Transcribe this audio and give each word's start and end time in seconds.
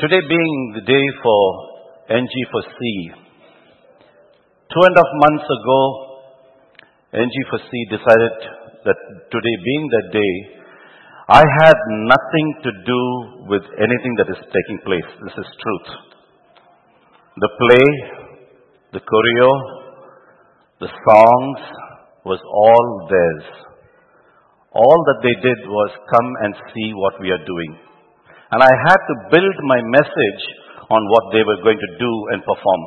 Today 0.00 0.16
being 0.30 0.72
the 0.76 0.80
day 0.80 1.06
for 1.22 1.40
NG 2.08 2.32
for 2.50 2.62
C. 2.64 3.12
Two 4.72 4.80
and 4.80 4.96
a 4.96 5.00
half 5.04 5.12
months 5.28 5.44
ago, 5.44 5.80
NG 7.20 7.36
for 7.50 7.60
C 7.60 7.68
decided 7.92 8.36
that 8.88 8.96
today 9.28 9.56
being 9.60 9.84
that 9.92 10.08
day, 10.16 10.32
I 11.28 11.44
had 11.44 11.76
nothing 12.08 12.48
to 12.64 12.70
do 12.80 13.02
with 13.52 13.60
anything 13.76 14.16
that 14.16 14.32
is 14.32 14.40
taking 14.40 14.80
place. 14.88 15.04
This 15.20 15.36
is 15.36 15.48
truth. 15.60 15.88
The 17.36 17.50
play, 17.60 17.86
the 18.96 19.04
choreo, 19.04 19.50
the 20.80 20.88
songs 20.88 21.60
was 22.24 22.40
all 22.40 23.06
theirs. 23.12 23.44
All 24.72 25.04
that 25.12 25.20
they 25.20 25.36
did 25.44 25.68
was 25.68 25.90
come 26.08 26.30
and 26.40 26.54
see 26.72 26.88
what 26.96 27.20
we 27.20 27.28
are 27.32 27.44
doing. 27.44 27.89
And 28.50 28.60
I 28.62 28.72
had 28.90 28.98
to 28.98 29.14
build 29.30 29.56
my 29.62 29.80
message 29.94 30.42
on 30.90 31.02
what 31.06 31.30
they 31.30 31.42
were 31.46 31.62
going 31.62 31.78
to 31.78 31.92
do 32.02 32.12
and 32.34 32.42
perform. 32.42 32.82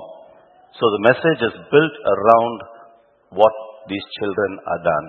So 0.76 0.84
the 1.00 1.06
message 1.08 1.40
is 1.40 1.56
built 1.72 1.96
around 2.04 2.58
what 3.32 3.56
these 3.88 4.04
children 4.20 4.60
are 4.60 4.82
done. 4.84 5.08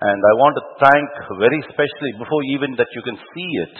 And 0.00 0.16
I 0.16 0.34
want 0.40 0.56
to 0.56 0.64
thank 0.80 1.08
very 1.36 1.60
specially, 1.68 2.12
before 2.16 2.40
even 2.56 2.76
that 2.80 2.88
you 2.92 3.02
can 3.04 3.16
see 3.16 3.50
it, 3.68 3.74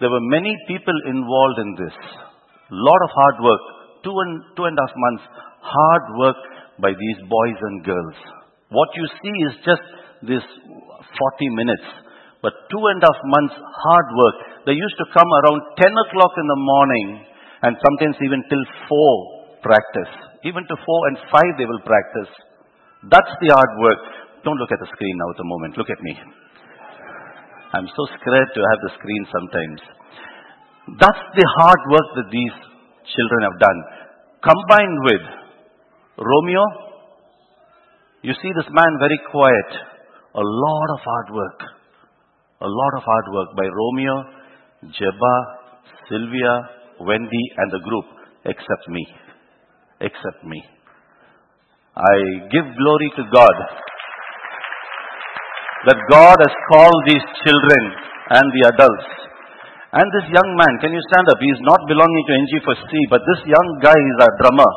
there 0.00 0.12
were 0.12 0.24
many 0.32 0.52
people 0.68 0.96
involved 1.08 1.58
in 1.60 1.70
this. 1.84 1.96
A 1.96 2.76
lot 2.76 3.00
of 3.04 3.10
hard 3.12 3.36
work, 3.44 3.62
two 4.04 4.12
and, 4.12 4.32
two 4.56 4.64
and 4.64 4.76
a 4.76 4.82
half 4.84 4.94
months, 4.96 5.24
hard 5.60 6.04
work 6.16 6.40
by 6.80 6.92
these 6.92 7.20
boys 7.28 7.58
and 7.60 7.84
girls. 7.84 8.16
What 8.68 8.88
you 8.96 9.06
see 9.20 9.36
is 9.48 9.54
just 9.64 9.84
this 10.24 10.44
40 10.44 11.60
minutes. 11.60 11.88
But 12.44 12.68
two 12.68 12.82
and 12.92 13.00
a 13.00 13.08
half 13.08 13.20
months 13.24 13.56
hard 13.56 14.08
work. 14.12 14.36
They 14.68 14.76
used 14.76 14.98
to 15.00 15.06
come 15.16 15.26
around 15.26 15.60
10 15.80 16.04
o'clock 16.08 16.32
in 16.36 16.46
the 16.46 16.60
morning 16.60 17.06
and 17.62 17.74
sometimes 17.80 18.16
even 18.20 18.44
till 18.48 18.64
4 18.88 19.62
practice. 19.64 20.12
Even 20.44 20.62
to 20.68 20.76
4 20.76 21.08
and 21.10 21.16
5 21.26 21.58
they 21.58 21.66
will 21.66 21.82
practice. 21.82 22.30
That's 23.08 23.34
the 23.40 23.50
hard 23.50 23.72
work. 23.80 24.02
Don't 24.44 24.60
look 24.60 24.70
at 24.70 24.78
the 24.78 24.90
screen 24.94 25.16
now 25.18 25.30
at 25.32 25.38
the 25.40 25.48
moment. 25.48 25.78
Look 25.80 25.90
at 25.90 26.02
me. 26.02 26.14
I'm 27.74 27.88
so 27.90 28.02
scared 28.14 28.50
to 28.54 28.60
have 28.62 28.80
the 28.84 28.92
screen 29.00 29.22
sometimes. 29.26 29.80
That's 31.02 31.24
the 31.34 31.46
hard 31.58 31.82
work 31.90 32.08
that 32.20 32.30
these 32.30 32.56
children 33.10 33.40
have 33.50 33.58
done. 33.58 33.78
Combined 34.38 34.98
with 35.02 35.24
Romeo, 36.22 36.64
you 38.22 38.32
see 38.38 38.52
this 38.54 38.70
man 38.70 38.92
very 39.02 39.18
quiet. 39.30 39.70
A 40.36 40.44
lot 40.44 40.88
of 40.94 41.00
hard 41.02 41.28
work. 41.34 41.75
A 42.60 42.68
lot 42.68 42.92
of 42.96 43.02
hard 43.04 43.26
work 43.32 43.50
by 43.52 43.68
Romeo, 43.68 44.16
Jeba, 44.88 45.36
Sylvia, 46.08 46.54
Wendy, 47.00 47.44
and 47.58 47.68
the 47.72 47.82
group, 47.84 48.06
except 48.44 48.88
me. 48.88 49.04
Except 50.00 50.40
me. 50.44 50.64
I 51.96 52.48
give 52.48 52.64
glory 52.64 53.10
to 53.16 53.24
God 53.32 53.56
that 55.84 56.00
God 56.08 56.36
has 56.40 56.54
called 56.72 57.00
these 57.08 57.24
children 57.44 57.82
and 58.36 58.46
the 58.52 58.62
adults. 58.72 59.08
And 59.92 60.06
this 60.12 60.28
young 60.32 60.50
man, 60.56 60.72
can 60.80 60.92
you 60.92 61.00
stand 61.12 61.28
up? 61.28 61.40
He 61.40 61.48
is 61.52 61.62
not 61.64 61.80
belonging 61.88 62.24
to 62.28 62.32
NG 62.36 62.52
for 62.64 62.76
C, 62.76 62.90
but 63.08 63.20
this 63.24 63.48
young 63.48 63.68
guy 63.80 63.96
is 63.96 64.18
a 64.24 64.30
drummer. 64.40 64.70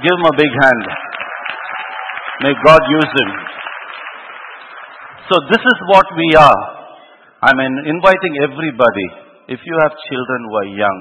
Give 0.00 0.12
him 0.12 0.26
a 0.28 0.36
big 0.36 0.52
hand. 0.64 0.84
May 2.42 2.54
God 2.64 2.82
use 2.88 3.12
him. 3.12 3.30
So 5.28 5.34
this 5.52 5.62
is 5.62 5.78
what 5.88 6.04
we 6.16 6.28
are. 6.36 6.81
I 7.42 7.50
mean, 7.58 7.74
inviting 7.90 8.34
everybody. 8.46 9.06
If 9.50 9.58
you 9.66 9.74
have 9.82 9.92
children 10.06 10.40
who 10.46 10.54
are 10.54 10.70
young, 10.78 10.98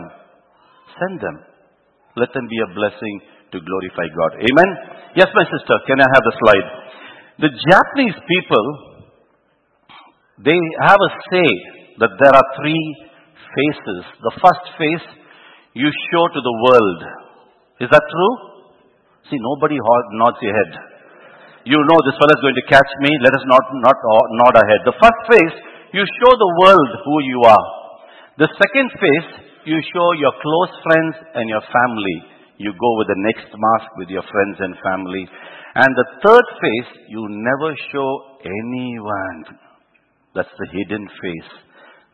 send 0.97 1.21
them. 1.21 1.37
Let 2.17 2.33
them 2.33 2.49
be 2.49 2.59
a 2.65 2.73
blessing 2.73 3.15
to 3.53 3.61
glorify 3.61 4.07
God. 4.09 4.31
Amen? 4.41 4.69
Yes, 5.15 5.29
my 5.37 5.45
sister, 5.45 5.75
can 5.85 6.01
I 6.01 6.07
have 6.09 6.25
the 6.25 6.35
slide? 6.41 6.67
The 7.45 7.51
Japanese 7.53 8.17
people, 8.25 8.65
they 10.41 10.57
have 10.81 10.97
a 10.97 11.11
say 11.29 11.49
that 12.01 12.11
there 12.17 12.33
are 12.33 12.47
three 12.57 12.85
faces. 13.53 14.01
The 14.25 14.33
first 14.41 14.65
face 14.81 15.05
you 15.77 15.87
show 16.09 16.25
to 16.25 16.41
the 16.41 16.55
world. 16.67 16.99
Is 17.85 17.89
that 17.93 18.01
true? 18.01 18.33
See, 19.29 19.37
nobody 19.37 19.77
nods 20.17 20.41
your 20.41 20.57
head. 20.57 20.71
You 21.69 21.77
know 21.77 21.97
this 22.09 22.17
fellow 22.17 22.33
is 22.33 22.41
going 22.41 22.57
to 22.57 22.67
catch 22.67 22.91
me. 23.05 23.13
Let 23.21 23.37
us 23.37 23.45
not, 23.45 23.61
not 23.85 23.97
nod 24.41 24.53
our 24.57 24.67
head. 24.67 24.81
The 24.89 24.97
first 24.97 25.21
face, 25.29 25.55
you 25.93 26.03
show 26.03 26.31
the 26.31 26.53
world 26.63 26.91
who 27.03 27.17
you 27.23 27.39
are. 27.43 27.67
The 28.37 28.47
second 28.47 28.89
face, 28.95 29.31
you 29.65 29.77
show 29.93 30.07
your 30.17 30.31
close 30.41 30.73
friends 30.87 31.15
and 31.35 31.49
your 31.49 31.61
family. 31.61 32.17
You 32.57 32.71
go 32.71 32.91
with 32.97 33.07
the 33.07 33.21
next 33.27 33.51
mask 33.51 33.89
with 33.97 34.09
your 34.09 34.23
friends 34.23 34.57
and 34.59 34.75
family. 34.79 35.27
And 35.75 35.91
the 35.95 36.07
third 36.23 36.47
face, 36.61 36.91
you 37.09 37.27
never 37.29 37.75
show 37.91 38.09
anyone. 38.43 39.59
That's 40.33 40.51
the 40.57 40.67
hidden 40.71 41.07
face. 41.07 41.51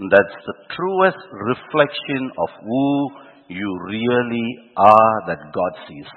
That's 0.09 0.37
the 0.45 0.57
truest 0.73 1.23
reflection 1.31 2.31
of 2.37 2.49
who 2.61 3.09
you 3.49 3.79
really 3.89 4.71
are 4.75 5.15
that 5.27 5.53
God 5.53 5.73
sees. 5.87 6.11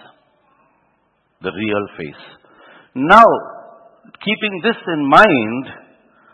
The 1.42 1.53
real 1.53 1.87
face. 1.97 2.25
Now, 2.94 3.25
keeping 4.25 4.60
this 4.62 4.77
in 4.77 5.09
mind, 5.09 5.89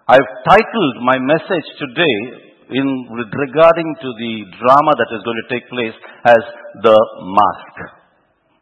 I've 0.07 0.31
titled 0.47 1.03
my 1.03 1.19
message 1.19 1.67
today 1.83 2.19
in 2.71 2.87
regarding 3.11 3.91
to 4.07 4.09
the 4.15 4.35
drama 4.55 4.93
that 5.03 5.11
is 5.11 5.19
going 5.27 5.41
to 5.43 5.51
take 5.51 5.67
place 5.67 5.99
as 6.31 6.43
The 6.87 6.95
Mask. 7.35 7.75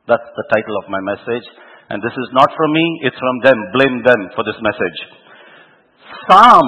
That's 0.09 0.25
the 0.25 0.47
title 0.49 0.73
of 0.81 0.89
my 0.89 1.05
message. 1.05 1.45
And 1.93 2.01
this 2.01 2.17
is 2.17 2.31
not 2.33 2.49
from 2.49 2.73
me, 2.73 2.87
it's 3.05 3.21
from 3.21 3.37
them. 3.45 3.61
Blame 3.77 4.01
them 4.09 4.33
for 4.33 4.41
this 4.49 4.57
message. 4.65 4.99
Psalm 6.33 6.65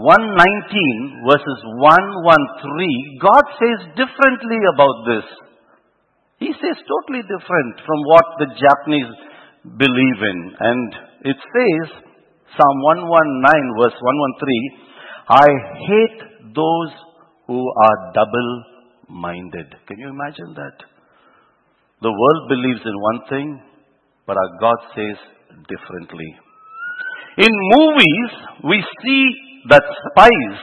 119 0.00 1.28
verses 1.28 1.60
113, 1.76 3.20
God 3.20 3.44
says 3.60 3.80
differently 4.00 4.60
about 4.72 4.96
this. 5.12 5.26
He 6.40 6.56
says 6.56 6.80
totally 6.88 7.20
different 7.20 7.84
from 7.84 8.00
what 8.08 8.26
the 8.40 8.48
Japanese 8.64 9.12
believe 9.76 10.20
in. 10.24 10.38
And 10.56 10.88
it 11.20 11.36
says, 11.36 12.15
Psalm 12.54 12.76
119 12.82 13.82
verse 13.82 13.98
113, 13.98 14.86
I 15.26 15.48
hate 15.90 16.20
those 16.54 16.92
who 17.46 17.58
are 17.58 17.96
double-minded. 18.14 19.74
Can 19.88 19.98
you 19.98 20.08
imagine 20.08 20.54
that? 20.54 20.76
The 22.02 22.12
world 22.12 22.42
believes 22.48 22.84
in 22.84 22.96
one 23.00 23.20
thing, 23.28 23.60
but 24.26 24.36
our 24.36 24.52
God 24.60 24.78
says 24.94 25.18
differently. 25.66 26.30
In 27.38 27.52
movies, 27.78 28.30
we 28.64 28.78
see 29.02 29.24
that 29.68 29.82
spies, 29.82 30.58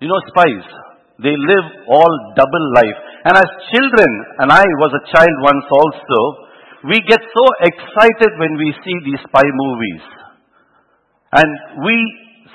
you 0.00 0.08
know 0.08 0.20
spies, 0.34 0.66
they 1.22 1.34
live 1.34 1.66
all 1.88 2.12
double 2.36 2.66
life. 2.74 2.98
And 3.24 3.34
as 3.36 3.50
children, 3.74 4.10
and 4.38 4.52
I 4.52 4.62
was 4.82 4.92
a 4.94 5.06
child 5.10 5.34
once 5.42 5.66
also, 5.70 6.20
we 6.90 7.02
get 7.10 7.18
so 7.18 7.44
excited 7.66 8.30
when 8.38 8.54
we 8.56 8.70
see 8.84 8.96
these 9.04 9.22
spy 9.26 9.42
movies. 9.42 10.02
And 11.28 11.84
we 11.84 11.96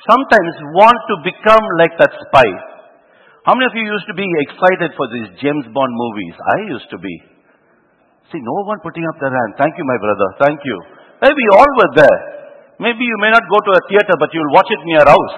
sometimes 0.09 0.53
want 0.73 0.97
to 1.13 1.16
become 1.22 1.63
like 1.78 1.94
that 2.01 2.09
spy. 2.09 2.50
How 3.45 3.53
many 3.53 3.67
of 3.67 3.75
you 3.75 3.85
used 3.85 4.07
to 4.07 4.17
be 4.17 4.25
excited 4.50 4.95
for 4.95 5.06
these 5.11 5.29
James 5.44 5.67
Bond 5.69 5.94
movies? 5.94 6.35
I 6.39 6.57
used 6.72 6.89
to 6.95 6.97
be. 6.97 7.13
See, 8.31 8.39
no 8.39 8.57
one 8.66 8.79
putting 8.81 9.03
up 9.13 9.19
their 9.19 9.35
hand. 9.35 9.59
Thank 9.59 9.78
you, 9.78 9.85
my 9.85 10.00
brother. 10.00 10.28
Thank 10.41 10.59
you. 10.63 10.78
Maybe 11.22 11.44
all 11.53 11.72
were 11.78 11.94
there. 11.94 12.19
Maybe 12.81 13.03
you 13.06 13.17
may 13.22 13.29
not 13.29 13.45
go 13.45 13.59
to 13.61 13.72
a 13.78 13.85
theater, 13.91 14.16
but 14.17 14.34
you'll 14.34 14.56
watch 14.56 14.72
it 14.72 14.81
in 14.81 14.90
your 14.95 15.05
house. 15.05 15.38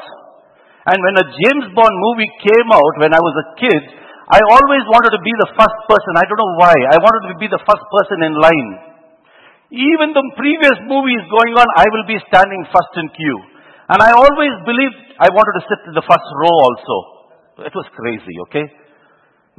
And 0.86 0.98
when 1.02 1.16
a 1.18 1.26
James 1.28 1.66
Bond 1.74 1.96
movie 1.98 2.32
came 2.46 2.70
out 2.72 2.94
when 3.02 3.12
I 3.12 3.20
was 3.20 3.36
a 3.42 3.48
kid, 3.58 3.84
I 4.32 4.40
always 4.54 4.86
wanted 4.90 5.18
to 5.18 5.22
be 5.22 5.34
the 5.44 5.50
first 5.58 5.78
person. 5.90 6.14
I 6.18 6.26
don't 6.30 6.40
know 6.40 6.56
why. 6.62 6.74
I 6.94 6.98
wanted 7.02 7.34
to 7.34 7.38
be 7.42 7.50
the 7.50 7.62
first 7.66 7.86
person 7.90 8.18
in 8.26 8.34
line. 8.38 8.95
Even 9.76 10.16
the 10.16 10.24
previous 10.40 10.78
movie 10.88 11.20
is 11.20 11.28
going 11.28 11.54
on, 11.60 11.68
I 11.76 11.84
will 11.92 12.08
be 12.08 12.16
standing 12.32 12.64
first 12.72 12.94
in 12.96 13.12
queue. 13.12 13.40
And 13.92 14.00
I 14.00 14.16
always 14.16 14.56
believed 14.64 14.96
I 15.20 15.28
wanted 15.28 15.54
to 15.60 15.64
sit 15.68 15.82
in 15.92 15.94
the 15.94 16.06
first 16.08 16.28
row 16.40 16.56
also. 16.64 16.96
It 17.68 17.76
was 17.76 17.88
crazy, 17.92 18.36
okay? 18.48 18.66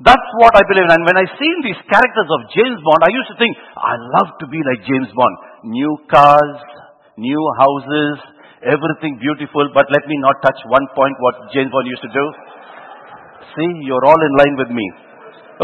That's 0.01 0.29
what 0.41 0.53
I 0.57 0.65
believe. 0.69 0.89
And 0.89 1.05
when 1.05 1.17
I 1.21 1.25
seen 1.37 1.57
these 1.65 1.81
characters 1.89 2.29
of 2.29 2.41
James 2.53 2.81
Bond, 2.81 3.01
I 3.05 3.13
used 3.13 3.31
to 3.33 3.39
think, 3.41 3.53
I 3.77 3.95
love 4.21 4.41
to 4.41 4.47
be 4.49 4.61
like 4.61 4.89
James 4.89 5.09
Bond. 5.13 5.35
New 5.69 5.93
cars, 6.09 6.61
new 7.17 7.43
houses, 7.61 8.17
everything 8.65 9.21
beautiful, 9.21 9.69
but 9.73 9.89
let 9.93 10.05
me 10.09 10.17
not 10.21 10.41
touch 10.45 10.61
one 10.69 10.85
point 10.97 11.17
what 11.21 11.53
James 11.53 11.69
Bond 11.69 11.89
used 11.89 12.05
to 12.05 12.13
do. 12.13 12.25
See, 13.53 13.71
you're 13.89 14.05
all 14.05 14.21
in 14.21 14.33
line 14.37 14.57
with 14.61 14.71
me. 14.73 14.87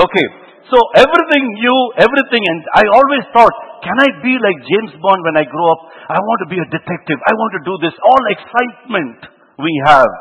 Okay, 0.01 0.27
so 0.71 0.79
everything 0.95 1.43
new, 1.59 1.79
everything, 1.99 2.43
and 2.45 2.61
I 2.79 2.85
always 2.93 3.25
thought, 3.35 3.55
can 3.83 3.99
I 3.99 4.09
be 4.23 4.35
like 4.39 4.59
James 4.63 4.95
Bond 5.03 5.21
when 5.27 5.37
I 5.37 5.45
grow 5.49 5.67
up? 5.75 5.81
I 6.07 6.19
want 6.19 6.39
to 6.47 6.49
be 6.55 6.59
a 6.63 6.69
detective. 6.71 7.19
I 7.19 7.35
want 7.35 7.53
to 7.59 7.63
do 7.67 7.75
this. 7.83 7.95
All 7.99 8.25
excitement 8.31 9.19
we 9.59 9.73
have. 9.91 10.13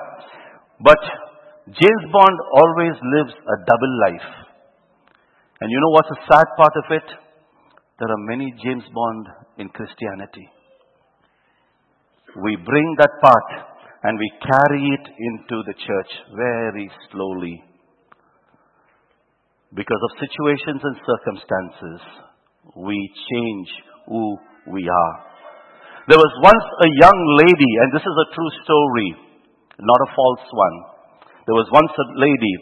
But 0.82 1.02
James 1.70 2.06
Bond 2.10 2.38
always 2.58 2.98
lives 2.98 3.34
a 3.38 3.56
double 3.70 3.94
life. 4.10 4.30
And 5.62 5.70
you 5.70 5.78
know 5.78 5.94
what's 5.94 6.10
the 6.10 6.26
sad 6.26 6.48
part 6.58 6.74
of 6.74 6.86
it? 6.90 7.08
There 8.02 8.10
are 8.10 8.24
many 8.26 8.50
James 8.66 8.84
Bond 8.90 9.28
in 9.60 9.70
Christianity. 9.70 10.50
We 12.42 12.58
bring 12.66 12.96
that 12.98 13.14
part 13.22 13.50
and 14.04 14.18
we 14.18 14.32
carry 14.42 14.90
it 14.90 15.06
into 15.06 15.62
the 15.70 15.74
church 15.78 16.12
very 16.34 16.90
slowly. 17.12 17.62
Because 19.72 20.02
of 20.04 20.20
situations 20.20 20.82
and 20.84 20.96
circumstances, 21.08 22.00
we 22.76 23.00
change 23.00 23.70
who 24.08 24.36
we 24.68 24.84
are. 24.84 25.16
There 26.12 26.20
was 26.20 26.34
once 26.44 26.68
a 26.84 26.90
young 27.00 27.20
lady, 27.40 27.72
and 27.80 27.90
this 27.96 28.04
is 28.04 28.18
a 28.20 28.32
true 28.36 28.52
story, 28.68 29.10
not 29.80 30.06
a 30.08 30.12
false 30.12 30.48
one. 30.52 30.78
There 31.48 31.56
was 31.56 31.72
once 31.72 31.94
a 31.96 32.08
lady 32.20 32.56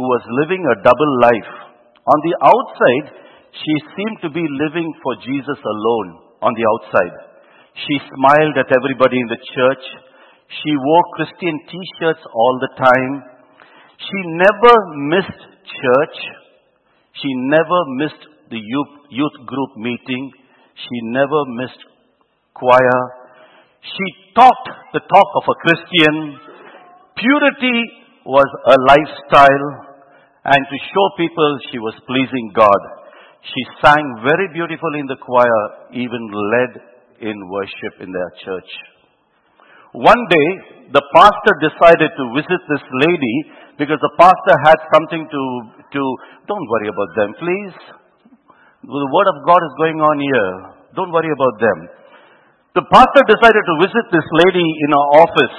who 0.00 0.08
was 0.08 0.24
living 0.40 0.64
a 0.64 0.80
double 0.80 1.12
life. 1.20 1.52
On 2.00 2.18
the 2.24 2.36
outside, 2.48 3.06
she 3.52 3.74
seemed 3.92 4.18
to 4.24 4.30
be 4.32 4.46
living 4.64 4.88
for 5.04 5.20
Jesus 5.20 5.60
alone 5.60 6.08
on 6.42 6.52
the 6.56 6.64
outside. 6.64 7.14
She 7.76 8.08
smiled 8.08 8.56
at 8.56 8.72
everybody 8.72 9.20
in 9.20 9.28
the 9.28 9.42
church. 9.52 9.84
She 10.64 10.72
wore 10.74 11.14
Christian 11.18 11.54
t-shirts 11.68 12.24
all 12.24 12.54
the 12.62 12.72
time. 12.78 13.12
She 14.00 14.18
never 14.38 14.74
missed 15.12 15.42
church. 15.66 16.18
She 17.22 17.30
never 17.50 17.80
missed 17.98 18.24
the 18.50 18.58
youth, 18.58 19.34
group 19.46 19.72
meeting. 19.76 20.32
She 20.74 20.96
never 21.14 21.44
missed 21.58 21.82
choir. 22.54 22.98
She 23.82 24.06
talked 24.34 24.68
the 24.92 25.00
talk 25.00 25.28
of 25.38 25.44
a 25.46 25.56
Christian. 25.62 26.38
Purity 27.16 27.78
was 28.26 28.48
a 28.66 28.76
lifestyle 28.88 29.94
and 30.44 30.60
to 30.68 30.76
show 30.92 31.06
people 31.16 31.58
she 31.70 31.78
was 31.78 31.94
pleasing 32.06 32.52
God. 32.54 32.80
She 33.44 33.62
sang 33.84 34.04
very 34.24 34.48
beautifully 34.52 35.00
in 35.00 35.06
the 35.06 35.20
choir, 35.20 35.60
even 35.92 36.22
led 36.32 36.72
in 37.20 37.36
worship 37.48 38.00
in 38.00 38.12
their 38.12 38.32
church. 38.44 38.70
One 39.92 40.22
day, 40.28 40.48
the 40.90 41.04
pastor 41.14 41.54
decided 41.62 42.10
to 42.16 42.34
visit 42.34 42.60
this 42.66 42.84
lady 43.06 43.36
because 43.78 43.98
the 43.98 44.14
pastor 44.14 44.54
had 44.62 44.78
something 44.94 45.22
to, 45.26 45.42
to, 45.80 46.00
don't 46.46 46.66
worry 46.70 46.88
about 46.90 47.10
them, 47.18 47.30
please. 47.38 47.76
The 48.84 49.08
word 49.10 49.28
of 49.32 49.38
God 49.48 49.60
is 49.64 49.74
going 49.80 49.98
on 49.98 50.16
here. 50.20 50.50
Don't 50.94 51.10
worry 51.10 51.32
about 51.32 51.56
them. 51.58 51.78
The 52.74 52.84
pastor 52.90 53.22
decided 53.26 53.62
to 53.64 53.74
visit 53.86 54.04
this 54.10 54.28
lady 54.46 54.66
in 54.66 54.88
her 54.92 55.06
office. 55.24 55.56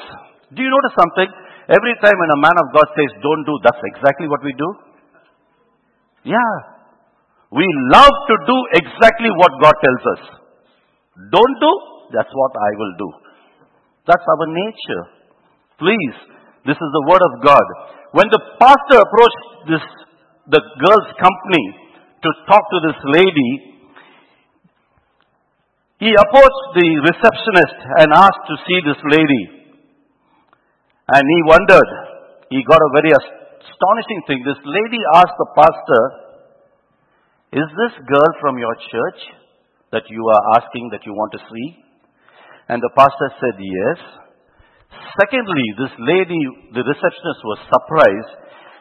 Do 0.51 0.59
you 0.61 0.71
notice 0.71 0.95
something? 0.95 1.29
Every 1.71 1.95
time 2.03 2.13
when 2.13 2.31
a 2.37 2.39
man 2.43 2.55
of 2.61 2.67
God 2.75 2.87
says, 2.93 3.09
don't 3.23 3.43
do, 3.43 3.53
that's 3.65 3.81
exactly 3.95 4.27
what 4.29 4.43
we 4.45 4.53
do. 4.53 4.69
Yeah. 6.29 6.53
We 7.49 7.65
love 7.89 8.13
to 8.13 8.35
do 8.45 8.57
exactly 8.83 9.31
what 9.31 9.51
God 9.63 9.75
tells 9.79 10.03
us. 10.13 10.23
Don't 11.31 11.55
do, 11.57 11.71
that's 12.13 12.29
what 12.29 12.53
I 12.53 12.71
will 12.77 12.93
do. 12.99 13.09
That's 14.05 14.21
our 14.21 14.47
nature. 14.51 15.03
Please, 15.81 16.17
this 16.65 16.77
is 16.77 16.89
the 16.91 17.05
word 17.05 17.21
of 17.21 17.33
God. 17.45 17.65
When 18.11 18.27
the 18.33 18.41
pastor 18.57 18.97
approached 18.97 19.45
this, 19.69 19.85
the 20.49 20.61
girl's 20.81 21.11
company 21.17 21.65
to 22.25 22.29
talk 22.49 22.63
to 22.65 22.79
this 22.89 22.99
lady, 23.05 23.51
he 26.01 26.11
approached 26.11 26.65
the 26.75 26.89
receptionist 27.05 27.77
and 28.01 28.07
asked 28.11 28.45
to 28.49 28.55
see 28.65 28.79
this 28.83 29.01
lady. 29.13 29.43
And 31.05 31.23
he 31.23 31.39
wondered, 31.45 31.89
he 32.49 32.65
got 32.65 32.81
a 32.81 32.91
very 32.97 33.13
astonishing 33.13 34.21
thing. 34.25 34.41
This 34.41 34.61
lady 34.65 35.01
asked 35.13 35.37
the 35.37 35.49
pastor, 35.53 36.03
Is 37.61 37.69
this 37.77 37.95
girl 38.09 38.29
from 38.41 38.57
your 38.57 38.73
church 38.89 39.21
that 39.93 40.09
you 40.09 40.25
are 40.33 40.43
asking 40.57 40.89
that 40.91 41.05
you 41.05 41.13
want 41.13 41.31
to 41.33 41.41
see? 41.45 41.85
And 42.67 42.81
the 42.81 42.89
pastor 42.97 43.29
said, 43.37 43.55
yes. 43.61 44.24
Secondly, 45.19 45.65
this 45.79 45.95
lady, 45.99 46.41
the 46.75 46.83
receptionist 46.83 47.41
was 47.43 47.59
surprised 47.71 48.31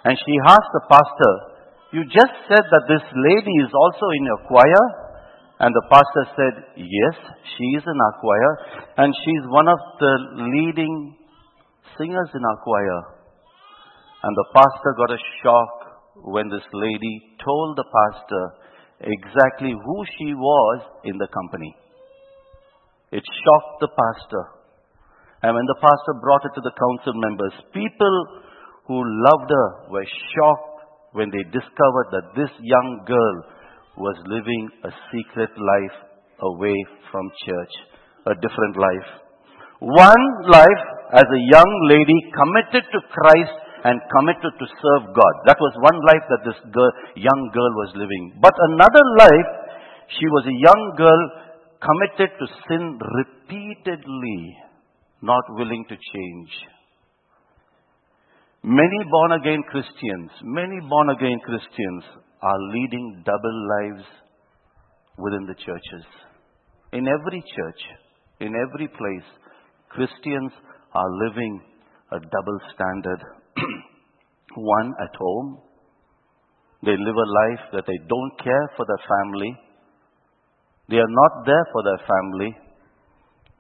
and 0.05 0.19
she 0.19 0.35
asked 0.47 0.73
the 0.75 0.87
pastor, 0.91 1.33
you 1.95 2.03
just 2.11 2.35
said 2.51 2.65
that 2.67 2.85
this 2.91 3.07
lady 3.15 3.55
is 3.63 3.71
also 3.71 4.07
in 4.19 4.23
your 4.27 4.43
choir? 4.51 4.83
And 5.63 5.71
the 5.71 5.87
pastor 5.87 6.25
said, 6.35 6.55
yes, 6.75 7.17
she 7.55 7.67
is 7.79 7.85
in 7.87 7.95
our 7.95 8.15
choir 8.19 8.51
and 8.99 9.15
she's 9.25 9.45
one 9.47 9.69
of 9.69 9.79
the 10.03 10.15
leading 10.51 11.15
singers 11.97 12.31
in 12.35 12.43
our 12.43 12.59
choir. 12.63 12.99
And 14.25 14.35
the 14.35 14.49
pastor 14.53 14.91
got 14.99 15.15
a 15.15 15.25
shock 15.43 15.73
when 16.25 16.49
this 16.49 16.67
lady 16.73 17.37
told 17.45 17.77
the 17.77 17.87
pastor 17.87 18.45
exactly 19.01 19.71
who 19.71 20.05
she 20.19 20.35
was 20.35 20.83
in 21.05 21.19
the 21.19 21.29
company. 21.29 21.77
It 23.13 23.23
shocked 23.23 23.79
the 23.81 23.89
pastor. 23.95 24.54
And 25.45 25.53
when 25.53 25.69
the 25.69 25.77
pastor 25.77 26.15
brought 26.25 26.49
it 26.49 26.57
to 26.57 26.65
the 26.65 26.73
council 26.73 27.15
members, 27.21 27.53
people 27.77 28.17
who 28.89 28.97
loved 29.29 29.51
her 29.53 29.69
were 29.93 30.09
shocked 30.33 30.73
when 31.13 31.29
they 31.29 31.45
discovered 31.53 32.09
that 32.17 32.33
this 32.33 32.49
young 32.65 33.05
girl 33.05 33.37
was 34.01 34.17
living 34.25 34.73
a 34.89 34.93
secret 35.13 35.53
life 35.53 35.97
away 36.41 36.75
from 37.13 37.29
church, 37.45 37.75
a 38.25 38.35
different 38.41 38.77
life. 38.81 39.09
One 39.85 40.25
life 40.49 40.83
as 41.13 41.29
a 41.29 41.45
young 41.53 41.71
lady 41.93 42.19
committed 42.33 42.89
to 42.89 43.01
Christ 43.13 43.57
and 43.85 44.01
committed 44.17 44.53
to 44.57 44.67
serve 44.81 45.13
God. 45.13 45.35
That 45.45 45.61
was 45.61 45.77
one 45.85 45.99
life 46.09 46.25
that 46.33 46.43
this 46.49 46.61
girl, 46.73 46.93
young 47.21 47.43
girl 47.53 47.73
was 47.85 47.93
living. 48.01 48.41
But 48.41 48.57
another 48.73 49.05
life, 49.21 49.51
she 50.09 50.25
was 50.33 50.49
a 50.49 50.57
young 50.57 50.83
girl 50.97 51.23
committed 51.85 52.33
to 52.41 52.47
sin 52.65 52.97
repeatedly, 52.97 54.41
not 55.25 55.45
willing 55.51 55.85
to 55.89 55.97
change. 55.97 56.51
Many 58.63 59.01
born 59.11 59.33
again 59.33 59.63
Christians, 59.71 60.31
many 60.43 60.81
born 60.89 61.11
again 61.11 61.41
Christians 61.45 62.05
are 62.43 62.61
leading 62.73 63.23
double 63.25 63.59
lives 63.75 64.07
within 65.19 65.47
the 65.47 65.55
churches. 65.55 66.05
In 66.93 67.09
every 67.09 67.43
church, 67.57 67.83
in 68.41 68.53
every 68.55 68.89
place, 68.89 69.29
Christians 69.91 70.53
are 70.95 71.11
living 71.27 71.61
a 72.13 72.19
double 72.21 72.59
standard. 72.75 73.21
One 74.57 74.95
at 75.01 75.15
home, 75.19 75.59
they 76.85 76.93
live 76.93 77.17
a 77.17 77.33
life 77.41 77.65
that 77.73 77.85
they 77.87 77.99
don't 78.09 78.35
care 78.43 78.71
for 78.77 78.85
their 78.87 79.03
family, 79.09 79.53
they 80.89 80.97
are 80.97 81.09
not 81.09 81.47
there 81.47 81.67
for 81.73 81.83
their 81.83 82.01
family. 82.07 82.57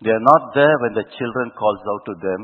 They 0.04 0.12
are 0.12 0.20
not 0.20 0.52
there 0.52 0.76
when 0.84 0.92
the 0.92 1.08
children 1.16 1.48
calls 1.56 1.80
out 1.80 2.04
to 2.12 2.14
them. 2.20 2.40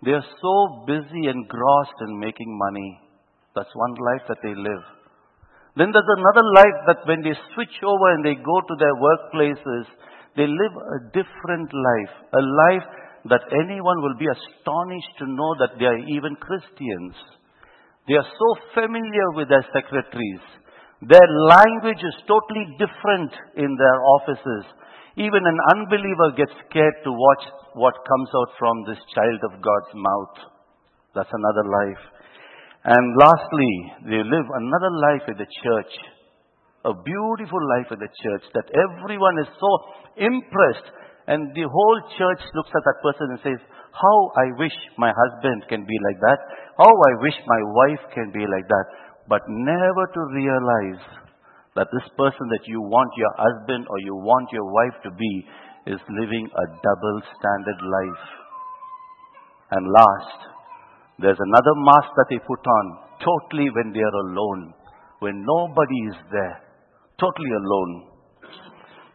They 0.00 0.16
are 0.16 0.24
so 0.24 0.54
busy 0.88 1.28
and 1.28 1.44
engrossed 1.44 2.00
in 2.08 2.18
making 2.18 2.48
money. 2.56 2.96
That's 3.54 3.68
one 3.74 3.94
life 4.00 4.24
that 4.32 4.40
they 4.40 4.56
live. 4.56 4.84
Then 5.76 5.92
there's 5.92 6.16
another 6.16 6.46
life 6.56 6.78
that 6.88 7.04
when 7.04 7.20
they 7.20 7.36
switch 7.52 7.76
over 7.84 8.06
and 8.16 8.24
they 8.24 8.40
go 8.40 8.56
to 8.64 8.74
their 8.80 8.96
workplaces, 8.96 9.84
they 10.40 10.48
live 10.48 10.74
a 10.80 11.00
different 11.12 11.68
life. 11.68 12.14
A 12.32 12.42
life 12.42 12.88
that 13.28 13.44
anyone 13.52 14.00
will 14.00 14.16
be 14.16 14.32
astonished 14.32 15.14
to 15.20 15.28
know 15.28 15.52
that 15.60 15.76
they 15.76 15.84
are 15.84 16.00
even 16.00 16.32
Christians. 16.40 17.12
They 18.08 18.16
are 18.16 18.24
so 18.24 18.48
familiar 18.72 19.36
with 19.36 19.52
their 19.52 19.66
secretaries. 19.76 20.44
Their 21.04 21.28
language 21.44 22.00
is 22.00 22.16
totally 22.24 22.64
different 22.80 23.36
in 23.60 23.68
their 23.76 23.98
offices. 24.16 24.64
Even 25.16 25.42
an 25.42 25.58
unbeliever 25.74 26.36
gets 26.36 26.54
scared 26.66 26.98
to 27.02 27.10
watch 27.10 27.44
what 27.74 27.94
comes 28.06 28.30
out 28.30 28.50
from 28.58 28.74
this 28.86 29.02
child 29.14 29.40
of 29.50 29.62
God's 29.62 29.92
mouth. 29.94 30.36
That's 31.14 31.32
another 31.32 31.66
life. 31.66 32.02
And 32.84 33.04
lastly, 33.18 33.74
they 34.06 34.22
live 34.22 34.46
another 34.46 34.92
life 35.10 35.24
in 35.28 35.36
the 35.36 35.50
church. 35.50 35.92
A 36.86 36.94
beautiful 36.94 37.62
life 37.76 37.92
in 37.92 38.00
the 38.00 38.08
church 38.08 38.44
that 38.54 38.70
everyone 38.72 39.36
is 39.42 39.50
so 39.58 39.70
impressed 40.16 40.88
and 41.28 41.52
the 41.52 41.68
whole 41.68 41.98
church 42.16 42.42
looks 42.54 42.72
at 42.72 42.82
that 42.82 43.02
person 43.04 43.26
and 43.36 43.40
says, 43.44 43.60
how 43.92 44.18
I 44.38 44.46
wish 44.56 44.72
my 44.96 45.12
husband 45.12 45.68
can 45.68 45.84
be 45.84 45.98
like 46.08 46.18
that. 46.24 46.40
How 46.78 46.88
I 46.88 47.12
wish 47.20 47.36
my 47.44 47.62
wife 47.62 48.02
can 48.14 48.32
be 48.32 48.46
like 48.46 48.66
that 48.66 48.86
but 49.30 49.42
never 49.46 50.04
to 50.10 50.22
realize 50.34 51.02
that 51.76 51.86
this 51.94 52.08
person 52.18 52.46
that 52.50 52.66
you 52.66 52.82
want 52.82 53.10
your 53.14 53.30
husband 53.38 53.86
or 53.88 53.98
you 54.02 54.14
want 54.14 54.50
your 54.50 54.66
wife 54.66 54.96
to 55.04 55.10
be 55.14 55.46
is 55.86 56.00
living 56.10 56.46
a 56.50 56.64
double 56.82 57.18
standard 57.38 57.80
life. 57.80 58.24
And 59.70 59.86
last, 59.86 60.38
there's 61.22 61.38
another 61.38 61.74
mask 61.86 62.10
that 62.16 62.28
they 62.30 62.42
put 62.42 62.62
on 62.66 62.84
totally 63.22 63.70
when 63.70 63.92
they 63.92 64.02
are 64.02 64.18
alone, 64.26 64.74
when 65.20 65.44
nobody 65.46 65.98
is 66.10 66.18
there, 66.32 66.58
totally 67.20 67.54
alone. 67.54 67.92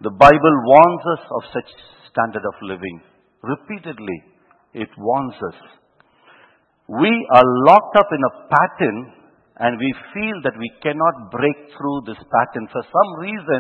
The 0.02 0.16
Bible 0.16 0.56
warns 0.64 1.04
us 1.18 1.24
of 1.28 1.44
such 1.52 1.70
standard 2.12 2.46
of 2.46 2.56
living. 2.62 3.02
Repeatedly, 3.44 4.20
it 4.74 4.90
warns 4.98 5.36
us. 5.36 5.60
We 6.88 7.12
are 7.34 7.48
locked 7.68 7.98
up 7.98 8.08
in 8.12 8.22
a 8.22 8.36
pattern 8.48 9.25
and 9.58 9.80
we 9.80 9.90
feel 10.12 10.38
that 10.44 10.60
we 10.60 10.70
cannot 10.84 11.32
break 11.32 11.56
through 11.78 12.04
this 12.06 12.20
pattern. 12.20 12.68
For 12.72 12.84
some 12.84 13.10
reason, 13.24 13.60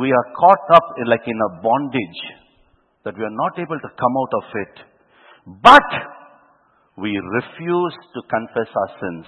we 0.00 0.08
are 0.10 0.28
caught 0.40 0.66
up 0.72 0.86
in 0.98 1.06
like 1.06 1.26
in 1.26 1.36
a 1.36 1.60
bondage 1.60 2.22
that 3.04 3.16
we 3.16 3.24
are 3.24 3.36
not 3.36 3.58
able 3.58 3.76
to 3.76 3.90
come 4.00 4.14
out 4.16 4.32
of 4.40 4.46
it. 4.56 4.74
But 5.60 5.90
we 6.96 7.12
refuse 7.12 7.94
to 8.14 8.20
confess 8.32 8.70
our 8.72 8.90
sins. 8.96 9.26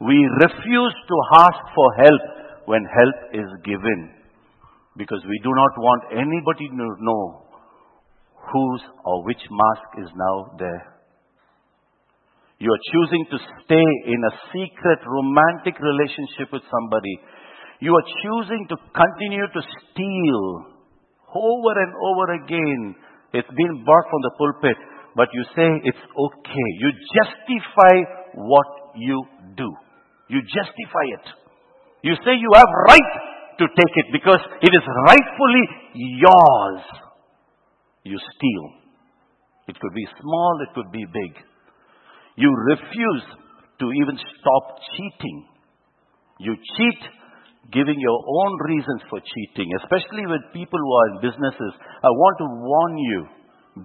We 0.00 0.14
refuse 0.46 0.94
to 0.94 1.16
ask 1.42 1.60
for 1.74 1.88
help 1.98 2.22
when 2.66 2.86
help 2.86 3.34
is 3.34 3.50
given. 3.64 4.14
Because 4.96 5.22
we 5.26 5.40
do 5.42 5.50
not 5.50 5.74
want 5.78 6.02
anybody 6.12 6.68
to 6.68 6.96
know 7.02 7.42
whose 8.52 8.82
or 9.04 9.24
which 9.24 9.42
mask 9.50 10.06
is 10.06 10.10
now 10.14 10.54
there. 10.58 10.93
You 12.58 12.70
are 12.70 12.84
choosing 12.94 13.24
to 13.34 13.38
stay 13.64 13.88
in 14.06 14.20
a 14.22 14.36
secret 14.54 15.00
romantic 15.02 15.74
relationship 15.80 16.52
with 16.52 16.62
somebody. 16.70 17.18
You 17.80 17.92
are 17.92 18.06
choosing 18.22 18.66
to 18.70 18.76
continue 18.94 19.46
to 19.50 19.60
steal 19.60 20.44
over 21.34 21.72
and 21.82 21.92
over 21.98 22.26
again. 22.38 22.94
It's 23.34 23.50
been 23.50 23.82
brought 23.82 24.06
from 24.06 24.22
the 24.22 24.34
pulpit, 24.38 24.78
but 25.16 25.28
you 25.34 25.42
say 25.58 25.68
it's 25.82 25.98
okay. 25.98 26.68
You 26.78 26.88
justify 27.18 27.94
what 28.34 28.66
you 28.96 29.24
do. 29.56 29.68
You 30.30 30.40
justify 30.46 31.06
it. 31.18 31.26
You 32.02 32.14
say 32.24 32.38
you 32.38 32.50
have 32.54 32.70
right 32.86 33.12
to 33.58 33.66
take 33.66 33.94
it 33.96 34.06
because 34.12 34.40
it 34.62 34.72
is 34.72 34.84
rightfully 35.06 35.66
yours. 35.94 36.82
You 38.04 38.18
steal. 38.18 38.64
It 39.66 39.80
could 39.80 39.94
be 39.94 40.06
small, 40.20 40.58
it 40.62 40.74
could 40.74 40.92
be 40.92 41.04
big. 41.06 41.32
You 42.36 42.50
refuse 42.50 43.26
to 43.78 43.86
even 44.02 44.18
stop 44.18 44.64
cheating. 44.96 45.46
You 46.40 46.56
cheat 46.76 47.00
giving 47.72 47.96
your 47.98 48.20
own 48.26 48.52
reasons 48.66 49.00
for 49.08 49.20
cheating, 49.20 49.70
especially 49.80 50.26
with 50.26 50.52
people 50.52 50.78
who 50.78 50.92
are 50.92 51.08
in 51.14 51.30
businesses. 51.30 51.72
I 52.02 52.10
want 52.10 52.36
to 52.38 52.48
warn 52.50 52.98
you. 52.98 53.20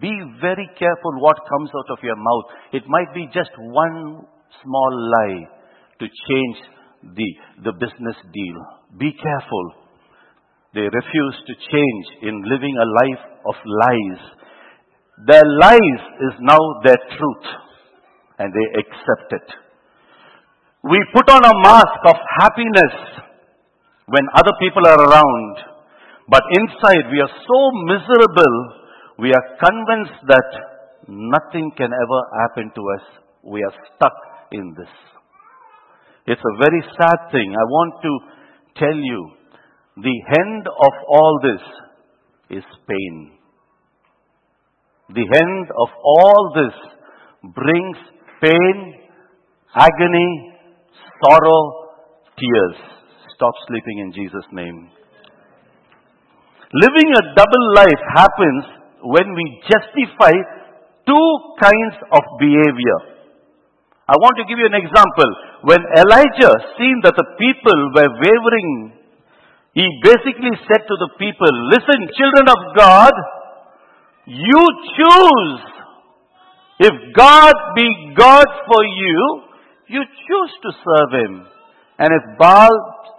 Be 0.02 0.14
very 0.42 0.70
careful 0.78 1.14
what 1.22 1.38
comes 1.50 1.70
out 1.74 1.98
of 1.98 2.04
your 2.04 2.18
mouth. 2.18 2.46
It 2.74 2.84
might 2.88 3.14
be 3.14 3.26
just 3.34 3.50
one 3.58 4.26
small 4.62 4.92
lie 4.94 5.46
to 6.00 6.06
change 6.06 6.58
the, 7.16 7.30
the 7.64 7.74
business 7.74 8.18
deal. 8.34 8.58
Be 9.00 9.14
careful. 9.14 9.66
They 10.74 10.86
refuse 10.86 11.38
to 11.48 11.54
change 11.72 12.06
in 12.22 12.44
living 12.46 12.76
a 12.78 12.90
life 13.06 13.24
of 13.48 13.56
lies. 13.66 14.22
Their 15.26 15.44
lies 15.46 16.02
is 16.30 16.36
now 16.42 16.60
their 16.84 17.00
truth 17.18 17.69
and 18.40 18.54
they 18.56 18.68
accept 18.80 19.30
it. 19.36 19.48
We 20.84 20.98
put 21.14 21.28
on 21.30 21.44
a 21.44 21.60
mask 21.60 22.02
of 22.08 22.16
happiness 22.40 22.96
when 24.08 24.26
other 24.34 24.56
people 24.60 24.88
are 24.88 25.02
around, 25.06 25.54
but 26.30 26.42
inside 26.56 27.12
we 27.12 27.20
are 27.20 27.36
so 27.36 27.60
miserable, 27.86 28.56
we 29.20 29.30
are 29.30 29.48
convinced 29.60 30.24
that 30.28 30.50
nothing 31.08 31.72
can 31.76 31.92
ever 31.92 32.20
happen 32.42 32.72
to 32.74 32.82
us. 32.96 33.06
We 33.44 33.62
are 33.62 33.76
stuck 33.96 34.16
in 34.52 34.74
this. 34.78 34.94
It's 36.28 36.42
a 36.42 36.58
very 36.64 36.82
sad 36.96 37.32
thing. 37.32 37.52
I 37.52 37.66
want 37.66 37.94
to 38.04 38.12
tell 38.78 38.96
you, 38.96 39.32
the 39.98 40.18
end 40.40 40.68
of 40.68 40.94
all 41.10 41.40
this 41.44 42.58
is 42.58 42.64
pain. 42.88 43.32
The 45.10 45.26
end 45.26 45.68
of 45.76 45.90
all 46.04 46.54
this 46.56 47.52
brings 47.54 47.98
pain, 48.42 48.96
agony, 49.76 50.54
sorrow, 51.24 51.62
tears. 52.38 52.78
Stop 53.36 53.54
sleeping 53.68 54.00
in 54.00 54.12
Jesus' 54.12 54.50
name. 54.52 54.90
Living 56.74 57.10
a 57.16 57.24
double 57.34 57.66
life 57.76 58.04
happens 58.14 58.64
when 59.02 59.34
we 59.34 59.46
justify 59.66 60.34
two 61.08 61.30
kinds 61.58 61.98
of 62.14 62.24
behavior. 62.40 63.00
I 64.10 64.18
want 64.18 64.38
to 64.38 64.46
give 64.46 64.58
you 64.58 64.66
an 64.66 64.78
example. 64.78 65.30
When 65.70 65.82
Elijah 65.98 66.56
seen 66.78 67.02
that 67.06 67.14
the 67.18 67.30
people 67.38 67.78
were 67.94 68.12
wavering, 68.22 69.00
he 69.74 69.86
basically 70.02 70.54
said 70.66 70.82
to 70.82 70.96
the 70.98 71.12
people, 71.18 71.54
listen, 71.70 72.00
children 72.18 72.48
of 72.50 72.62
God, 72.76 73.14
you 74.26 74.62
choose 74.98 75.79
if 76.80 76.94
God 77.16 77.56
be 77.76 77.88
God 78.16 78.48
for 78.68 78.84
you, 78.88 79.20
you 79.88 80.02
choose 80.02 80.54
to 80.64 80.72
serve 80.80 81.12
Him. 81.12 81.34
And 82.00 82.10
if 82.16 82.40
Baal 82.40 82.72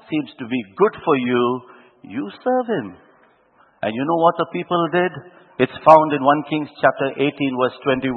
seems 0.09 0.31
to 0.39 0.47
be 0.49 0.61
good 0.77 0.97
for 1.05 1.17
you, 1.17 1.61
you 2.03 2.25
serve 2.41 2.67
Him. 2.67 2.97
And 3.83 3.93
you 3.93 4.05
know 4.05 4.21
what 4.21 4.37
the 4.41 4.49
people 4.53 4.81
did? 4.93 5.13
It's 5.61 5.85
found 5.85 6.09
in 6.17 6.25
1 6.25 6.49
Kings 6.49 6.73
chapter 6.81 7.13
18 7.21 7.61
verse 7.61 7.77
21. 7.85 8.09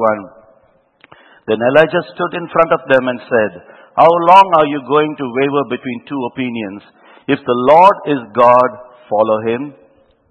Then 1.48 1.60
Elijah 1.60 2.04
stood 2.16 2.40
in 2.40 2.48
front 2.48 2.72
of 2.72 2.88
them 2.88 3.04
and 3.12 3.20
said, 3.28 3.52
How 4.00 4.08
long 4.08 4.48
are 4.64 4.68
you 4.72 4.80
going 4.88 5.12
to 5.20 5.36
waver 5.44 5.68
between 5.68 6.08
two 6.08 6.22
opinions? 6.32 6.82
If 7.28 7.40
the 7.44 7.60
Lord 7.68 7.98
is 8.16 8.22
God, 8.32 8.70
follow 9.12 9.40
him. 9.44 9.76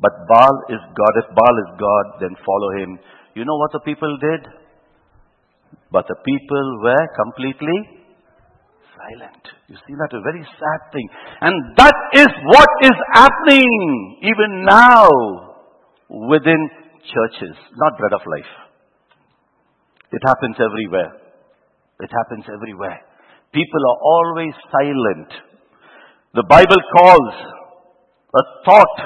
But 0.01 0.13
Baal 0.25 0.57
is 0.73 0.81
God. 0.97 1.13
If 1.21 1.29
Baal 1.37 1.57
is 1.69 1.71
God, 1.77 2.05
then 2.25 2.33
follow 2.45 2.71
him. 2.81 2.99
You 3.37 3.45
know 3.45 3.57
what 3.61 3.73
the 3.73 3.85
people 3.85 4.09
did? 4.19 4.41
But 5.93 6.09
the 6.09 6.17
people 6.25 6.67
were 6.83 7.07
completely 7.21 8.01
silent. 8.97 9.45
You 9.69 9.77
see, 9.77 9.95
that 10.01 10.17
a 10.17 10.23
very 10.25 10.41
sad 10.41 10.81
thing. 10.93 11.09
And 11.41 11.55
that 11.77 11.99
is 12.15 12.29
what 12.49 12.71
is 12.83 12.97
happening 13.13 14.19
even 14.25 14.65
now 14.65 15.09
within 16.09 16.71
churches, 17.05 17.57
not 17.77 17.99
bread 17.99 18.15
of 18.15 18.25
life. 18.25 18.53
It 20.13 20.23
happens 20.25 20.57
everywhere. 20.61 21.13
It 22.01 22.11
happens 22.11 22.45
everywhere. 22.53 23.01
People 23.53 23.83
are 23.91 24.01
always 24.01 24.55
silent. 24.73 25.31
The 26.35 26.45
Bible 26.49 26.81
calls 26.97 27.35
a 28.33 28.43
thought 28.65 28.99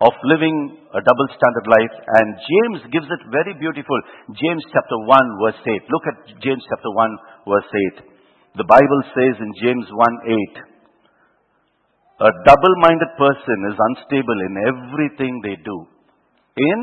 of 0.00 0.12
living 0.24 0.76
a 0.96 1.00
double 1.04 1.28
standard 1.36 1.66
life. 1.68 1.94
And 2.16 2.28
James 2.40 2.80
gives 2.88 3.08
it 3.12 3.22
very 3.28 3.52
beautiful. 3.60 3.98
James 4.32 4.64
chapter 4.72 4.96
1 4.96 5.44
verse 5.44 5.60
8. 5.60 5.92
Look 5.92 6.04
at 6.08 6.16
James 6.40 6.64
chapter 6.64 6.88
1 6.88 7.52
verse 7.52 7.70
8. 8.00 8.16
The 8.56 8.64
Bible 8.64 9.02
says 9.12 9.36
in 9.36 9.52
James 9.60 9.84
1 9.92 10.64
8, 10.64 10.76
a 12.16 12.32
double-minded 12.48 13.12
person 13.20 13.58
is 13.68 13.76
unstable 13.76 14.40
in 14.48 14.52
everything 14.72 15.32
they 15.44 15.60
do. 15.60 15.76
In 16.56 16.78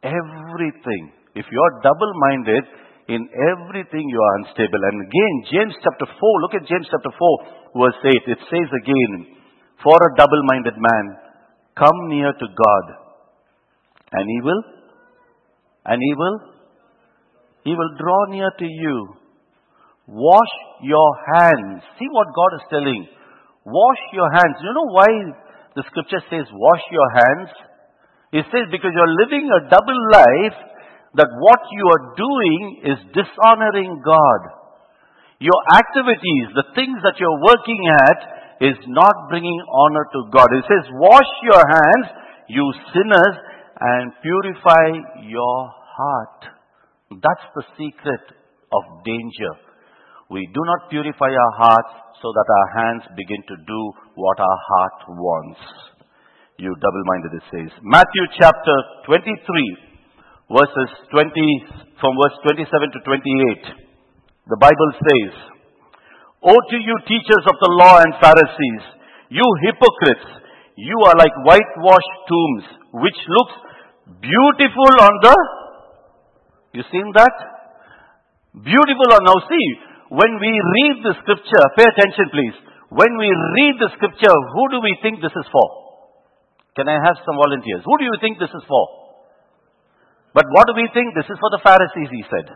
everything. 0.00 1.12
If 1.36 1.44
you 1.52 1.60
are 1.60 1.84
double-minded, 1.84 2.64
in 3.12 3.20
everything 3.52 4.08
you 4.08 4.16
are 4.16 4.34
unstable. 4.40 4.80
And 4.80 5.04
again, 5.04 5.34
James 5.52 5.76
chapter 5.84 6.08
4, 6.08 6.40
look 6.40 6.56
at 6.56 6.64
James 6.64 6.88
chapter 6.88 7.12
4 7.12 7.84
verse 7.84 8.00
8. 8.00 8.32
It 8.32 8.40
says 8.48 8.68
again, 8.80 9.36
for 9.84 9.92
a 9.92 10.16
double-minded 10.16 10.80
man, 10.80 11.04
Come 11.76 12.08
near 12.08 12.30
to 12.32 12.46
God, 12.46 12.84
and 14.12 14.24
He 14.30 14.40
will, 14.42 14.62
and 15.86 15.98
He 16.00 16.12
will, 16.14 16.38
He 17.64 17.74
will 17.74 17.92
draw 17.98 18.26
near 18.30 18.50
to 18.58 18.64
you. 18.64 19.16
Wash 20.06 20.54
your 20.82 21.10
hands. 21.34 21.82
See 21.98 22.06
what 22.12 22.28
God 22.36 22.52
is 22.60 22.64
telling. 22.70 23.08
Wash 23.64 24.02
your 24.12 24.30
hands. 24.30 24.60
You 24.62 24.72
know 24.76 24.92
why 24.92 25.08
the 25.74 25.82
scripture 25.88 26.22
says 26.30 26.44
wash 26.52 26.84
your 26.92 27.10
hands? 27.10 27.50
It 28.32 28.44
says 28.52 28.68
because 28.70 28.92
you're 28.92 29.18
living 29.24 29.48
a 29.48 29.66
double 29.70 30.00
life 30.12 30.58
that 31.14 31.30
what 31.30 31.62
you 31.70 31.84
are 31.88 32.04
doing 32.18 32.62
is 32.84 32.98
dishonoring 33.14 34.02
God. 34.04 34.40
Your 35.38 35.60
activities, 35.74 36.54
the 36.54 36.70
things 36.74 36.98
that 37.02 37.18
you're 37.18 37.40
working 37.42 37.82
at, 38.06 38.18
is 38.60 38.78
not 38.86 39.28
bringing 39.28 39.58
honor 39.70 40.06
to 40.12 40.20
God. 40.30 40.48
It 40.52 40.64
says, 40.68 40.86
wash 40.94 41.30
your 41.42 41.62
hands, 41.62 42.06
you 42.48 42.64
sinners, 42.92 43.36
and 43.80 44.12
purify 44.22 44.86
your 45.26 45.58
heart. 45.70 46.40
That's 47.10 47.46
the 47.54 47.64
secret 47.78 48.24
of 48.72 48.82
danger. 49.04 49.52
We 50.30 50.46
do 50.54 50.60
not 50.64 50.90
purify 50.90 51.30
our 51.30 51.54
hearts 51.58 51.94
so 52.22 52.32
that 52.32 52.48
our 52.48 52.68
hands 52.80 53.02
begin 53.16 53.42
to 53.48 53.56
do 53.66 53.80
what 54.14 54.38
our 54.40 54.58
heart 54.70 54.98
wants. 55.10 55.60
You 56.56 56.70
double-minded, 56.78 57.32
it 57.34 57.46
says. 57.50 57.70
Matthew 57.82 58.24
chapter 58.38 58.76
23, 59.06 59.34
verses 60.54 60.90
20, 61.10 61.98
from 62.00 62.14
verse 62.14 62.38
27 62.46 62.70
to 62.70 63.00
28. 63.02 63.84
The 64.46 64.60
Bible 64.60 64.90
says, 65.02 65.53
Woe 66.44 66.60
to 66.60 66.76
you, 66.76 66.94
teachers 67.08 67.44
of 67.48 67.56
the 67.56 67.72
law 67.80 68.04
and 68.04 68.12
Pharisees, 68.20 68.84
you 69.32 69.46
hypocrites! 69.64 70.44
You 70.76 70.98
are 71.08 71.16
like 71.16 71.32
whitewashed 71.46 72.16
tombs, 72.28 72.64
which 73.00 73.20
looks 73.30 73.54
beautiful 74.20 74.92
on 75.00 75.14
the. 75.22 75.36
You 76.74 76.82
seen 76.90 77.08
that? 77.14 77.34
Beautiful 78.58 79.08
on 79.14 79.22
now. 79.22 79.38
See, 79.48 79.68
when 80.10 80.36
we 80.42 80.52
read 80.52 80.96
the 81.06 81.14
scripture, 81.22 81.64
pay 81.78 81.86
attention 81.86 82.26
please. 82.34 82.56
When 82.90 83.14
we 83.16 83.30
read 83.30 83.74
the 83.80 83.90
scripture, 83.96 84.34
who 84.34 84.64
do 84.74 84.78
we 84.82 84.98
think 85.00 85.22
this 85.22 85.34
is 85.34 85.48
for? 85.50 85.68
Can 86.76 86.90
I 86.90 86.98
have 86.98 87.22
some 87.22 87.38
volunteers? 87.38 87.86
Who 87.86 87.96
do 87.98 88.04
you 88.04 88.16
think 88.20 88.42
this 88.42 88.50
is 88.50 88.66
for? 88.66 88.84
But 90.34 90.46
what 90.50 90.66
do 90.66 90.74
we 90.74 90.90
think? 90.90 91.14
This 91.14 91.30
is 91.30 91.38
for 91.38 91.50
the 91.54 91.62
Pharisees, 91.62 92.10
he 92.10 92.22
said. 92.26 92.46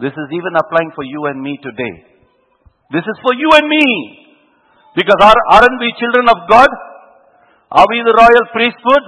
This 0.00 0.16
is 0.16 0.28
even 0.32 0.56
applying 0.56 0.90
for 0.96 1.04
you 1.04 1.28
and 1.28 1.38
me 1.40 1.60
today. 1.60 2.13
This 2.92 3.06
is 3.06 3.16
for 3.24 3.32
you 3.36 3.48
and 3.56 3.66
me. 3.68 3.86
Because 4.94 5.20
are, 5.22 5.40
aren't 5.58 5.80
we 5.80 5.90
children 5.96 6.28
of 6.28 6.44
God? 6.48 6.70
Are 7.74 7.86
we 7.90 8.04
the 8.04 8.14
royal 8.14 8.46
priesthood? 8.54 9.04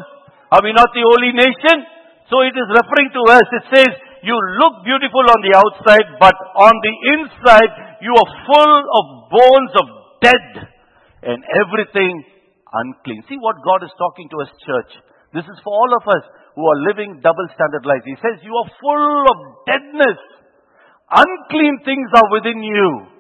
Are 0.50 0.62
we 0.62 0.73
not 0.73 0.90
the 0.90 1.04
holy 1.04 1.33
nation? 1.37 1.87
So 2.26 2.42
it 2.42 2.54
is 2.54 2.66
referring 2.75 3.11
to 3.14 3.23
us. 3.30 3.47
It 3.54 3.64
says, 3.71 3.90
you 4.26 4.35
look 4.59 4.83
beautiful 4.83 5.23
on 5.23 5.40
the 5.47 5.54
outside, 5.54 6.06
but 6.18 6.35
on 6.59 6.75
the 6.83 6.95
inside, 7.14 7.73
you 8.02 8.11
are 8.11 8.30
full 8.50 8.75
of 8.90 9.04
bones 9.30 9.73
of 9.78 9.87
dead 10.18 10.47
and 11.23 11.38
everything 11.62 12.26
unclean. 12.75 13.23
See 13.30 13.38
what 13.38 13.62
God 13.62 13.87
is 13.87 13.95
talking 13.95 14.26
to 14.35 14.38
us, 14.42 14.50
church. 14.66 14.92
This 15.30 15.47
is 15.47 15.59
for 15.62 15.71
all 15.71 15.92
of 15.95 16.04
us 16.11 16.25
who 16.59 16.64
are 16.66 16.78
living 16.90 17.23
double 17.23 17.47
standard 17.54 17.87
lives. 17.87 18.02
He 18.02 18.18
says, 18.18 18.42
You 18.42 18.54
are 18.56 18.71
full 18.83 19.23
of 19.30 19.38
deadness. 19.68 20.18
Unclean 21.06 21.87
things 21.87 22.11
are 22.11 22.28
within 22.35 22.59
you. 22.66 23.15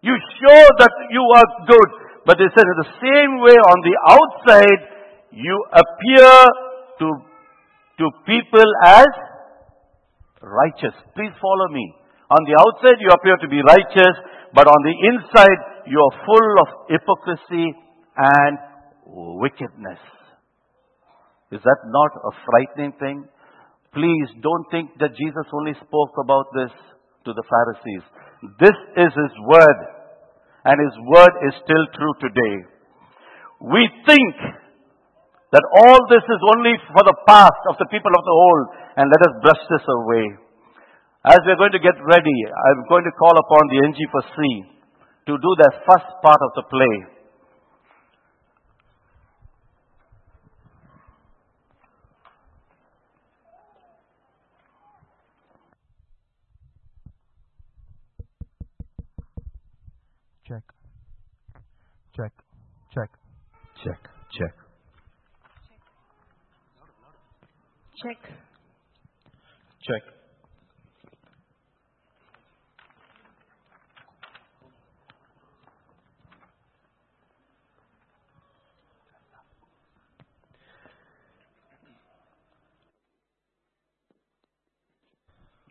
You 0.00 0.14
show 0.14 0.60
that 0.78 0.94
you 1.10 1.24
are 1.34 1.48
good. 1.66 1.90
But 2.26 2.38
they 2.38 2.50
said, 2.52 2.66
in 2.66 2.78
the 2.84 2.92
same 3.00 3.32
way, 3.40 3.56
on 3.56 3.78
the 3.82 3.96
outside, 4.04 4.80
you 5.32 5.56
appear 5.72 6.30
to, 7.00 7.06
to 7.98 8.04
people 8.26 8.68
as 8.84 9.08
righteous. 10.42 10.94
Please 11.16 11.32
follow 11.40 11.68
me. 11.72 11.94
On 12.30 12.44
the 12.44 12.54
outside, 12.60 13.00
you 13.00 13.08
appear 13.10 13.36
to 13.40 13.48
be 13.48 13.64
righteous, 13.64 14.14
but 14.52 14.68
on 14.68 14.80
the 14.84 14.94
inside, 15.08 15.60
you 15.88 15.98
are 15.98 16.14
full 16.28 16.50
of 16.60 16.68
hypocrisy 16.92 17.72
and 18.16 18.58
wickedness. 19.40 19.98
Is 21.50 21.60
that 21.64 21.80
not 21.88 22.12
a 22.12 22.32
frightening 22.44 22.92
thing? 23.00 23.24
Please 23.94 24.28
don't 24.44 24.68
think 24.70 24.90
that 25.00 25.16
Jesus 25.16 25.48
only 25.52 25.72
spoke 25.80 26.12
about 26.20 26.52
this 26.52 26.72
to 27.24 27.32
the 27.32 27.42
Pharisees. 27.48 28.04
This 28.42 28.76
is 28.96 29.10
His 29.10 29.34
Word, 29.50 29.78
and 30.64 30.76
His 30.78 30.96
Word 31.10 31.34
is 31.50 31.54
still 31.64 31.84
true 31.94 32.14
today. 32.22 32.56
We 33.60 33.82
think 34.06 34.34
that 35.50 35.64
all 35.82 35.98
this 36.06 36.22
is 36.22 36.42
only 36.54 36.78
for 36.94 37.02
the 37.02 37.18
past 37.26 37.62
of 37.72 37.76
the 37.82 37.88
people 37.90 38.12
of 38.14 38.22
the 38.22 38.36
old, 38.36 38.64
and 38.96 39.10
let 39.10 39.22
us 39.26 39.34
brush 39.42 39.62
this 39.70 39.86
away. 39.90 40.26
As 41.26 41.38
we're 41.44 41.58
going 41.58 41.72
to 41.72 41.82
get 41.82 41.98
ready, 41.98 42.38
I'm 42.46 42.86
going 42.88 43.04
to 43.04 43.12
call 43.18 43.34
upon 43.34 43.62
the 43.74 43.82
NG 43.90 43.98
for 44.12 44.22
C 44.22 44.62
to 45.26 45.34
do 45.36 45.50
the 45.58 45.70
first 45.84 46.06
part 46.22 46.38
of 46.40 46.50
the 46.54 46.62
play. 46.70 47.18
Check. 60.48 60.62
Check. 62.16 62.32
Check. 62.94 63.10
Check, 63.84 64.00
check. 64.32 64.54
Check. 68.02 68.18
Check. 69.82 70.02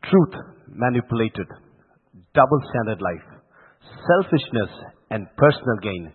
Truth 0.10 0.34
manipulated, 0.70 1.48
double 2.34 2.62
standard 2.70 3.02
life, 3.02 3.41
selfishness 4.08 4.70
and 5.12 5.28
personal 5.36 5.78
gain 5.84 6.13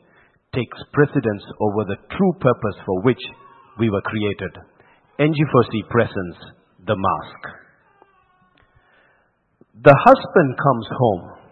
takes 0.54 0.78
precedence 0.92 1.44
over 1.60 1.84
the 1.88 1.96
true 2.16 2.32
purpose 2.40 2.78
for 2.84 3.02
which 3.02 3.20
we 3.78 3.88
were 3.90 4.02
created. 4.02 4.52
NG4C 5.18 5.88
presents 5.88 6.38
the 6.86 6.96
mask. 6.96 7.40
The 9.82 9.96
husband 10.04 10.56
comes 10.58 10.86
home 10.92 11.42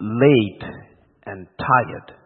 late 0.00 0.62
and 1.26 1.46
tired. 1.58 2.18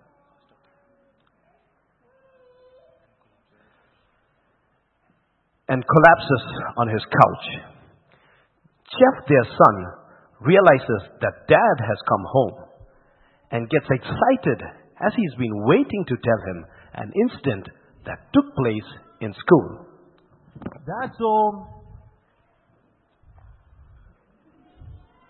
And 5.68 5.82
collapses 5.86 6.44
on 6.76 6.88
his 6.88 7.02
couch. 7.04 7.46
Jeff, 8.92 9.26
their 9.28 9.44
son, 9.44 9.76
realizes 10.40 11.08
that 11.20 11.48
dad 11.48 11.76
has 11.80 11.98
come 12.08 12.24
home 12.26 12.64
and 13.52 13.70
gets 13.70 13.86
excited 13.88 14.81
as 15.06 15.12
he's 15.16 15.34
been 15.38 15.56
waiting 15.66 16.04
to 16.08 16.16
tell 16.16 16.40
him 16.46 16.64
an 16.94 17.12
incident 17.14 17.68
that 18.06 18.18
took 18.32 18.54
place 18.54 18.88
in 19.20 19.32
school. 19.34 19.86
That's 20.86 21.18
all. 21.20 21.82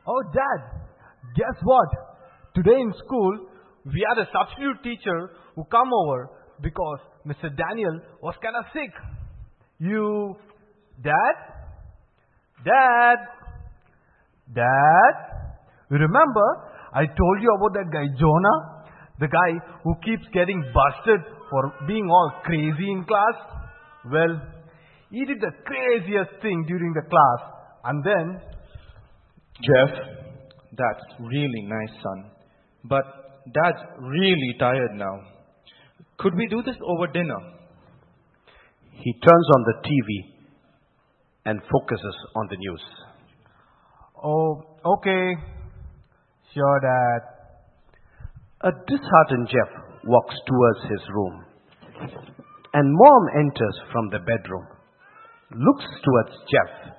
Oh, 0.06 0.22
Dad, 0.32 0.61
guess 1.37 1.56
what? 1.62 1.88
Today 2.54 2.80
in 2.80 2.92
school, 3.04 3.46
we 3.87 4.04
had 4.08 4.22
a 4.22 4.28
substitute 4.32 4.82
teacher 4.82 5.30
who 5.54 5.64
come 5.64 5.88
over 5.92 6.30
because 6.61 6.98
Mr. 7.26 7.54
Daniel 7.54 8.00
was 8.20 8.35
kind 8.42 8.56
of 8.56 8.64
sick. 8.72 8.90
You, 9.78 10.37
Dad? 11.02 11.37
Dad? 12.64 13.18
Dad? 14.54 15.14
Remember 15.90 16.72
I 16.92 17.06
told 17.06 17.37
you 17.40 17.48
about 17.56 17.72
that 17.72 17.88
guy 17.90 18.04
Jonah? 18.18 18.71
The 19.22 19.28
guy 19.30 19.50
who 19.85 19.94
keeps 20.04 20.26
getting 20.35 20.61
busted 20.74 21.20
for 21.48 21.72
being 21.87 22.11
all 22.11 22.32
crazy 22.42 22.90
in 22.90 23.04
class? 23.04 23.37
Well, 24.11 24.35
he 25.12 25.24
did 25.24 25.38
the 25.40 25.52
craziest 25.64 26.42
thing 26.42 26.64
during 26.66 26.92
the 26.92 27.06
class 27.08 27.40
and 27.85 28.02
then 28.02 28.40
Jeff, 29.62 29.94
that's 30.76 31.04
really 31.20 31.62
nice, 31.68 31.94
son. 32.02 32.30
But 32.82 33.04
dad's 33.46 33.78
really 34.00 34.56
tired 34.58 34.94
now. 34.94 35.20
Could 36.18 36.35
we 36.35 36.48
do 36.48 36.61
this 36.62 36.76
over 36.85 37.06
dinner? 37.06 37.38
He 38.90 39.12
turns 39.12 39.48
on 39.54 39.62
the 39.70 39.74
TV 39.87 40.32
and 41.46 41.61
focuses 41.70 42.16
on 42.35 42.48
the 42.50 42.56
news. 42.56 42.82
Oh, 44.24 44.62
okay. 44.96 45.35
Sure, 46.52 46.80
Dad. 46.80 47.41
A 48.64 48.70
disheartened 48.87 49.48
Jeff 49.48 49.83
walks 50.05 50.35
towards 50.46 50.83
his 50.90 51.09
room. 51.11 51.44
And 52.75 52.92
mom 52.92 53.22
enters 53.38 53.79
from 53.92 54.09
the 54.11 54.20
bedroom, 54.20 54.66
looks 55.51 55.85
towards 56.05 56.31
Jeff, 56.51 56.94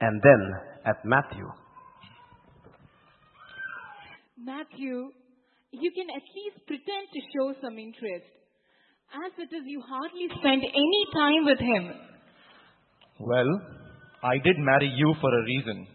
and 0.00 0.22
then 0.22 0.52
at 0.86 1.04
Matthew. 1.04 1.46
Matthew, 4.38 5.10
you 5.72 5.90
can 5.90 6.06
at 6.14 6.22
least 6.22 6.66
pretend 6.66 7.08
to 7.12 7.20
show 7.34 7.52
some 7.60 7.78
interest. 7.78 8.30
As 9.12 9.32
it 9.38 9.54
is, 9.54 9.64
you 9.66 9.82
hardly 9.82 10.28
spend 10.38 10.62
any 10.62 11.02
time 11.12 11.44
with 11.44 11.58
him. 11.58 11.92
Well, 13.20 13.60
I 14.22 14.38
did 14.38 14.56
marry 14.58 14.92
you 14.94 15.14
for 15.20 15.30
a 15.34 15.44
reason. 15.44 15.86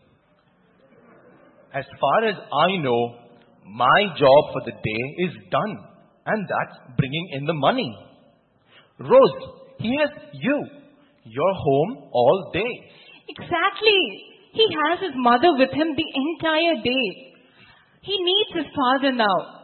As 1.73 1.85
far 1.99 2.27
as 2.27 2.35
I 2.35 2.77
know, 2.83 3.22
my 3.67 4.07
job 4.17 4.41
for 4.53 4.61
the 4.65 4.71
day 4.71 5.03
is 5.25 5.33
done, 5.51 5.77
and 6.25 6.47
that's 6.47 6.95
bringing 6.97 7.29
in 7.33 7.45
the 7.45 7.53
money. 7.53 7.91
Rose, 8.99 9.49
here's 9.79 10.15
you. 10.33 10.65
You're 11.25 11.55
home 11.55 12.09
all 12.11 12.51
day. 12.53 12.73
Exactly. 13.29 14.01
He 14.53 14.67
has 14.85 14.99
his 14.99 15.15
mother 15.15 15.55
with 15.57 15.71
him 15.71 15.95
the 15.95 16.09
entire 16.13 16.83
day. 16.83 17.33
He 18.01 18.15
needs 18.19 18.65
his 18.65 18.75
father 18.75 19.11
now. 19.11 19.62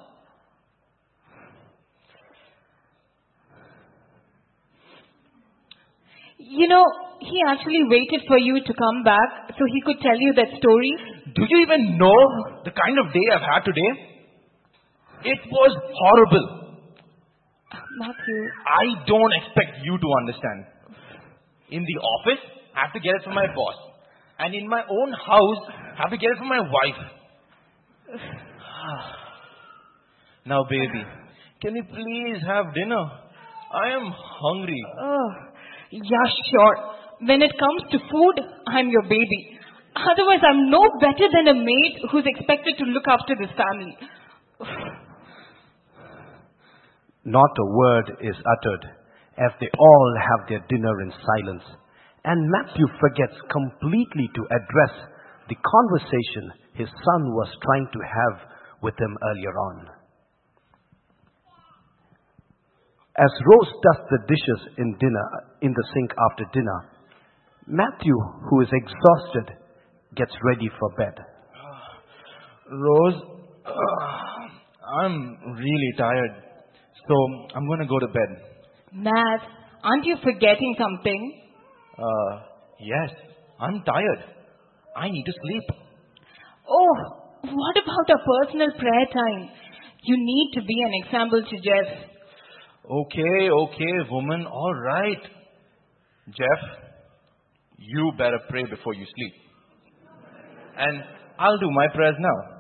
You 6.50 6.68
know, 6.68 6.84
he 7.22 7.38
actually 7.46 7.84
waited 7.86 8.26
for 8.28 8.38
you 8.40 8.58
to 8.58 8.74
come 8.74 9.04
back 9.04 9.54
so 9.54 9.62
he 9.70 9.82
could 9.86 10.02
tell 10.02 10.18
you 10.18 10.34
that 10.34 10.50
story. 10.58 10.94
Do 11.36 11.46
you 11.48 11.62
even 11.62 11.98
know 11.98 12.20
the 12.66 12.72
kind 12.74 12.98
of 12.98 13.14
day 13.14 13.26
I've 13.32 13.46
had 13.46 13.62
today? 13.66 13.92
It 15.26 15.40
was 15.52 15.78
horrible. 15.94 16.74
Matthew, 18.00 18.42
I 18.66 19.06
don't 19.06 19.34
expect 19.44 19.78
you 19.84 19.98
to 19.98 20.08
understand. 20.26 20.66
In 21.70 21.86
the 21.86 21.98
office, 22.02 22.42
I 22.76 22.86
have 22.86 22.94
to 22.94 23.00
get 23.00 23.14
it 23.14 23.24
from 23.24 23.36
my 23.36 23.46
boss. 23.54 23.76
And 24.40 24.56
in 24.56 24.68
my 24.68 24.82
own 24.90 25.12
house, 25.14 25.62
I 25.70 26.02
have 26.02 26.10
to 26.10 26.18
get 26.18 26.32
it 26.32 26.38
from 26.38 26.50
my 26.50 26.62
wife. 26.62 27.02
Now, 30.46 30.64
baby, 30.68 31.04
can 31.62 31.74
we 31.74 31.82
please 31.84 32.42
have 32.48 32.74
dinner? 32.74 33.04
I 33.72 33.90
am 33.90 34.10
hungry. 34.10 34.82
Oh, 35.00 35.30
yeah, 35.92 36.28
sure. 36.52 36.76
When 37.22 37.42
it 37.42 37.52
comes 37.60 37.84
to 37.92 38.00
food, 38.12 38.36
I'm 38.68 38.90
your 38.90 39.04
baby. 39.04 39.60
Otherwise, 39.96 40.40
I'm 40.48 40.70
no 40.70 40.88
better 41.02 41.28
than 41.34 41.48
a 41.48 41.54
maid 41.54 41.94
who's 42.12 42.26
expected 42.26 42.76
to 42.78 42.86
look 42.86 43.08
after 43.08 43.36
this 43.36 43.52
family. 43.58 43.98
Not 47.26 47.52
a 47.52 47.72
word 47.76 48.12
is 48.22 48.36
uttered 48.38 48.86
as 49.38 49.52
they 49.60 49.70
all 49.78 50.14
have 50.18 50.48
their 50.48 50.64
dinner 50.70 51.02
in 51.02 51.12
silence. 51.12 51.64
And 52.24 52.50
Matthew 52.50 52.88
forgets 53.00 53.36
completely 53.52 54.30
to 54.36 54.44
address 54.52 54.96
the 55.50 55.56
conversation 55.56 56.54
his 56.74 56.88
son 56.88 57.22
was 57.34 57.50
trying 57.64 57.88
to 57.92 58.00
have 58.00 58.50
with 58.82 58.96
him 59.00 59.18
earlier 59.32 59.56
on. 59.58 59.99
As 63.20 63.32
Rose 63.52 63.72
does 63.84 64.00
the 64.12 64.20
dishes 64.28 64.62
in 64.78 64.96
dinner 64.98 65.28
in 65.62 65.74
the 65.74 65.86
sink 65.94 66.12
after 66.32 66.46
dinner, 66.54 66.80
Matthew, 67.68 68.16
who 68.50 68.62
is 68.62 68.70
exhausted, 68.72 69.58
gets 70.16 70.32
ready 70.44 70.70
for 70.80 70.90
bed. 70.98 71.16
Rose, 72.72 73.22
I'm 75.04 75.38
really 75.54 75.94
tired. 75.98 76.32
So 77.08 77.16
I'm 77.56 77.68
going 77.68 77.80
to 77.80 77.88
go 77.88 78.00
to 78.00 78.08
bed. 78.08 78.30
Matt, 78.94 79.42
aren't 79.84 80.06
you 80.06 80.16
forgetting 80.24 80.76
something? 80.80 81.42
Uh, 81.98 82.40
yes, 82.80 83.10
I'm 83.60 83.84
tired. 83.84 84.24
I 84.96 85.10
need 85.10 85.24
to 85.26 85.34
sleep. 85.44 85.64
Oh, 86.70 86.96
what 87.44 87.76
about 87.78 88.10
a 88.10 88.20
personal 88.24 88.72
prayer 88.80 89.06
time? 89.14 89.50
You 90.04 90.16
need 90.18 90.52
to 90.56 90.62
be 90.62 90.78
an 90.86 90.92
example 91.04 91.42
to 91.44 91.56
Jeff. 91.58 92.09
Okay, 92.90 93.50
okay, 93.52 94.10
woman, 94.10 94.48
all 94.48 94.74
right. 94.74 95.22
Jeff, 96.30 96.62
you 97.78 98.12
better 98.18 98.40
pray 98.50 98.64
before 98.64 98.96
you 98.96 99.06
sleep. 99.06 99.34
And 100.76 101.04
I'll 101.38 101.60
do 101.60 101.70
my 101.70 101.86
prayers 101.94 102.16
now. 102.20 102.58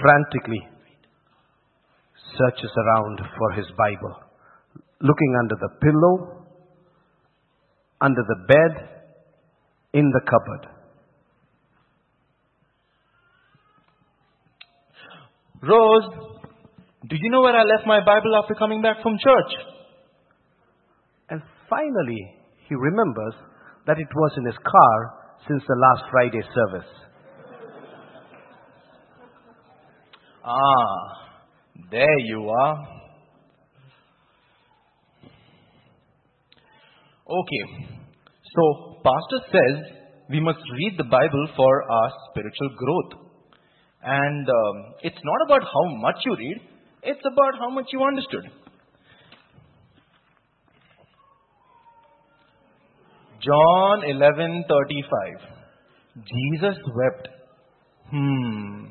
Frantically 0.00 0.68
searches 2.38 2.70
around 2.76 3.18
for 3.36 3.52
his 3.52 3.66
Bible, 3.76 4.14
looking 5.00 5.36
under 5.42 5.56
the 5.56 5.68
pillow, 5.80 6.46
under 8.00 8.22
the 8.22 8.46
bed, 8.46 8.88
in 9.94 10.10
the 10.10 10.20
cupboard. 10.30 10.76
Rose, 15.62 16.35
do 17.08 17.16
you 17.16 17.30
know 17.30 17.40
where 17.40 17.56
I 17.56 17.62
left 17.62 17.86
my 17.86 18.00
Bible 18.00 18.34
after 18.42 18.54
coming 18.54 18.82
back 18.82 19.02
from 19.02 19.18
church? 19.18 19.52
And 21.30 21.42
finally, 21.68 22.36
he 22.68 22.74
remembers 22.74 23.34
that 23.86 23.98
it 23.98 24.08
was 24.14 24.32
in 24.38 24.46
his 24.46 24.56
car 24.56 25.12
since 25.48 25.62
the 25.66 25.76
last 25.76 26.10
Friday 26.10 26.42
service. 26.54 26.90
Ah, 30.44 30.96
there 31.90 32.18
you 32.26 32.48
are. 32.48 32.76
Okay, 37.28 37.96
so 38.54 39.00
Pastor 39.02 39.40
says 39.50 39.96
we 40.30 40.40
must 40.40 40.58
read 40.78 40.94
the 40.96 41.04
Bible 41.04 41.48
for 41.56 41.90
our 41.90 42.10
spiritual 42.30 42.70
growth. 42.76 43.26
And 44.02 44.48
um, 44.48 44.94
it's 45.02 45.18
not 45.24 45.46
about 45.46 45.62
how 45.62 45.96
much 45.96 46.16
you 46.24 46.36
read, 46.36 46.60
it's 47.06 47.24
about 47.24 47.58
how 47.58 47.70
much 47.70 47.86
you 47.92 48.02
understood. 48.02 48.50
John 53.46 54.02
11:35 54.02 55.56
Jesus 56.16 56.76
wept. 56.94 57.28
Hmm. 58.10 58.86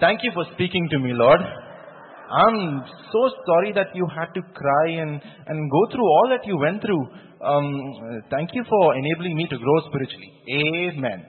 Thank 0.00 0.20
you 0.22 0.32
for 0.34 0.44
speaking 0.54 0.88
to 0.90 0.98
me, 0.98 1.12
Lord. 1.12 1.40
I'm 1.40 2.82
so 3.12 3.30
sorry 3.46 3.72
that 3.74 3.94
you 3.94 4.06
had 4.08 4.32
to 4.34 4.42
cry 4.54 4.88
and, 4.88 5.20
and 5.46 5.70
go 5.70 5.82
through 5.92 6.04
all 6.04 6.28
that 6.30 6.46
you 6.46 6.56
went 6.56 6.82
through. 6.82 7.06
Um, 7.44 8.22
thank 8.30 8.50
you 8.54 8.64
for 8.68 8.96
enabling 8.96 9.36
me 9.36 9.46
to 9.50 9.58
grow 9.58 9.78
spiritually. 9.88 10.32
Amen. 10.50 11.26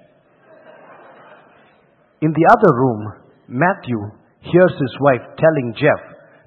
In 2.21 2.31
the 2.31 2.45
other 2.49 2.71
room, 2.73 3.13
Matthew 3.47 3.99
hears 4.51 4.73
his 4.79 4.95
wife 5.01 5.25
telling 5.37 5.73
Jeff 5.77 6.01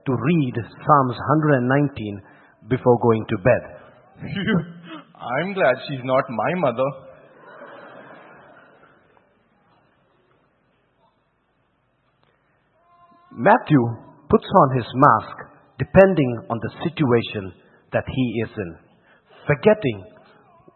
to 0.06 0.12
read 0.12 0.54
Psalms 0.54 1.16
119 1.38 2.22
before 2.68 2.98
going 3.00 3.24
to 3.28 3.37
bed. 3.38 3.62
I'm 5.18 5.52
glad 5.54 5.74
she's 5.88 6.04
not 6.04 6.24
my 6.30 6.54
mother. 6.56 7.08
Matthew 13.32 13.82
puts 14.28 14.46
on 14.56 14.76
his 14.76 14.87
mask 14.94 15.37
depending 15.78 16.42
on 16.50 16.58
the 16.58 16.72
situation 16.82 17.52
that 17.92 18.04
he 18.06 18.42
is 18.44 18.50
in, 18.56 18.76
forgetting 19.46 20.04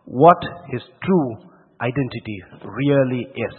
what 0.04 0.38
his 0.70 0.82
true 1.02 1.50
identity 1.80 2.38
really 2.62 3.26
is. 3.34 3.58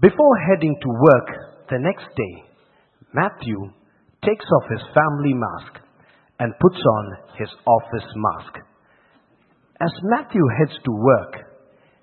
Before 0.00 0.36
heading 0.48 0.74
to 0.80 0.88
work 0.88 1.28
the 1.68 1.78
next 1.78 2.08
day, 2.16 2.44
Matthew 3.12 3.70
takes 4.24 4.44
off 4.46 4.70
his 4.70 4.80
family 4.94 5.34
mask 5.34 5.82
and 6.38 6.54
puts 6.58 6.80
on 6.80 7.16
his 7.38 7.48
office 7.66 8.08
mask. 8.16 8.54
As 9.78 9.90
Matthew 10.04 10.40
heads 10.58 10.78
to 10.84 10.92
work, 10.92 11.34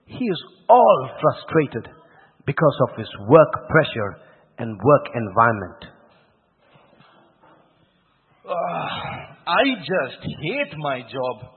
he 0.06 0.26
is 0.26 0.44
all 0.70 1.10
frustrated 1.22 1.92
because 2.46 2.78
of 2.90 2.98
his 2.98 3.10
work 3.28 3.52
pressure 3.68 4.18
and 4.60 4.78
work 4.84 5.06
environment. 5.16 5.86
Ah, 8.48 9.36
I 9.48 9.64
just 9.80 10.22
hate 10.42 10.78
my 10.78 11.02
job. 11.02 11.50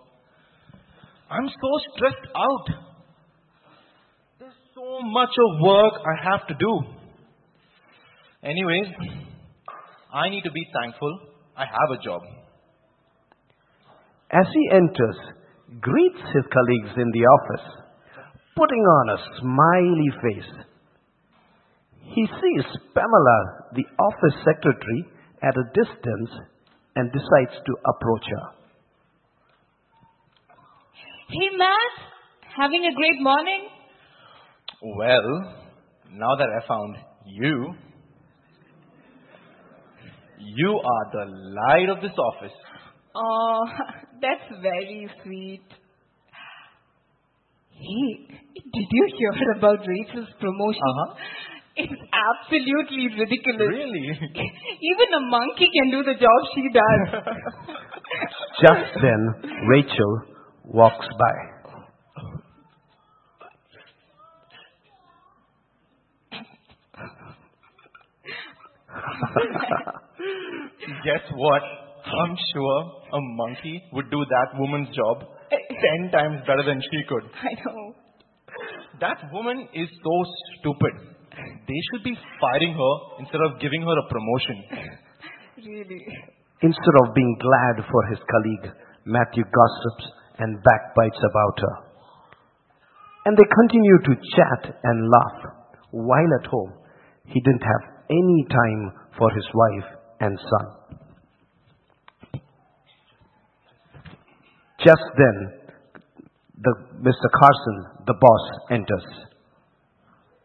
I'm 1.31 1.49
so 1.49 1.71
stressed 1.95 2.35
out. 2.35 2.90
There's 5.01 5.07
so 5.07 5.13
much 5.13 5.31
of 5.39 5.61
work 5.61 5.93
I 6.05 6.31
have 6.31 6.47
to 6.49 6.55
do. 6.55 6.81
Anyways, 8.43 8.87
I 10.13 10.29
need 10.31 10.43
to 10.43 10.51
be 10.51 10.67
thankful 10.81 11.21
I 11.57 11.65
have 11.65 11.99
a 11.99 12.03
job. 12.03 12.23
As 14.31 14.47
he 14.53 14.77
enters, 14.77 15.17
greets 15.81 16.21
his 16.35 16.45
colleagues 16.53 16.97
in 16.97 17.11
the 17.13 17.25
office, 17.27 17.67
putting 18.57 18.81
on 18.81 19.09
a 19.11 19.23
smiley 19.41 20.11
face. 20.23 20.65
He 22.03 22.27
sees 22.27 22.65
Pamela, 22.95 23.41
the 23.75 23.85
office 23.99 24.39
secretary, 24.45 25.05
at 25.43 25.57
a 25.57 25.65
distance 25.75 26.31
and 26.97 27.13
decides 27.13 27.63
to 27.65 27.73
approach 27.89 28.27
her. 28.31 28.47
Hey, 31.29 31.57
Matt, 31.57 31.95
having 32.57 32.85
a 32.85 32.95
great 32.95 33.21
morning? 33.21 33.80
Well, 34.83 35.55
now 36.13 36.37
that 36.39 36.49
I 36.49 36.67
found 36.67 36.97
you, 37.27 37.75
you 40.39 40.81
are 40.81 41.05
the 41.13 41.31
light 41.31 41.89
of 41.91 42.01
this 42.01 42.17
office. 42.17 42.57
Oh, 43.15 43.65
that's 44.23 44.63
very 44.63 45.07
sweet. 45.23 45.65
Hey, 47.73 48.37
did 48.55 48.89
you 48.91 49.09
hear 49.19 49.53
about 49.59 49.87
Rachel's 49.87 50.29
promotion? 50.41 50.81
Uh-huh. 50.83 51.15
It's 51.77 52.03
absolutely 52.13 53.09
ridiculous. 53.19 53.69
Really? 53.69 54.09
Even 54.17 55.09
a 55.17 55.21
monkey 55.29 55.69
can 55.73 55.91
do 55.91 56.03
the 56.03 56.15
job 56.15 56.41
she 56.55 56.69
does. 56.73 57.23
Just 58.65 59.03
then, 59.03 59.51
Rachel 59.69 60.23
walks 60.65 61.07
by. 61.07 61.60
Guess 71.05 71.25
what? 71.35 71.63
I'm 72.05 72.37
sure 72.53 72.79
a 73.13 73.21
monkey 73.37 73.83
would 73.93 74.11
do 74.11 74.25
that 74.25 74.59
woman's 74.59 74.89
job 74.97 75.25
ten 75.51 76.11
times 76.11 76.41
better 76.47 76.63
than 76.65 76.81
she 76.81 77.03
could. 77.09 77.25
I 77.43 77.53
know. 77.65 77.95
That 79.01 79.19
woman 79.33 79.69
is 79.75 79.89
so 79.89 80.25
stupid. 80.61 80.93
they 81.69 81.81
should 81.93 82.05
be 82.05 82.17
firing 82.41 82.75
her 82.75 82.95
instead 83.21 83.41
of 83.49 83.61
giving 83.61 83.83
her 83.83 83.99
a 83.99 84.09
promotion. 84.09 84.65
Really. 85.61 86.01
Instead 86.63 86.97
of 87.05 87.15
being 87.15 87.37
glad 87.39 87.85
for 87.85 88.03
his 88.09 88.19
colleague, 88.33 88.73
Matthew 89.05 89.45
gossips 89.45 90.05
and 90.39 90.57
backbites 90.65 91.21
about 91.21 91.61
her. 91.61 91.75
And 93.27 93.37
they 93.37 93.45
continue 93.45 93.99
to 94.09 94.15
chat 94.37 94.75
and 94.83 95.11
laugh, 95.11 95.53
while 95.91 96.31
at 96.41 96.47
home 96.49 96.73
he 97.27 97.43
didn't 97.45 97.61
have 97.61 98.00
any 98.11 98.47
time 98.51 98.93
for 99.19 99.31
his 99.35 99.47
wife 99.55 99.89
and 100.21 100.39
son. 100.39 100.67
Just 104.85 105.03
then, 105.17 105.71
the, 106.59 106.75
Mr. 107.01 107.29
Carson, 107.39 108.05
the 108.07 108.15
boss, 108.21 108.51
enters. 108.71 109.07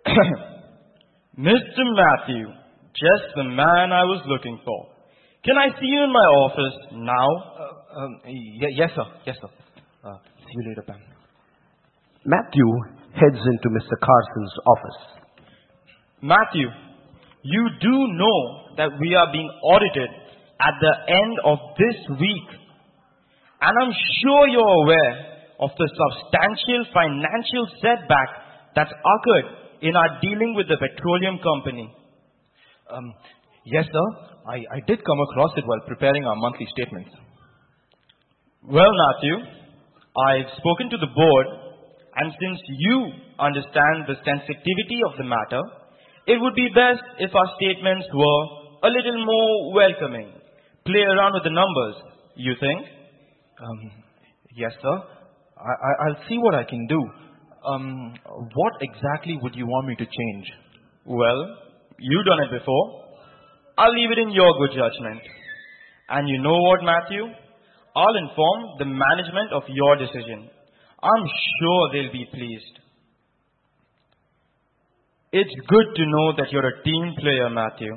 Mr. 1.40 1.84
Matthew, 1.96 2.48
just 2.94 3.36
the 3.36 3.44
man 3.44 3.92
I 3.92 4.04
was 4.04 4.22
looking 4.28 4.60
for. 4.64 4.88
Can 5.44 5.58
I 5.58 5.70
see 5.80 5.86
you 5.88 6.04
in 6.04 6.12
my 6.12 6.20
office 6.20 6.78
now? 6.94 7.28
Uh, 7.60 8.00
um, 8.04 8.20
ye- 8.26 8.76
yes, 8.78 8.90
sir. 8.96 9.06
Yes, 9.26 9.36
sir. 9.42 9.48
Uh, 10.04 10.18
see 10.40 10.54
you 10.54 10.70
later, 10.70 10.84
Pam. 10.88 11.00
Matthew 12.26 12.68
heads 13.14 13.38
into 13.38 13.70
Mr. 13.70 13.96
Carson's 14.02 14.54
office. 14.68 15.00
Matthew, 16.22 16.68
you 17.46 17.70
do 17.80 17.96
know 18.18 18.40
that 18.78 18.90
we 19.00 19.14
are 19.14 19.30
being 19.32 19.50
audited 19.62 20.10
at 20.58 20.76
the 20.82 20.94
end 21.14 21.36
of 21.46 21.58
this 21.78 21.98
week. 22.18 22.50
And 23.62 23.74
I'm 23.78 23.94
sure 24.22 24.50
you're 24.50 24.78
aware 24.82 25.14
of 25.62 25.70
the 25.78 25.88
substantial 25.94 26.90
financial 26.92 27.64
setback 27.82 28.30
that's 28.76 28.92
occurred 28.92 29.48
in 29.82 29.96
our 29.96 30.20
dealing 30.22 30.56
with 30.58 30.68
the 30.68 30.78
petroleum 30.82 31.38
company. 31.40 31.88
Um, 32.90 33.14
yes, 33.66 33.86
sir. 33.86 34.08
I, 34.50 34.66
I 34.74 34.80
did 34.86 35.06
come 35.06 35.20
across 35.30 35.54
it 35.58 35.66
while 35.66 35.86
preparing 35.88 36.26
our 36.26 36.36
monthly 36.36 36.68
statements. 36.74 37.14
Well, 38.66 38.90
Matthew, 38.90 39.38
I've 40.18 40.50
spoken 40.58 40.90
to 40.90 40.98
the 40.98 41.14
board, 41.14 41.48
and 42.18 42.34
since 42.42 42.60
you 42.68 42.98
understand 43.38 44.10
the 44.10 44.18
sensitivity 44.26 45.00
of 45.06 45.18
the 45.18 45.30
matter, 45.30 45.62
it 46.28 46.42
would 46.42 46.56
be 46.56 46.68
best 46.74 47.02
if 47.20 47.34
our 47.34 47.50
statements 47.60 48.08
were 48.14 48.42
a 48.84 48.90
little 48.90 49.26
more 49.26 49.74
welcoming. 49.74 50.34
Play 50.86 51.02
around 51.02 51.34
with 51.34 51.44
the 51.44 51.50
numbers, 51.50 51.96
you 52.36 52.54
think? 52.60 52.88
Um, 53.62 53.92
yes, 54.56 54.72
sir. 54.82 54.96
I, 55.58 55.72
I, 55.72 55.92
I'll 56.08 56.22
see 56.30 56.38
what 56.38 56.56
I 56.56 56.64
can 56.64 56.86
do. 56.88 57.02
Um, 57.66 58.14
what 58.54 58.74
exactly 58.82 59.40
would 59.42 59.56
you 59.56 59.66
want 59.66 59.88
me 59.88 59.96
to 59.96 60.06
change? 60.06 60.46
Well, 61.06 61.58
you've 61.98 62.26
done 62.26 62.44
it 62.46 62.60
before. 62.60 63.06
I'll 63.78 63.94
leave 63.94 64.12
it 64.12 64.20
in 64.20 64.32
your 64.32 64.54
good 64.60 64.78
judgment. 64.78 65.22
And 66.10 66.30
you 66.30 66.42
know 66.42 66.58
what, 66.62 66.84
Matthew? 66.84 67.24
I'll 67.96 68.18
inform 68.30 68.78
the 68.80 68.86
management 68.86 69.54
of 69.54 69.64
your 69.70 69.96
decision. 69.98 70.50
I'm 71.02 71.26
sure 71.60 71.90
they'll 71.92 72.12
be 72.12 72.28
pleased. 72.32 72.85
It's 75.36 75.68
good 75.68 75.88
to 75.98 76.06
know 76.08 76.32
that 76.38 76.48
you're 76.50 76.66
a 76.66 76.84
team 76.84 77.14
player, 77.20 77.50
Matthew. 77.50 77.92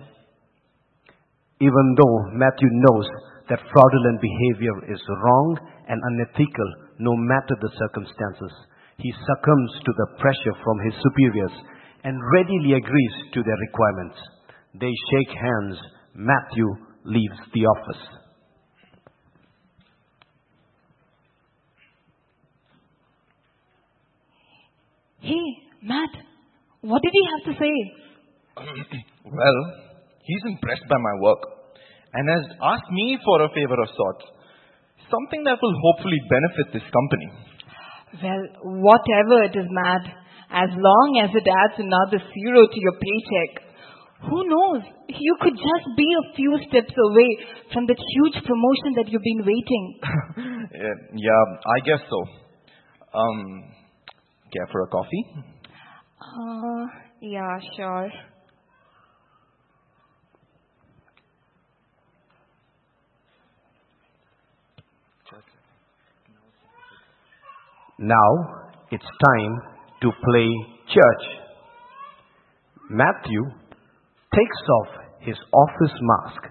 Even 1.60 1.86
though 1.94 2.18
Matthew 2.34 2.66
knows 2.72 3.06
that 3.48 3.62
fraudulent 3.70 4.20
behavior 4.20 4.92
is 4.92 5.00
wrong 5.06 5.56
and 5.86 6.02
unethical 6.02 6.68
no 6.98 7.14
matter 7.14 7.54
the 7.60 7.70
circumstances, 7.78 8.50
he 8.96 9.12
succumbs 9.12 9.72
to 9.86 9.92
the 9.98 10.18
pressure 10.18 10.56
from 10.64 10.78
his 10.84 10.94
superiors 11.00 11.54
and 12.02 12.18
readily 12.34 12.74
agrees 12.74 13.14
to 13.34 13.42
their 13.44 13.60
requirements. 13.70 14.18
They 14.74 14.92
shake 15.12 15.36
hands. 15.38 15.78
Matthew 16.14 16.66
leaves 17.04 17.38
the 17.54 17.66
office. 17.66 18.02
Hey, 25.20 25.46
Matt, 25.84 26.10
what 26.82 27.02
did 27.02 27.12
he 27.12 27.24
have 27.26 27.44
to 27.50 27.54
say? 27.58 27.74
well, 29.24 29.58
he's 30.22 30.44
impressed 30.46 30.86
by 30.88 30.98
my 30.98 31.14
work 31.22 31.42
and 32.14 32.28
has 32.28 32.44
asked 32.62 32.90
me 32.90 33.18
for 33.24 33.42
a 33.42 33.48
favor 33.54 33.78
of 33.82 33.88
sorts. 33.94 34.24
Something 35.10 35.44
that 35.44 35.58
will 35.60 35.76
hopefully 35.82 36.20
benefit 36.28 36.66
this 36.72 36.88
company. 36.92 37.28
Well, 38.22 38.42
whatever 38.84 39.44
it 39.44 39.56
is, 39.56 39.68
Matt, 39.70 40.04
as 40.50 40.70
long 40.72 41.20
as 41.24 41.30
it 41.32 41.44
adds 41.44 41.76
another 41.76 42.20
zero 42.20 42.60
to 42.66 42.78
your 42.80 42.96
paycheck, 42.96 43.68
who 44.26 44.48
knows? 44.48 44.82
You 45.08 45.36
could 45.40 45.54
just 45.54 45.86
be 45.96 46.04
a 46.04 46.34
few 46.34 46.58
steps 46.68 46.92
away 46.92 47.30
from 47.72 47.86
that 47.86 47.96
huge 47.96 48.42
promotion 48.44 48.90
that 48.96 49.06
you've 49.08 49.22
been 49.22 49.44
waiting. 49.46 49.84
yeah, 50.74 50.96
yeah, 51.14 51.44
I 51.64 51.78
guess 51.86 52.02
so. 52.10 52.18
Um, 53.14 53.70
care 54.52 54.66
for 54.72 54.82
a 54.82 54.88
coffee? 54.88 55.24
Uh, 56.20 56.86
yeah, 57.20 57.58
sure. 57.76 58.10
Now 68.00 68.30
it's 68.92 69.04
time 69.04 69.60
to 70.02 70.10
play 70.24 70.48
church. 70.88 71.24
Matthew 72.90 73.42
takes 74.34 74.68
off 74.80 74.88
his 75.20 75.36
office 75.52 75.96
mask 76.00 76.42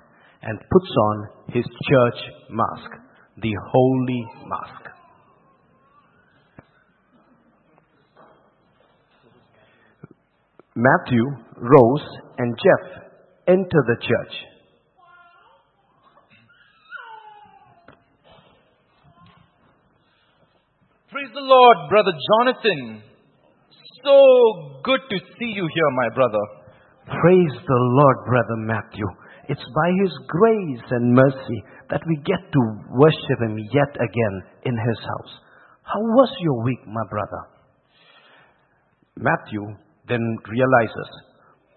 and 0.41 0.59
puts 0.59 0.91
on 1.09 1.27
his 1.53 1.63
church 1.63 2.19
mask, 2.49 2.91
the 3.41 3.53
holy 3.71 4.25
mask. 4.45 4.86
Matthew, 10.77 11.25
Rose, 11.57 12.07
and 12.37 12.53
Jeff 12.53 13.01
enter 13.47 13.81
the 13.87 13.97
church. 13.97 14.35
Praise 21.09 21.33
the 21.33 21.41
Lord, 21.41 21.77
Brother 21.89 22.13
Jonathan. 22.13 23.01
So 24.05 24.81
good 24.83 25.01
to 25.09 25.17
see 25.17 25.49
you 25.49 25.65
here, 25.65 25.91
my 25.97 26.13
brother. 26.13 26.43
Praise 27.07 27.57
the 27.65 27.81
Lord, 27.97 28.17
Brother 28.27 28.57
Matthew. 28.57 29.07
It's 29.49 29.65
by 29.73 29.89
His 30.03 30.13
grace 30.27 30.91
and 30.91 31.15
mercy 31.15 31.59
that 31.89 32.01
we 32.07 32.17
get 32.17 32.51
to 32.53 32.61
worship 32.91 33.41
Him 33.41 33.57
yet 33.73 33.95
again 33.95 34.43
in 34.65 34.77
His 34.77 34.99
house. 34.99 35.33
How 35.81 36.01
was 36.01 36.29
your 36.39 36.61
week, 36.63 36.85
my 36.85 37.03
brother? 37.09 37.41
Matthew 39.15 39.86
then 40.07 40.23
realizes, 40.49 41.09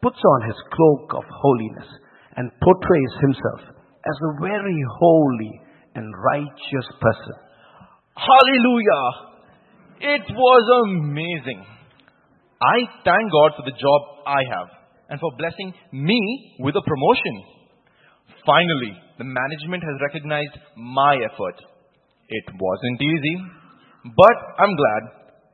puts 0.03 0.19
on 0.19 0.49
his 0.49 0.57
cloak 0.73 1.15
of 1.15 1.25
holiness, 1.29 1.91
and 2.37 2.51
portrays 2.63 3.15
himself 3.21 3.61
as 4.07 4.17
a 4.23 4.41
very 4.41 4.81
holy 4.99 5.61
and 5.95 6.07
righteous 6.25 6.89
person. 7.01 7.37
Hallelujah! 8.17 9.07
It 10.01 10.25
was 10.33 10.65
amazing. 10.89 11.61
I 12.61 12.79
thank 13.05 13.25
God 13.33 13.51
for 13.57 13.65
the 13.65 13.77
job 13.77 14.01
I 14.27 14.41
have 14.53 14.69
and 15.11 15.21
for 15.21 15.33
blessing 15.37 15.75
me 15.93 16.21
with 16.61 16.77
a 16.77 16.87
promotion. 16.87 17.35
Finally, 18.47 18.95
the 19.19 19.25
management 19.25 19.83
has 19.83 20.01
recognized 20.01 20.57
my 20.77 21.17
effort. 21.17 21.57
It 22.29 22.47
wasn't 22.55 23.01
easy, 23.03 23.37
but 24.05 24.37
I'm 24.59 24.77
glad. 24.77 25.03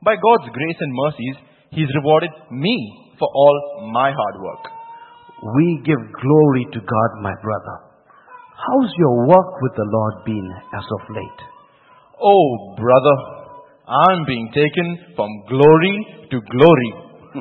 By 0.05 0.15
God's 0.15 0.53
grace 0.53 0.79
and 0.79 0.93
mercies, 0.93 1.37
He's 1.71 1.89
rewarded 1.95 2.31
me 2.51 2.75
for 3.19 3.27
all 3.27 3.89
my 3.91 4.11
hard 4.11 4.35
work. 4.41 4.63
We 5.55 5.81
give 5.85 5.99
glory 5.99 6.65
to 6.73 6.79
God, 6.79 7.09
my 7.21 7.33
brother. 7.41 7.75
How's 8.57 8.91
your 8.97 9.27
work 9.27 9.61
with 9.61 9.73
the 9.75 9.85
Lord 9.85 10.25
been 10.25 10.49
as 10.73 10.83
of 10.83 11.15
late? 11.15 11.41
Oh, 12.21 12.75
brother, 12.75 13.15
I'm 13.87 14.25
being 14.25 14.49
taken 14.49 15.13
from 15.15 15.29
glory 15.47 16.27
to 16.31 16.41
glory. 16.41 16.91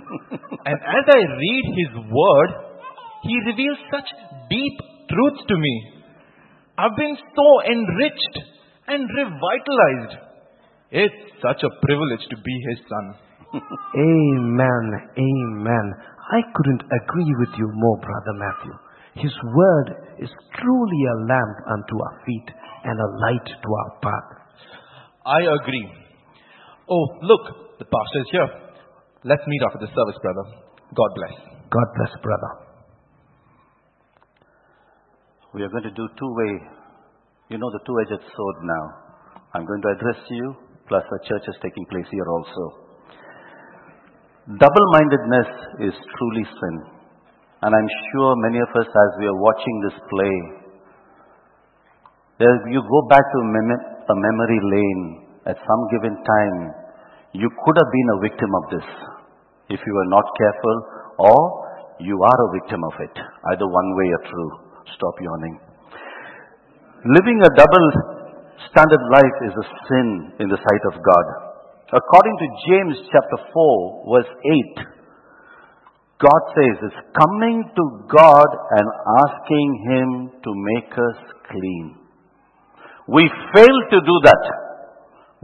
and 0.66 0.76
as 0.76 1.04
I 1.08 1.20
read 1.24 1.64
His 1.72 1.92
Word, 2.04 2.50
He 3.22 3.36
reveals 3.46 3.78
such 3.90 4.08
deep 4.50 4.76
truths 5.08 5.44
to 5.48 5.56
me. 5.56 5.74
I've 6.76 6.96
been 6.96 7.16
so 7.16 7.46
enriched 7.64 8.36
and 8.88 9.08
revitalized. 9.08 10.20
It's 10.90 11.32
such 11.40 11.64
a 11.64 11.86
privilege 11.86 12.28
to 12.28 12.36
be 12.36 12.54
His 12.68 12.78
son. 12.88 13.14
Amen. 13.54 14.86
Amen. 15.16 15.86
I 16.32 16.40
couldn't 16.54 16.82
agree 16.82 17.34
with 17.38 17.52
you 17.56 17.70
more, 17.72 17.98
Brother 17.98 18.34
Matthew. 18.34 18.74
His 19.22 19.32
word 19.54 19.88
is 20.18 20.30
truly 20.58 21.02
a 21.06 21.16
lamp 21.26 21.56
unto 21.70 21.94
our 22.02 22.20
feet 22.26 22.48
and 22.84 22.98
a 22.98 23.10
light 23.22 23.46
to 23.46 23.68
our 23.72 23.90
path. 24.02 24.28
I 25.24 25.40
agree. 25.62 25.88
Oh, 26.90 27.06
look, 27.22 27.78
the 27.78 27.84
pastor 27.86 28.20
is 28.20 28.30
here. 28.30 28.50
Let's 29.24 29.42
meet 29.46 29.62
after 29.66 29.78
the 29.86 29.90
service, 29.90 30.18
brother. 30.22 30.44
God 30.94 31.10
bless. 31.16 31.34
God 31.70 31.88
bless, 31.96 32.12
brother. 32.22 32.52
We 35.54 35.62
are 35.62 35.70
going 35.70 35.84
to 35.84 35.90
do 35.90 36.06
two-way, 36.18 36.52
you 37.48 37.58
know 37.58 37.70
the 37.72 37.80
two-edged 37.86 38.22
sword 38.36 38.56
now. 38.62 38.84
I'm 39.54 39.64
going 39.64 39.80
to 39.82 39.88
address 39.96 40.20
you, 40.28 40.54
plus 40.86 41.02
a 41.02 41.18
church 41.26 41.42
is 41.48 41.56
taking 41.62 41.86
place 41.86 42.06
here 42.10 42.28
also. 42.28 42.85
Double-mindedness 44.46 45.90
is 45.90 45.94
truly 45.98 46.44
sin. 46.46 46.74
And 47.66 47.74
I'm 47.74 47.90
sure 48.14 48.30
many 48.46 48.62
of 48.62 48.70
us, 48.78 48.86
as 48.86 49.10
we 49.18 49.26
are 49.26 49.34
watching 49.42 49.76
this 49.82 49.98
play, 50.06 50.36
you 52.70 52.78
go 52.78 53.00
back 53.10 53.26
to 53.26 53.38
a 53.42 53.48
a 54.06 54.14
memory 54.14 54.60
lane 54.70 55.02
at 55.50 55.58
some 55.58 55.82
given 55.90 56.14
time. 56.22 56.58
You 57.34 57.50
could 57.50 57.74
have 57.74 57.90
been 57.90 58.08
a 58.14 58.22
victim 58.22 58.50
of 58.54 58.64
this 58.70 58.86
if 59.66 59.80
you 59.82 59.92
were 59.98 60.10
not 60.14 60.22
careful, 60.38 60.76
or 61.26 61.38
you 61.98 62.14
are 62.14 62.38
a 62.46 62.52
victim 62.54 62.84
of 62.86 62.94
it. 63.02 63.18
Either 63.50 63.66
one 63.66 63.88
way 63.98 64.08
or 64.14 64.22
true. 64.30 64.50
Stop 64.94 65.18
yawning. 65.18 65.58
Living 67.02 67.38
a 67.42 67.50
double 67.50 67.86
standard 68.70 69.02
life 69.10 69.36
is 69.42 69.54
a 69.58 69.66
sin 69.90 70.06
in 70.38 70.48
the 70.48 70.60
sight 70.62 70.84
of 70.94 71.02
God. 71.02 71.26
According 71.86 72.36
to 72.42 72.46
James 72.66 72.96
chapter 73.14 73.38
4, 73.54 74.10
verse 74.10 74.32
8, 74.42 74.86
God 76.18 76.42
says 76.58 76.74
it's 76.82 77.02
coming 77.14 77.62
to 77.62 77.84
God 78.10 78.48
and 78.74 78.86
asking 79.22 79.68
Him 79.86 80.08
to 80.42 80.50
make 80.74 80.90
us 80.90 81.18
clean. 81.46 81.94
We 83.06 83.30
fail 83.54 83.76
to 83.94 83.98
do 84.02 84.16
that. 84.26 84.44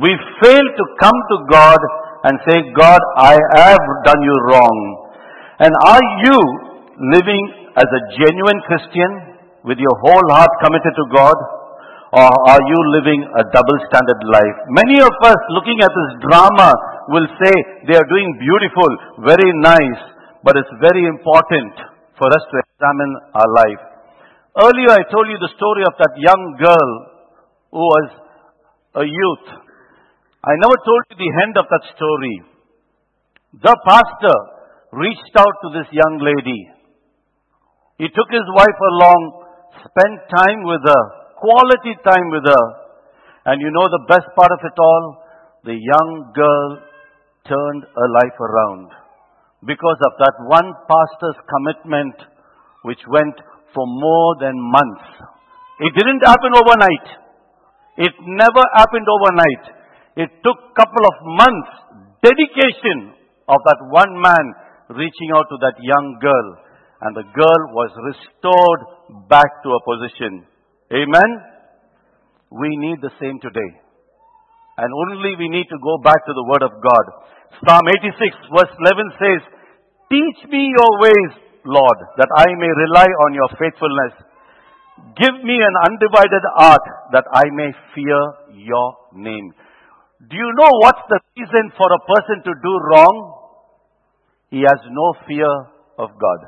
We 0.02 0.10
fail 0.42 0.66
to 0.66 0.84
come 0.98 1.18
to 1.30 1.38
God 1.46 1.78
and 2.24 2.34
say, 2.50 2.58
God, 2.74 2.98
I 3.18 3.38
have 3.54 3.86
done 4.02 4.22
you 4.22 4.34
wrong. 4.50 4.78
And 5.60 5.70
are 5.86 6.06
you 6.26 6.38
living 7.14 7.70
as 7.76 7.86
a 7.86 8.02
genuine 8.18 8.60
Christian 8.66 9.38
with 9.62 9.78
your 9.78 9.94
whole 10.02 10.26
heart 10.34 10.50
committed 10.64 10.90
to 10.90 11.06
God? 11.14 11.61
Or 12.12 12.28
are 12.28 12.60
you 12.60 12.80
living 12.92 13.24
a 13.24 13.44
double 13.56 13.78
standard 13.88 14.20
life? 14.28 14.56
Many 14.68 15.00
of 15.00 15.16
us 15.24 15.40
looking 15.56 15.80
at 15.80 15.88
this 15.88 16.10
drama 16.28 16.68
will 17.08 17.24
say 17.40 17.52
they 17.88 17.96
are 17.96 18.04
doing 18.12 18.36
beautiful, 18.36 18.90
very 19.24 19.48
nice, 19.64 20.02
but 20.44 20.60
it's 20.60 20.74
very 20.84 21.08
important 21.08 21.72
for 22.20 22.28
us 22.28 22.44
to 22.52 22.56
examine 22.68 23.12
our 23.32 23.50
life. 23.64 23.82
Earlier 24.60 24.92
I 24.92 25.08
told 25.08 25.24
you 25.32 25.40
the 25.40 25.56
story 25.56 25.88
of 25.88 25.96
that 25.96 26.12
young 26.20 26.42
girl 26.60 26.90
who 27.72 27.80
was 27.80 28.08
a 29.00 29.04
youth. 29.08 29.46
I 30.44 30.52
never 30.60 30.76
told 30.84 31.02
you 31.08 31.16
the 31.16 31.32
end 31.48 31.56
of 31.56 31.64
that 31.64 31.84
story. 31.96 32.36
The 33.56 33.72
pastor 33.88 34.36
reached 34.92 35.32
out 35.40 35.56
to 35.64 35.68
this 35.80 35.88
young 35.88 36.20
lady. 36.20 36.68
He 37.96 38.12
took 38.12 38.28
his 38.28 38.44
wife 38.52 38.80
along, 38.92 39.20
spent 39.80 40.16
time 40.28 40.60
with 40.68 40.84
her, 40.84 41.04
quality 41.42 41.98
time 42.06 42.28
with 42.30 42.46
her. 42.46 42.66
And 43.50 43.58
you 43.58 43.74
know 43.74 43.90
the 43.90 44.06
best 44.06 44.30
part 44.38 44.54
of 44.54 44.62
it 44.62 44.78
all? 44.78 45.04
The 45.66 45.74
young 45.74 46.10
girl 46.30 46.68
turned 47.46 47.82
her 47.82 48.10
life 48.22 48.38
around 48.38 48.86
because 49.66 50.00
of 50.06 50.12
that 50.22 50.36
one 50.46 50.70
pastor's 50.86 51.38
commitment 51.50 52.14
which 52.82 53.02
went 53.10 53.34
for 53.74 53.86
more 53.86 54.38
than 54.38 54.54
months. 54.54 55.06
It 55.82 55.90
didn't 55.98 56.22
happen 56.22 56.54
overnight. 56.54 57.06
It 57.98 58.14
never 58.38 58.62
happened 58.78 59.06
overnight. 59.06 59.64
It 60.16 60.30
took 60.46 60.58
couple 60.78 61.02
of 61.02 61.16
months 61.26 61.72
dedication 62.22 63.18
of 63.50 63.58
that 63.66 63.80
one 63.90 64.14
man 64.22 64.44
reaching 64.94 65.34
out 65.34 65.46
to 65.50 65.58
that 65.58 65.74
young 65.82 66.18
girl 66.22 66.48
and 67.02 67.16
the 67.18 67.26
girl 67.34 67.62
was 67.74 67.90
restored 68.06 68.80
back 69.28 69.50
to 69.66 69.74
a 69.74 69.82
position. 69.82 70.46
Amen. 70.92 71.30
We 72.52 72.68
need 72.76 73.00
the 73.00 73.12
same 73.16 73.40
today. 73.40 73.70
And 74.76 74.88
only 74.92 75.36
we 75.36 75.48
need 75.48 75.68
to 75.72 75.80
go 75.80 75.96
back 76.04 76.20
to 76.24 76.32
the 76.36 76.44
word 76.44 76.62
of 76.68 76.76
God. 76.84 77.04
Psalm 77.64 77.84
86 77.88 78.12
verse 78.52 78.72
11 78.92 79.20
says, 79.20 79.40
Teach 80.12 80.40
me 80.52 80.68
your 80.68 80.92
ways, 81.00 81.32
Lord, 81.64 81.98
that 82.20 82.28
I 82.36 82.52
may 82.52 82.68
rely 82.68 83.08
on 83.24 83.32
your 83.32 83.48
faithfulness. 83.56 84.14
Give 85.16 85.36
me 85.44 85.56
an 85.56 85.76
undivided 85.88 86.44
heart 86.60 86.84
that 87.12 87.24
I 87.32 87.48
may 87.56 87.72
fear 87.96 88.20
your 88.52 88.96
name. 89.16 89.52
Do 90.28 90.36
you 90.36 90.50
know 90.60 90.70
what's 90.84 91.04
the 91.08 91.20
reason 91.36 91.72
for 91.76 91.88
a 91.88 92.04
person 92.04 92.44
to 92.44 92.52
do 92.52 92.72
wrong? 92.92 93.16
He 94.50 94.60
has 94.60 94.80
no 94.92 95.14
fear 95.26 95.48
of 95.98 96.10
God. 96.20 96.40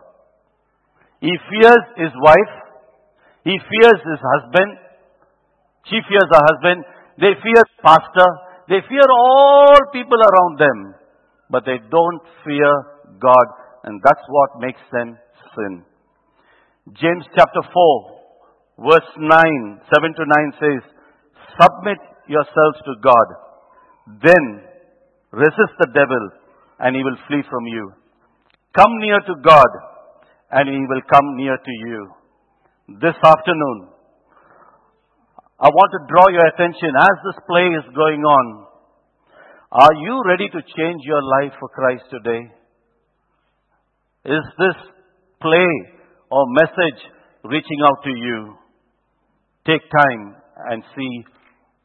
He 1.20 1.32
fears 1.48 1.84
his 1.96 2.12
wife. 2.20 2.63
He 3.44 3.54
fears 3.60 4.00
his 4.00 4.20
husband. 4.20 4.70
She 5.86 6.00
fears 6.08 6.28
her 6.32 6.44
husband. 6.48 6.84
They 7.20 7.36
fear 7.44 7.62
pastor. 7.84 8.28
They 8.68 8.80
fear 8.88 9.04
all 9.04 9.76
people 9.92 10.18
around 10.18 10.58
them. 10.58 10.94
But 11.50 11.64
they 11.64 11.78
don't 11.78 12.22
fear 12.44 12.72
God. 13.20 13.46
And 13.84 14.00
that's 14.02 14.24
what 14.28 14.60
makes 14.60 14.80
them 14.90 15.18
sin. 15.54 15.84
James 16.92 17.24
chapter 17.36 17.60
4, 17.60 18.90
verse 18.90 19.10
9, 19.16 19.28
7 19.28 20.14
to 20.16 20.24
9 20.24 20.60
says, 20.60 20.82
Submit 21.60 21.98
yourselves 22.28 22.78
to 22.84 22.92
God. 23.00 23.28
Then 24.20 24.44
resist 25.32 25.74
the 25.80 25.88
devil 25.94 26.30
and 26.80 26.96
he 26.96 27.02
will 27.02 27.16
flee 27.28 27.42
from 27.48 27.66
you. 27.66 27.92
Come 28.76 28.92
near 28.98 29.20
to 29.20 29.34
God 29.42 29.70
and 30.50 30.68
he 30.68 30.80
will 30.88 31.02
come 31.12 31.36
near 31.36 31.56
to 31.56 31.72
you. 31.88 32.23
This 32.86 33.16
afternoon, 33.24 33.88
I 35.58 35.68
want 35.72 35.90
to 35.96 36.04
draw 36.12 36.28
your 36.28 36.44
attention 36.52 36.92
as 37.00 37.16
this 37.24 37.40
play 37.48 37.64
is 37.64 37.96
going 37.96 38.20
on. 38.20 38.66
Are 39.72 39.94
you 39.94 40.20
ready 40.28 40.50
to 40.50 40.60
change 40.76 41.00
your 41.04 41.22
life 41.40 41.54
for 41.58 41.70
Christ 41.70 42.04
today? 42.10 42.44
Is 44.26 44.44
this 44.58 44.76
play 45.40 45.66
or 46.30 46.44
message 46.52 47.00
reaching 47.44 47.80
out 47.88 48.04
to 48.04 48.10
you? 48.10 48.54
Take 49.66 49.80
time 49.88 50.36
and 50.68 50.84
see 50.94 51.24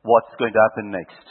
what's 0.01 0.35
going 0.37 0.51
to 0.51 0.59
happen 0.59 0.91
next. 0.91 1.25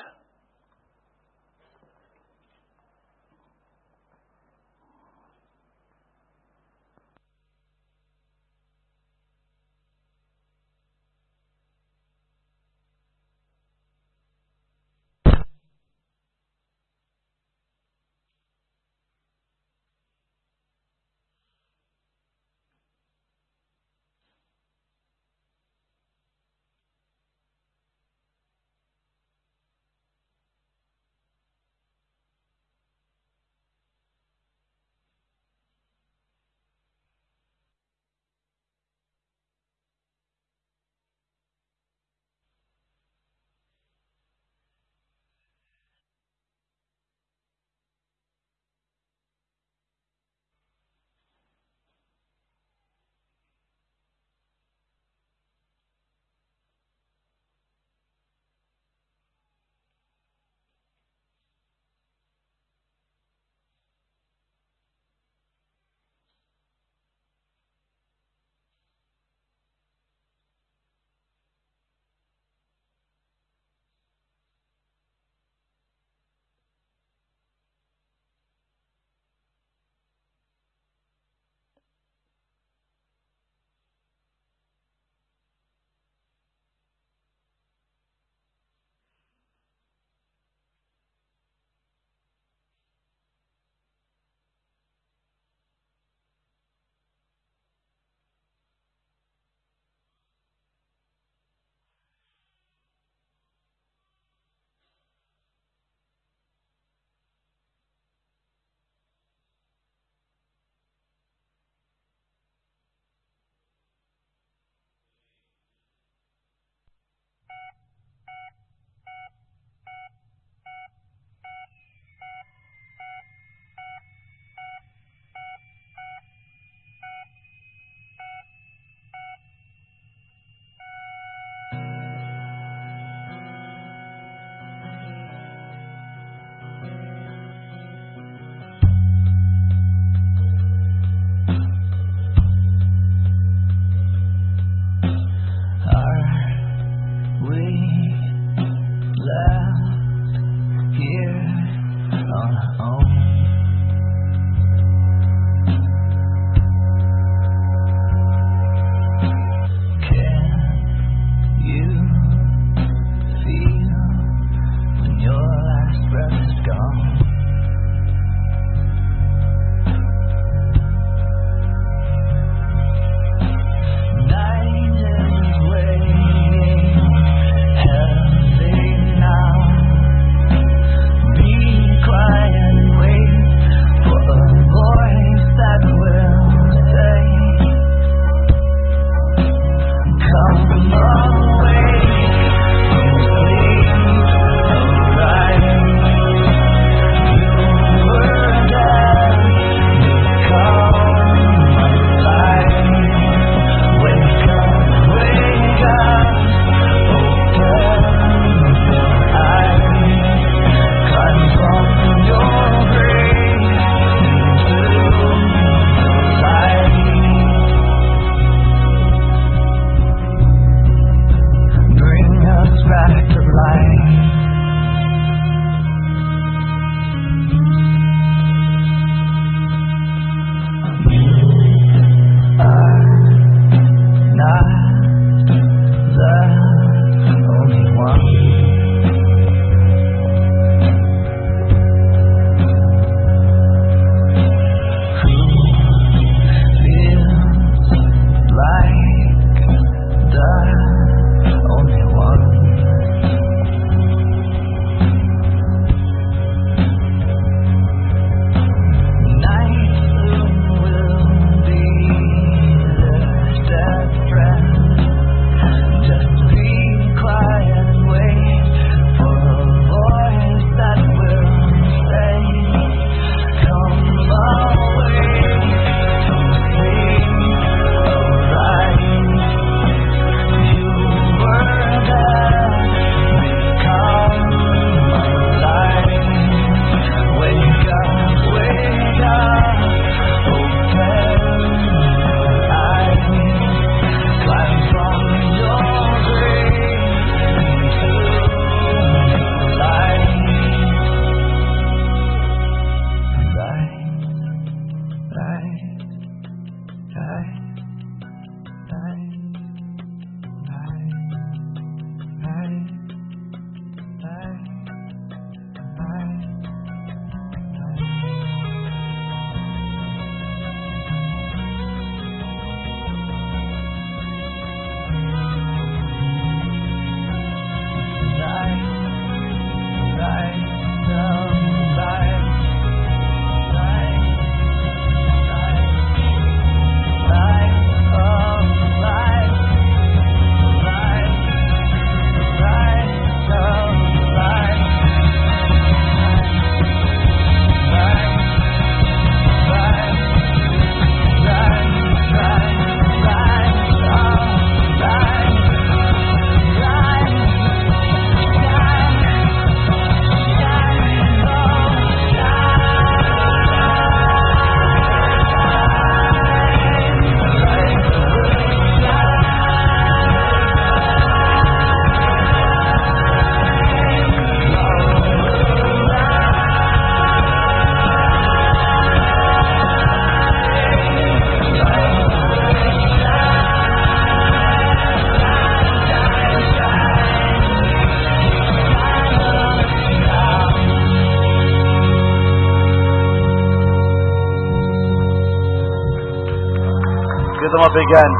Hand. 398.07 398.37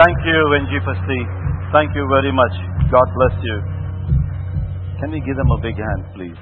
Thank 0.00 0.16
you, 0.24 0.38
NG4C. 0.56 1.08
Thank 1.72 1.94
you 1.94 2.08
very 2.08 2.32
much. 2.32 2.54
God 2.90 3.04
bless 3.12 3.36
you. 3.44 3.56
Can 5.00 5.10
we 5.12 5.20
give 5.20 5.36
them 5.36 5.50
a 5.52 5.60
big 5.60 5.76
hand, 5.76 6.04
please? 6.16 6.40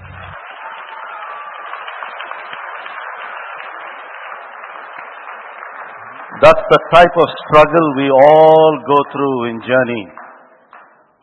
That's 6.41 6.62
the 6.70 6.81
type 6.95 7.14
of 7.18 7.28
struggle 7.49 7.87
we 7.97 8.09
all 8.09 8.72
go 8.87 8.99
through 9.11 9.51
in 9.51 9.61
journey. 9.66 10.05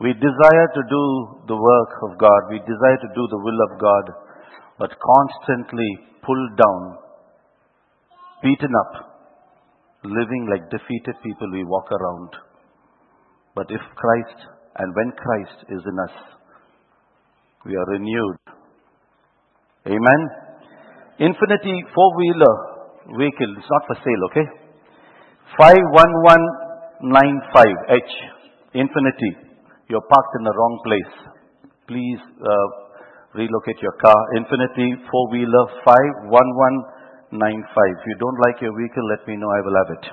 We 0.00 0.12
desire 0.12 0.68
to 0.76 0.82
do 0.84 1.04
the 1.48 1.56
work 1.56 1.92
of 2.06 2.18
God. 2.18 2.40
We 2.50 2.58
desire 2.60 2.98
to 3.02 3.10
do 3.16 3.24
the 3.32 3.40
will 3.40 3.60
of 3.72 3.80
God, 3.80 4.04
but 4.78 4.90
constantly 4.94 5.90
pulled 6.22 6.56
down, 6.60 7.07
beaten 8.42 8.72
up, 8.86 8.92
living 10.04 10.46
like 10.50 10.70
defeated 10.70 11.14
people 11.22 11.50
we 11.52 11.64
walk 11.64 11.90
around. 11.90 12.30
But 13.54 13.66
if 13.70 13.80
Christ 13.96 14.46
and 14.78 14.94
when 14.94 15.12
Christ 15.12 15.64
is 15.70 15.82
in 15.82 15.98
us, 15.98 16.12
we 17.66 17.74
are 17.74 17.86
renewed. 17.90 18.36
Amen. 19.86 20.28
Infiniti 21.18 21.82
four 21.94 22.16
wheeler 22.16 22.56
vehicle, 23.18 23.56
it's 23.58 23.70
not 23.70 23.86
for 23.88 23.96
sale, 24.04 24.24
okay? 24.30 24.46
51195H, 25.58 28.12
Infiniti. 28.76 29.32
You're 29.88 30.04
parked 30.04 30.36
in 30.38 30.44
the 30.44 30.52
wrong 30.52 30.76
place. 30.84 31.14
Please 31.88 32.20
uh, 32.20 32.68
relocate 33.34 33.80
your 33.80 33.96
car. 34.00 34.14
Infiniti 34.36 35.00
four 35.10 35.30
wheeler 35.32 35.66
51195. 35.82 36.97
If 37.30 38.00
you 38.06 38.16
don't 38.18 38.40
like 38.46 38.62
your 38.62 38.72
vehicle, 38.72 39.04
let 39.10 39.28
me 39.28 39.36
know. 39.36 39.50
I 39.52 39.60
will 39.60 39.76
have 39.76 39.90
it. 39.92 40.04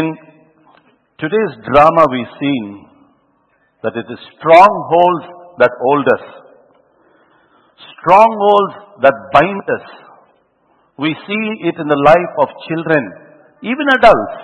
In 0.00 0.16
today's 1.20 1.54
drama, 1.68 2.06
we've 2.10 2.34
seen 2.40 2.88
that 3.82 3.92
it 3.92 4.06
is 4.08 4.18
strongholds 4.40 5.26
that 5.60 5.70
hold 5.84 6.06
us, 6.08 6.24
strongholds 8.00 8.74
that 9.02 9.12
bind 9.36 9.66
us. 9.68 9.86
We 10.96 11.12
see 11.12 11.44
it 11.68 11.76
in 11.76 11.88
the 11.88 12.02
life 12.06 12.34
of 12.40 12.48
children, 12.64 13.02
even 13.62 13.86
adults, 14.00 14.40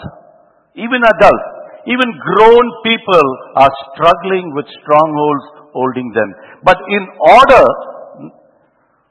even 0.76 1.00
adults, 1.00 1.48
even 1.88 2.12
grown 2.20 2.64
people 2.84 3.26
are 3.56 3.72
struggling 3.96 4.52
with 4.54 4.66
strongholds 4.84 5.72
holding 5.72 6.12
them. 6.12 6.34
But 6.62 6.76
in 6.92 7.08
order 7.24 7.64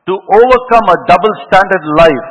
to 0.09 0.13
overcome 0.17 0.87
a 0.89 0.97
double 1.05 1.35
standard 1.45 1.85
life, 2.01 2.29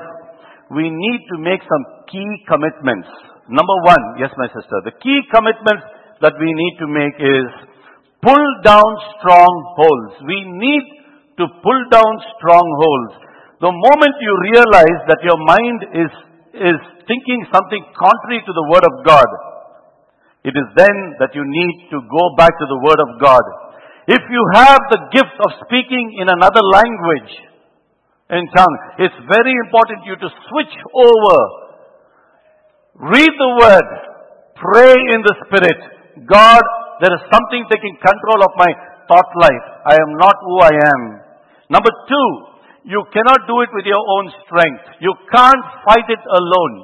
we 0.74 0.90
need 0.90 1.20
to 1.30 1.36
make 1.38 1.62
some 1.62 1.84
key 2.10 2.26
commitments. 2.50 3.06
Number 3.46 3.76
one, 3.86 4.18
yes, 4.18 4.34
my 4.34 4.50
sister, 4.50 4.82
the 4.82 4.98
key 4.98 5.22
commitments 5.30 5.86
that 6.18 6.34
we 6.42 6.50
need 6.50 6.74
to 6.82 6.90
make 6.90 7.16
is 7.22 7.46
pull 8.18 8.46
down 8.66 8.90
strongholds. 9.16 10.26
We 10.26 10.42
need 10.58 10.84
to 11.38 11.46
pull 11.62 11.80
down 11.94 12.12
strongholds. 12.34 13.14
The 13.62 13.70
moment 13.70 14.14
you 14.18 14.34
realize 14.50 15.00
that 15.06 15.22
your 15.22 15.38
mind 15.38 15.78
is, 15.94 16.12
is 16.58 16.78
thinking 17.06 17.46
something 17.54 17.82
contrary 17.94 18.42
to 18.42 18.52
the 18.58 18.66
Word 18.74 18.84
of 18.90 18.94
God, 19.06 19.30
it 20.42 20.54
is 20.58 20.68
then 20.74 20.96
that 21.22 21.30
you 21.30 21.46
need 21.46 21.94
to 21.94 22.02
go 22.10 22.24
back 22.34 22.50
to 22.58 22.66
the 22.66 22.80
Word 22.82 23.00
of 23.06 23.10
God. 23.22 23.44
If 24.10 24.22
you 24.26 24.42
have 24.58 24.82
the 24.90 25.02
gift 25.14 25.36
of 25.46 25.62
speaking 25.62 26.18
in 26.18 26.26
another 26.26 26.64
language, 26.74 27.48
in 28.28 28.44
tongue, 28.52 28.76
it's 29.00 29.16
very 29.24 29.54
important 29.64 30.04
you 30.04 30.16
to 30.16 30.28
switch 30.28 30.74
over. 30.92 31.38
Read 33.08 33.32
the 33.32 33.52
Word. 33.56 33.88
Pray 34.58 34.92
in 35.16 35.20
the 35.24 35.34
Spirit. 35.48 35.80
God, 36.28 36.60
there 37.00 37.14
is 37.14 37.22
something 37.32 37.64
taking 37.72 37.96
control 37.96 38.40
of 38.44 38.52
my 38.60 38.68
thought 39.08 39.30
life. 39.40 39.66
I 39.86 39.96
am 39.96 40.12
not 40.20 40.36
who 40.44 40.56
I 40.60 40.74
am. 40.76 41.02
Number 41.72 41.92
two, 42.04 42.28
you 42.84 43.00
cannot 43.16 43.48
do 43.48 43.64
it 43.64 43.70
with 43.72 43.86
your 43.88 44.00
own 44.00 44.26
strength. 44.44 44.84
You 45.00 45.14
can't 45.32 45.64
fight 45.88 46.08
it 46.12 46.20
alone. 46.20 46.74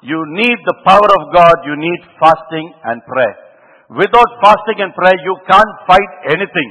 You 0.00 0.20
need 0.32 0.58
the 0.64 0.80
power 0.84 1.08
of 1.20 1.32
God. 1.34 1.56
You 1.64 1.76
need 1.76 2.00
fasting 2.20 2.72
and 2.88 3.04
prayer. 3.04 3.36
Without 3.92 4.30
fasting 4.40 4.80
and 4.80 4.96
prayer, 4.96 5.18
you 5.28 5.36
can't 5.44 5.72
fight 5.84 6.12
anything. 6.32 6.70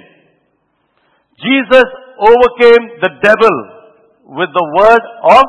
Jesus 1.37 1.87
overcame 2.17 3.01
the 3.01 3.11
devil 3.21 3.72
with 4.23 4.51
the 4.51 4.67
word 4.79 5.03
of 5.35 5.45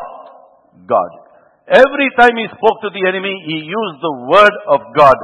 God. 0.87 1.11
Every 1.70 2.09
time 2.20 2.37
he 2.37 2.45
spoke 2.53 2.83
to 2.85 2.91
the 2.93 3.05
enemy, 3.09 3.33
he 3.47 3.64
used 3.64 3.99
the 4.03 4.16
word 4.29 4.55
of 4.68 4.81
God. 4.93 5.16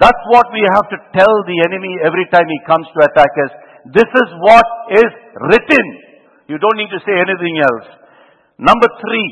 That's 0.00 0.24
what 0.34 0.50
we 0.50 0.64
have 0.66 0.88
to 0.90 0.98
tell 1.14 1.34
the 1.46 1.58
enemy 1.62 1.94
every 2.02 2.26
time 2.34 2.48
he 2.50 2.58
comes 2.66 2.90
to 2.90 3.00
attack 3.06 3.30
us. 3.46 3.52
This 3.94 4.10
is 4.10 4.28
what 4.42 4.66
is 4.98 5.10
written. 5.46 5.86
You 6.50 6.58
don't 6.58 6.78
need 6.78 6.90
to 6.90 7.02
say 7.06 7.14
anything 7.14 7.62
else. 7.62 7.86
Number 8.58 8.90
three, 8.98 9.28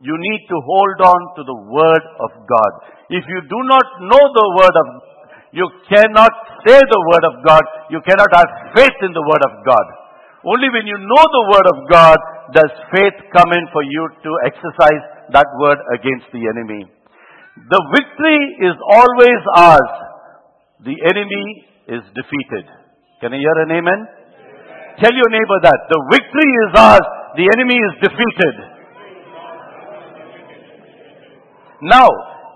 you 0.00 0.16
need 0.16 0.42
to 0.48 0.56
hold 0.64 0.98
on 1.04 1.20
to 1.36 1.42
the 1.44 1.58
word 1.68 2.04
of 2.24 2.30
God. 2.48 2.72
If 3.12 3.24
you 3.28 3.40
do 3.44 3.60
not 3.68 3.86
know 4.08 4.24
the 4.24 4.48
word 4.56 4.76
of 4.76 4.86
God, 4.88 5.14
you 5.54 5.70
cannot 5.86 6.32
say 6.66 6.74
the 6.74 7.02
word 7.14 7.24
of 7.30 7.34
God. 7.46 7.62
You 7.86 8.00
cannot 8.02 8.26
have 8.34 8.74
faith 8.74 8.98
in 9.06 9.12
the 9.14 9.22
word 9.22 9.44
of 9.46 9.54
God. 9.62 9.86
Only 10.44 10.68
when 10.68 10.84
you 10.84 10.98
know 11.00 11.24
the 11.24 11.44
word 11.48 11.66
of 11.72 11.78
God 11.88 12.18
does 12.52 12.72
faith 12.92 13.16
come 13.32 13.48
in 13.56 13.64
for 13.72 13.80
you 13.80 14.02
to 14.22 14.30
exercise 14.44 15.02
that 15.32 15.48
word 15.56 15.80
against 15.96 16.28
the 16.36 16.44
enemy. 16.52 16.84
The 17.70 17.82
victory 17.96 18.42
is 18.68 18.76
always 18.92 19.40
ours. 19.56 19.92
The 20.84 20.96
enemy 21.00 21.46
is 21.88 22.04
defeated. 22.12 22.68
Can 23.24 23.32
I 23.32 23.40
hear 23.40 23.56
an 23.64 23.72
amen? 23.72 24.00
Tell 25.00 25.14
your 25.16 25.30
neighbor 25.32 25.58
that. 25.64 25.80
The 25.88 26.00
victory 26.12 26.50
is 26.68 26.72
ours. 26.76 27.06
The 27.40 27.46
enemy 27.56 27.78
is 27.80 27.94
defeated. 28.04 28.56
Now, 31.88 32.08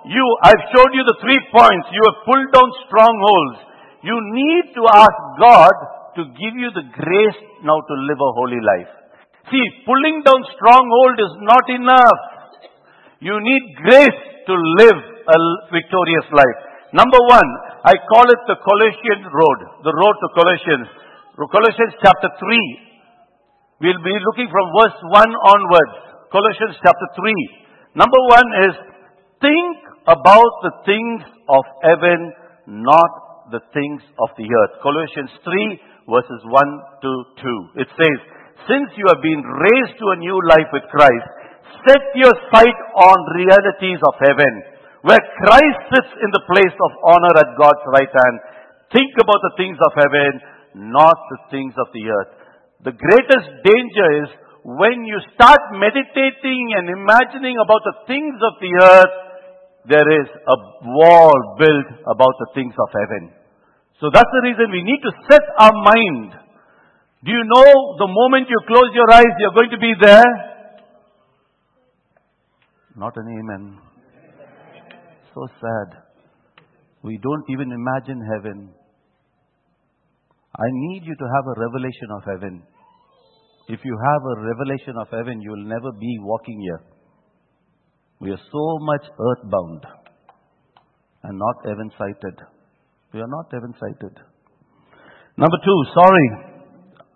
you, 0.06 0.24
I've 0.44 0.64
showed 0.76 0.92
you 0.92 1.04
the 1.08 1.18
three 1.24 1.40
points. 1.50 1.86
You 1.88 2.02
have 2.04 2.18
pulled 2.28 2.50
down 2.52 2.68
strongholds. 2.84 3.58
You 4.04 4.16
need 4.36 4.76
to 4.76 4.82
ask 4.92 5.18
God 5.40 5.74
to 6.18 6.24
give 6.34 6.54
you 6.58 6.70
the 6.74 6.86
grace 6.90 7.40
now 7.62 7.78
to 7.78 7.94
live 8.10 8.18
a 8.18 8.32
holy 8.34 8.58
life. 8.58 8.90
See, 9.48 9.64
pulling 9.86 10.20
down 10.26 10.42
stronghold 10.58 11.16
is 11.22 11.34
not 11.46 11.64
enough. 11.70 12.20
You 13.22 13.38
need 13.40 13.62
grace 13.80 14.20
to 14.50 14.54
live 14.82 14.98
a 14.98 15.36
victorious 15.72 16.28
life. 16.34 16.58
Number 16.92 17.20
one, 17.30 17.50
I 17.84 17.94
call 18.10 18.26
it 18.28 18.42
the 18.50 18.58
Colossian 18.60 19.20
road, 19.30 19.58
the 19.86 19.94
road 19.94 20.16
to 20.20 20.28
Colossians. 20.36 20.88
Colossians 21.38 21.94
chapter 22.02 22.28
3. 22.34 22.88
We'll 23.80 24.02
be 24.02 24.16
looking 24.26 24.50
from 24.50 24.66
verse 24.74 24.98
1 25.06 25.22
onwards. 25.22 25.96
Colossians 26.34 26.76
chapter 26.82 27.08
3. 27.14 27.30
Number 27.94 28.20
one 28.26 28.48
is 28.68 28.74
think 29.40 29.76
about 30.10 30.52
the 30.66 30.74
things 30.84 31.22
of 31.48 31.62
heaven, 31.86 32.32
not 32.66 33.48
the 33.52 33.60
things 33.72 34.02
of 34.20 34.28
the 34.36 34.44
earth. 34.44 34.74
Colossians 34.82 35.32
3 35.44 35.80
verses 36.08 36.40
1 36.42 37.04
to 37.04 37.10
2. 37.76 37.84
It 37.84 37.90
says, 37.92 38.18
since 38.66 38.88
you 38.96 39.06
have 39.12 39.22
been 39.22 39.44
raised 39.44 39.96
to 40.00 40.06
a 40.16 40.20
new 40.20 40.36
life 40.48 40.68
with 40.72 40.88
Christ, 40.88 41.28
set 41.84 42.02
your 42.16 42.34
sight 42.50 42.78
on 42.96 43.36
realities 43.36 44.00
of 44.02 44.14
heaven, 44.18 44.52
where 45.04 45.22
Christ 45.44 45.80
sits 45.94 46.12
in 46.20 46.30
the 46.32 46.44
place 46.48 46.76
of 46.76 46.90
honor 47.06 47.34
at 47.38 47.56
God's 47.60 47.84
right 47.94 48.10
hand. 48.10 48.36
Think 48.92 49.12
about 49.20 49.40
the 49.46 49.56
things 49.60 49.78
of 49.78 49.92
heaven, 49.94 50.30
not 50.92 51.16
the 51.30 51.40
things 51.52 51.76
of 51.76 51.88
the 51.92 52.04
earth. 52.08 52.32
The 52.88 52.96
greatest 52.96 53.48
danger 53.62 54.08
is 54.24 54.28
when 54.64 55.06
you 55.06 55.16
start 55.32 55.60
meditating 55.76 56.62
and 56.76 56.92
imagining 56.92 57.56
about 57.62 57.82
the 57.84 57.96
things 58.10 58.36
of 58.36 58.54
the 58.60 58.72
earth, 58.84 59.14
there 59.88 60.08
is 60.20 60.28
a 60.28 60.56
wall 60.92 61.56
built 61.56 61.88
about 62.04 62.34
the 62.42 62.50
things 62.52 62.74
of 62.76 62.88
heaven. 62.92 63.37
So 64.00 64.10
that's 64.14 64.30
the 64.30 64.42
reason 64.46 64.70
we 64.70 64.82
need 64.82 65.02
to 65.02 65.12
set 65.30 65.42
our 65.58 65.74
mind. 65.74 66.32
Do 67.24 67.32
you 67.32 67.42
know 67.42 67.98
the 67.98 68.06
moment 68.06 68.46
you 68.48 68.58
close 68.66 68.94
your 68.94 69.10
eyes, 69.12 69.34
you're 69.40 69.54
going 69.54 69.70
to 69.70 69.78
be 69.78 69.92
there? 70.00 70.30
Not 72.96 73.16
an 73.16 73.26
amen. 73.26 73.78
So 75.34 75.46
sad. 75.60 76.02
We 77.02 77.18
don't 77.18 77.44
even 77.50 77.72
imagine 77.72 78.20
heaven. 78.34 78.70
I 80.56 80.66
need 80.70 81.02
you 81.04 81.14
to 81.14 81.26
have 81.34 81.46
a 81.46 81.60
revelation 81.60 82.08
of 82.16 82.22
heaven. 82.24 82.62
If 83.68 83.80
you 83.84 83.98
have 83.98 84.22
a 84.22 84.40
revelation 84.42 84.94
of 85.00 85.08
heaven, 85.10 85.42
you 85.42 85.50
will 85.50 85.68
never 85.68 85.92
be 85.92 86.18
walking 86.20 86.60
here. 86.60 86.80
We 88.20 88.30
are 88.30 88.40
so 88.50 88.78
much 88.80 89.04
earthbound 89.18 89.84
and 91.24 91.38
not 91.38 91.56
heaven 91.64 91.90
sighted. 91.98 92.34
We 93.12 93.20
are 93.24 93.30
not 93.30 93.48
heaven 93.48 93.72
sighted. 93.80 94.14
Number 95.40 95.58
two, 95.64 95.78
sorry. 95.96 96.28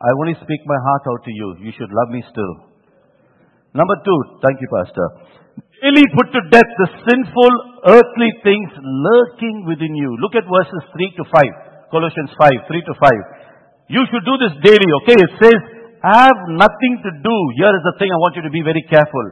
I 0.01 0.09
only 0.24 0.34
speak 0.40 0.61
my 0.64 0.80
heart 0.80 1.05
out 1.11 1.22
to 1.24 1.32
you. 1.32 1.49
You 1.61 1.72
should 1.76 1.93
love 1.93 2.11
me 2.11 2.24
still. 2.32 2.55
Number 3.76 3.97
two, 4.01 4.18
thank 4.40 4.57
you, 4.57 4.68
Pastor. 4.72 5.07
Daily 5.82 6.07
put 6.14 6.30
to 6.32 6.40
death 6.49 6.70
the 6.78 6.88
sinful 7.07 7.53
earthly 7.93 8.30
things 8.47 8.70
lurking 8.78 9.66
within 9.66 9.93
you. 9.93 10.16
Look 10.22 10.38
at 10.38 10.47
verses 10.47 10.82
3 10.95 11.18
to 11.18 11.24
5. 11.28 11.90
Colossians 11.90 12.30
5, 12.38 12.70
3 12.70 12.88
to 12.88 12.95
5. 12.97 13.93
You 13.93 14.03
should 14.09 14.24
do 14.24 14.38
this 14.40 14.55
daily, 14.64 14.90
okay? 15.03 15.18
It 15.18 15.32
says, 15.43 15.59
have 16.01 16.38
nothing 16.57 16.95
to 17.05 17.11
do. 17.20 17.36
Here 17.61 17.74
is 17.74 17.84
the 17.84 17.95
thing 17.99 18.09
I 18.09 18.18
want 18.22 18.34
you 18.38 18.45
to 18.47 18.55
be 18.55 18.62
very 18.64 18.82
careful. 18.88 19.26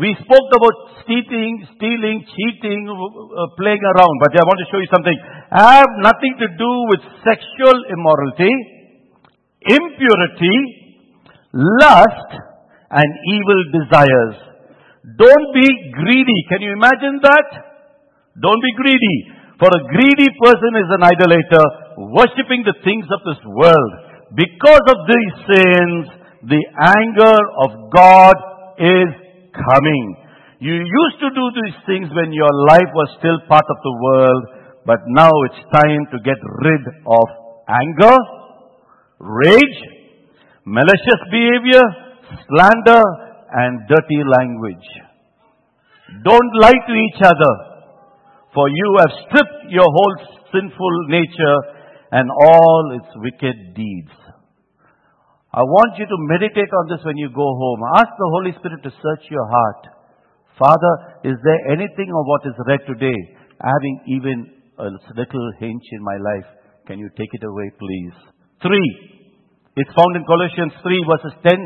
We 0.00 0.16
spoke 0.16 0.48
about 0.56 0.76
stealing, 1.04 1.68
stealing, 1.76 2.24
cheating, 2.24 2.80
uh, 2.88 3.52
playing 3.60 3.84
around, 3.84 4.14
but 4.24 4.32
I 4.32 4.48
want 4.48 4.56
to 4.64 4.68
show 4.72 4.80
you 4.80 4.88
something. 4.88 5.12
I 5.52 5.84
Have 5.84 5.92
nothing 6.00 6.40
to 6.40 6.48
do 6.56 6.72
with 6.88 7.02
sexual 7.20 7.76
immorality, 7.92 8.48
impurity, 9.68 10.56
lust, 11.52 12.30
and 12.96 13.08
evil 13.28 13.60
desires. 13.76 14.36
Don't 15.20 15.48
be 15.52 15.68
greedy. 15.92 16.40
Can 16.48 16.64
you 16.64 16.72
imagine 16.72 17.20
that? 17.20 17.48
Don't 18.40 18.62
be 18.64 18.72
greedy. 18.80 19.16
For 19.60 19.68
a 19.68 19.84
greedy 19.92 20.32
person 20.40 20.80
is 20.80 20.88
an 20.96 21.04
idolater, 21.04 21.64
worshipping 22.16 22.64
the 22.64 22.80
things 22.80 23.04
of 23.04 23.20
this 23.28 23.42
world. 23.44 23.92
Because 24.32 24.86
of 24.96 24.98
these 25.12 25.34
sins, 25.44 26.02
the 26.48 26.62
anger 26.88 27.36
of 27.68 27.92
God 27.92 28.36
is 28.80 29.19
coming. 29.68 30.04
You 30.60 30.74
used 30.76 31.18
to 31.24 31.30
do 31.32 31.44
these 31.56 31.78
things 31.88 32.08
when 32.12 32.32
your 32.32 32.52
life 32.68 32.90
was 32.92 33.16
still 33.18 33.40
part 33.48 33.64
of 33.64 33.78
the 33.80 33.94
world, 34.04 34.44
but 34.84 35.00
now 35.08 35.32
it's 35.48 35.62
time 35.72 36.04
to 36.12 36.18
get 36.20 36.36
rid 36.64 36.84
of 37.04 37.26
anger, 37.68 38.16
rage, 39.18 39.80
malicious 40.64 41.22
behavior, 41.32 41.84
slander, 42.48 43.02
and 43.52 43.88
dirty 43.88 44.20
language. 44.38 44.88
Don't 46.24 46.52
lie 46.60 46.80
to 46.86 46.94
each 46.94 47.20
other, 47.24 47.54
for 48.52 48.68
you 48.68 48.88
have 49.00 49.12
stripped 49.26 49.70
your 49.70 49.86
whole 49.86 50.16
sinful 50.52 50.94
nature 51.08 51.58
and 52.12 52.28
all 52.28 52.98
its 53.00 53.08
wicked 53.16 53.74
deeds. 53.74 54.19
I 55.50 55.66
want 55.66 55.98
you 55.98 56.06
to 56.06 56.18
meditate 56.30 56.70
on 56.70 56.86
this 56.86 57.02
when 57.02 57.18
you 57.18 57.26
go 57.34 57.42
home. 57.42 57.80
Ask 57.98 58.14
the 58.14 58.30
Holy 58.38 58.54
Spirit 58.54 58.86
to 58.86 58.94
search 58.94 59.24
your 59.34 59.42
heart. 59.50 59.82
Father, 60.54 60.94
is 61.26 61.34
there 61.42 61.74
anything 61.74 62.06
of 62.06 62.22
what 62.22 62.46
is 62.46 62.54
read 62.70 62.86
today 62.86 63.18
having 63.58 63.96
even 64.06 64.38
a 64.78 64.94
little 65.18 65.46
hinge 65.58 65.82
in 65.90 66.02
my 66.06 66.14
life? 66.22 66.46
Can 66.86 67.02
you 67.02 67.10
take 67.18 67.34
it 67.34 67.42
away, 67.42 67.66
please? 67.82 68.14
Three. 68.62 68.90
It's 69.74 69.90
found 69.90 70.14
in 70.14 70.22
Colossians 70.22 70.70
3 70.86 71.10
verses 71.10 71.34
10 71.42 71.58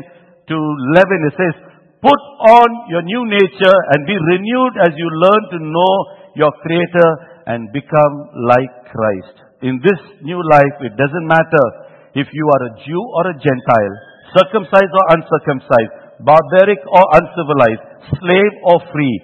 to 0.49 0.55
11. 0.97 1.29
It 1.29 1.35
says, 1.37 1.55
Put 2.01 2.21
on 2.57 2.69
your 2.89 3.05
new 3.05 3.21
nature 3.29 3.77
and 3.93 4.09
be 4.09 4.17
renewed 4.17 4.81
as 4.81 4.97
you 4.97 5.07
learn 5.13 5.43
to 5.53 5.59
know 5.61 5.93
your 6.33 6.53
Creator 6.65 7.09
and 7.45 7.69
become 7.69 8.13
like 8.49 8.89
Christ. 8.89 9.45
In 9.61 9.77
this 9.77 10.01
new 10.25 10.41
life, 10.41 10.75
it 10.81 10.97
doesn't 10.97 11.27
matter 11.29 11.84
if 12.15 12.27
you 12.31 12.45
are 12.47 12.63
a 12.67 12.75
Jew 12.87 13.03
or 13.19 13.23
a 13.29 13.35
Gentile, 13.35 13.95
circumcised 14.33 14.93
or 14.95 15.05
uncircumcised, 15.19 15.93
barbaric 16.23 16.79
or 16.87 17.03
uncivilized, 17.11 17.83
slave 18.19 18.53
or 18.63 18.79
free. 18.91 19.15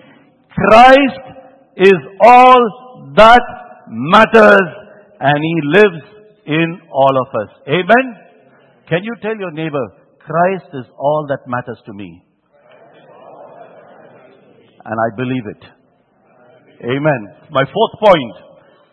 Christ 0.51 1.25
is 1.77 1.99
all 2.19 2.59
that 3.15 3.41
matters 3.87 4.67
and 5.19 5.39
He 5.39 5.55
lives 5.71 6.03
in 6.45 6.81
all 6.91 7.15
of 7.15 7.29
us. 7.41 7.49
Amen? 7.67 8.05
Can 8.89 9.03
you 9.03 9.15
tell 9.21 9.37
your 9.37 9.51
neighbor, 9.51 9.85
Christ 10.19 10.69
is 10.73 10.85
all 10.97 11.25
that 11.29 11.47
matters 11.47 11.79
to 11.85 11.93
me? 11.93 12.23
And 14.83 14.97
I 14.99 15.15
believe 15.15 15.45
it. 15.45 15.63
Amen. 16.83 17.21
My 17.51 17.63
fourth 17.63 17.95
point. 18.03 18.50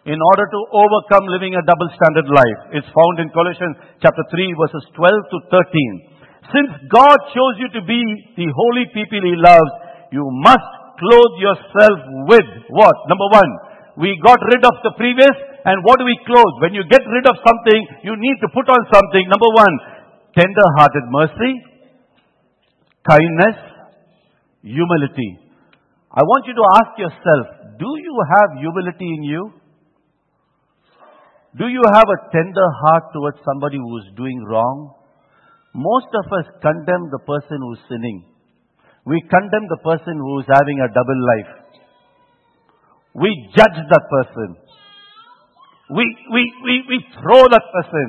In 0.09 0.17
order 0.17 0.49
to 0.49 0.61
overcome 0.73 1.29
living 1.29 1.53
a 1.53 1.61
double 1.69 1.91
standard 1.93 2.33
life, 2.33 2.81
it's 2.81 2.89
found 2.97 3.21
in 3.21 3.29
Colossians 3.29 3.77
chapter 4.01 4.25
3 4.33 4.41
verses 4.57 4.85
12 4.97 5.05
to 5.05 5.39
13. 5.53 6.49
Since 6.49 6.89
God 6.89 7.19
chose 7.29 7.61
you 7.61 7.69
to 7.77 7.83
be 7.85 8.01
the 8.41 8.49
holy 8.49 8.89
people 8.97 9.21
He 9.21 9.37
loves, 9.37 9.73
you 10.09 10.25
must 10.41 10.65
clothe 10.97 11.37
yourself 11.45 11.99
with 12.25 12.49
what? 12.73 12.97
Number 13.13 13.29
one, 13.37 13.53
we 14.01 14.17
got 14.25 14.41
rid 14.49 14.65
of 14.65 14.81
the 14.81 14.97
previous, 14.97 15.37
and 15.69 15.85
what 15.85 16.01
do 16.01 16.09
we 16.09 16.17
clothe? 16.25 16.57
When 16.65 16.73
you 16.73 16.89
get 16.89 17.05
rid 17.05 17.29
of 17.29 17.45
something, 17.45 17.81
you 18.01 18.17
need 18.17 18.41
to 18.41 18.49
put 18.57 18.65
on 18.65 18.81
something. 18.89 19.29
Number 19.29 19.51
one, 19.61 19.75
tender 20.33 20.69
hearted 20.81 21.05
mercy, 21.13 21.53
kindness, 23.05 23.61
humility. 24.65 25.53
I 26.09 26.25
want 26.25 26.49
you 26.49 26.57
to 26.57 26.67
ask 26.81 26.91
yourself, 26.97 27.77
do 27.77 27.91
you 27.93 28.17
have 28.41 28.57
humility 28.57 29.05
in 29.05 29.23
you? 29.29 29.58
Do 31.59 31.67
you 31.67 31.83
have 31.93 32.07
a 32.07 32.23
tender 32.31 32.69
heart 32.87 33.11
towards 33.13 33.39
somebody 33.45 33.79
who 33.79 33.99
is 33.99 34.15
doing 34.17 34.45
wrong? 34.47 34.95
Most 35.75 36.07
of 36.15 36.27
us 36.31 36.47
condemn 36.63 37.11
the 37.11 37.19
person 37.27 37.59
who's 37.59 37.83
sinning. 37.91 38.25
We 39.05 39.19
condemn 39.27 39.67
the 39.67 39.83
person 39.83 40.15
who 40.15 40.39
is 40.41 40.47
having 40.47 40.79
a 40.79 40.93
double 40.95 41.21
life. 41.35 41.53
We 43.15 43.31
judge 43.57 43.79
that 43.91 44.05
person. 44.07 44.57
We, 45.91 46.05
we, 46.31 46.43
we, 46.63 46.75
we 46.87 46.99
throw 47.19 47.43
that 47.51 47.67
person. 47.75 48.07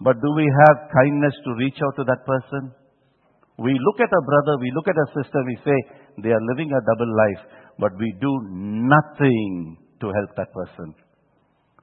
But 0.00 0.16
do 0.18 0.32
we 0.34 0.48
have 0.66 0.90
kindness 0.90 1.34
to 1.44 1.54
reach 1.60 1.78
out 1.84 1.94
to 1.96 2.04
that 2.04 2.26
person? 2.26 2.72
We 3.58 3.76
look 3.76 4.00
at 4.00 4.08
a 4.08 4.22
brother, 4.24 4.56
we 4.58 4.72
look 4.74 4.88
at 4.88 4.96
a 4.96 5.06
sister, 5.12 5.44
we 5.44 5.58
say, 5.62 5.76
they 6.24 6.30
are 6.30 6.40
living 6.48 6.72
a 6.72 6.80
double 6.80 7.12
life, 7.12 7.42
but 7.78 7.92
we 8.00 8.16
do 8.18 8.32
nothing 8.50 9.76
to 10.00 10.06
help 10.08 10.30
that 10.36 10.48
person. 10.56 10.94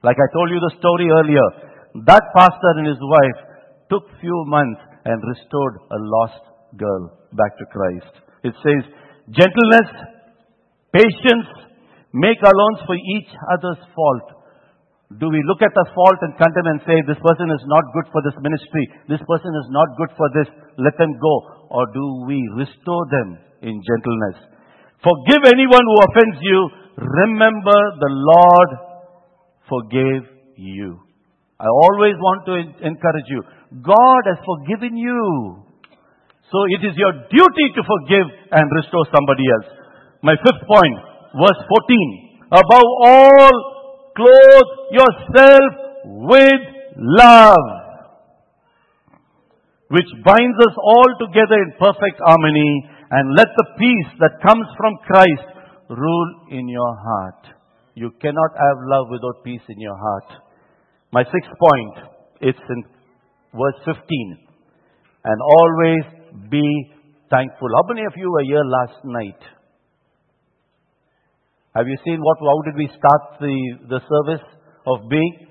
Like 0.02 0.16
I 0.16 0.28
told 0.32 0.50
you 0.50 0.60
the 0.62 0.78
story 0.78 1.10
earlier, 1.10 1.46
that 2.06 2.22
pastor 2.36 2.70
and 2.78 2.86
his 2.86 3.00
wife 3.00 3.38
took 3.90 4.04
few 4.20 4.38
months 4.46 4.80
and 5.04 5.18
restored 5.24 5.74
a 5.90 5.98
lost 5.98 6.44
girl 6.76 7.18
back 7.32 7.56
to 7.58 7.66
Christ. 7.72 8.12
It 8.44 8.54
says, 8.62 8.82
gentleness, 9.32 9.88
patience, 10.94 11.48
make 12.12 12.38
allowance 12.44 12.80
for 12.86 12.94
each 12.94 13.30
other's 13.56 13.82
fault. 13.96 14.38
Do 15.16 15.32
we 15.32 15.40
look 15.48 15.64
at 15.64 15.72
the 15.72 15.88
fault 15.96 16.20
and 16.20 16.36
condemn 16.36 16.68
and 16.68 16.80
say, 16.84 17.00
this 17.08 17.18
person 17.24 17.48
is 17.48 17.64
not 17.64 17.84
good 17.96 18.12
for 18.12 18.20
this 18.28 18.36
ministry, 18.44 18.84
this 19.08 19.24
person 19.24 19.52
is 19.64 19.68
not 19.72 19.88
good 19.96 20.12
for 20.14 20.28
this, 20.36 20.48
let 20.76 20.94
them 21.00 21.16
go? 21.16 21.34
Or 21.72 21.88
do 21.90 22.04
we 22.28 22.38
restore 22.60 23.04
them 23.08 23.40
in 23.64 23.80
gentleness? 23.80 24.36
Forgive 25.00 25.42
anyone 25.48 25.84
who 25.84 25.98
offends 26.12 26.38
you. 26.44 26.58
Remember 27.00 27.78
the 28.04 28.12
Lord 28.12 28.70
forgave 29.68 30.24
you. 30.56 30.98
I 31.60 31.66
always 31.66 32.14
want 32.18 32.46
to 32.46 32.54
encourage 32.86 33.28
you. 33.28 33.42
God 33.82 34.22
has 34.26 34.38
forgiven 34.42 34.96
you. 34.96 35.62
So 36.50 36.58
it 36.72 36.82
is 36.86 36.96
your 36.96 37.12
duty 37.28 37.66
to 37.76 37.82
forgive 37.84 38.26
and 38.52 38.64
restore 38.72 39.06
somebody 39.12 39.44
else. 39.52 39.68
My 40.22 40.34
fifth 40.40 40.64
point, 40.66 40.98
verse 41.36 41.60
14. 41.60 42.48
Above 42.50 42.88
all, 43.04 43.54
clothe 44.16 44.72
yourself 44.96 45.70
with 46.04 46.62
love 46.96 47.78
which 49.88 50.08
binds 50.24 50.58
us 50.60 50.76
all 50.76 51.10
together 51.18 51.56
in 51.64 51.72
perfect 51.80 52.20
harmony, 52.20 52.88
and 53.10 53.36
let 53.36 53.48
the 53.56 53.68
peace 53.78 54.12
that 54.20 54.44
comes 54.44 54.66
from 54.76 55.00
Christ 55.08 55.48
rule 55.88 56.30
in 56.50 56.68
your 56.68 56.94
heart. 56.96 57.57
You 57.98 58.14
cannot 58.22 58.52
have 58.54 58.78
love 58.86 59.10
without 59.10 59.42
peace 59.42 59.66
in 59.68 59.80
your 59.80 59.98
heart. 59.98 60.28
My 61.10 61.24
sixth 61.24 61.50
point, 61.58 61.94
it's 62.40 62.66
in 62.70 62.80
verse 63.50 63.80
15. 63.84 63.98
And 65.24 65.38
always 65.42 66.04
be 66.48 66.62
thankful. 67.28 67.68
How 67.74 67.82
many 67.90 68.06
of 68.06 68.14
you 68.14 68.30
were 68.30 68.46
here 68.46 68.62
last 68.62 69.02
night? 69.02 69.42
Have 71.74 71.88
you 71.90 71.98
seen 72.06 72.22
what, 72.22 72.38
how 72.38 72.62
did 72.70 72.78
we 72.78 72.86
start 72.86 73.42
the, 73.42 73.56
the 73.90 74.00
service 74.06 74.46
of 74.86 75.10
being 75.10 75.48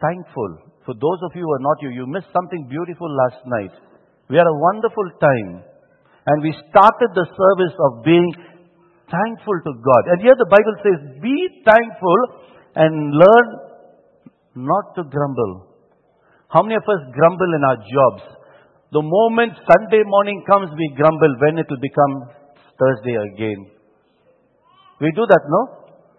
thankful? 0.00 0.72
For 0.88 0.94
those 0.96 1.20
of 1.28 1.36
you 1.36 1.44
who 1.44 1.52
are 1.60 1.66
not 1.68 1.82
you, 1.82 1.90
you 1.92 2.06
missed 2.08 2.32
something 2.32 2.72
beautiful 2.72 3.10
last 3.28 3.44
night. 3.44 3.74
We 4.30 4.40
had 4.40 4.48
a 4.48 4.60
wonderful 4.72 5.08
time. 5.20 5.60
And 6.24 6.42
we 6.42 6.56
started 6.72 7.10
the 7.12 7.28
service 7.28 7.76
of 7.84 8.02
being 8.02 8.32
thankful 9.10 9.56
to 9.66 9.72
God. 9.78 10.02
And 10.14 10.18
here 10.22 10.34
the 10.34 10.50
Bible 10.50 10.76
says, 10.82 10.98
be 11.22 11.36
thankful 11.62 12.20
and 12.74 13.14
learn 13.14 13.46
not 14.56 14.94
to 14.96 15.04
grumble. 15.06 15.72
How 16.48 16.62
many 16.62 16.76
of 16.76 16.86
us 16.86 17.02
grumble 17.12 17.50
in 17.54 17.62
our 17.62 17.78
jobs? 17.82 18.22
The 18.94 19.02
moment 19.02 19.58
Sunday 19.66 20.02
morning 20.06 20.42
comes, 20.46 20.70
we 20.72 20.94
grumble 20.94 21.32
when 21.42 21.58
it 21.58 21.66
will 21.68 21.82
become 21.82 22.30
Thursday 22.78 23.18
again. 23.18 23.66
We 25.02 25.10
do 25.12 25.26
that, 25.26 25.44
no? 25.44 25.60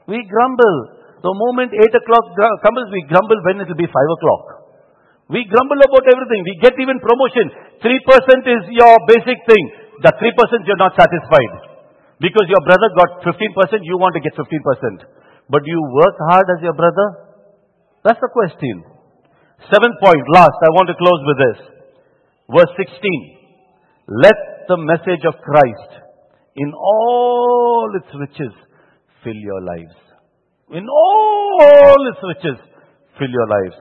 We 0.05 0.21
grumble. 0.27 0.77
The 1.23 1.33
moment 1.33 1.73
8 1.73 1.81
o'clock 1.97 2.25
comes, 2.61 2.87
we 2.93 3.01
grumble 3.09 3.39
when 3.47 3.63
it 3.63 3.67
will 3.67 3.79
be 3.79 3.89
5 3.89 3.93
o'clock. 4.19 4.43
We 5.27 5.43
grumble 5.49 5.79
about 5.81 6.05
everything. 6.07 6.45
We 6.45 6.55
get 6.61 6.77
even 6.79 7.01
promotion. 7.03 7.51
3% 7.83 7.89
is 8.47 8.63
your 8.71 8.95
basic 9.11 9.39
thing. 9.43 9.65
The 10.03 10.13
3% 10.13 10.67
you're 10.69 10.79
not 10.79 10.93
satisfied. 10.95 11.76
Because 12.19 12.49
your 12.49 12.63
brother 12.65 12.89
got 12.97 13.21
15%, 13.21 13.85
you 13.85 13.97
want 14.01 14.17
to 14.17 14.21
get 14.21 14.33
15%. 14.33 14.49
But 15.49 15.61
do 15.63 15.69
you 15.69 15.83
work 16.01 16.17
hard 16.29 16.45
as 16.57 16.63
your 16.63 16.73
brother? 16.73 17.37
That's 18.03 18.19
the 18.19 18.29
question. 18.33 18.83
Seventh 19.69 19.97
point, 20.01 20.23
last, 20.33 20.57
I 20.65 20.69
want 20.73 20.89
to 20.89 20.97
close 20.97 21.21
with 21.25 21.39
this. 21.45 21.59
Verse 22.49 22.73
16. 22.89 23.37
Let 24.23 24.37
the 24.67 24.77
message 24.77 25.23
of 25.27 25.35
Christ 25.43 25.91
in 26.55 26.73
all 26.73 27.89
its 27.95 28.09
riches 28.17 28.53
fill 29.23 29.35
your 29.37 29.61
lives. 29.61 29.97
In 30.71 30.83
all 30.87 31.99
its 32.09 32.21
riches 32.23 32.57
fill 33.19 33.29
your 33.29 33.47
lives. 33.47 33.77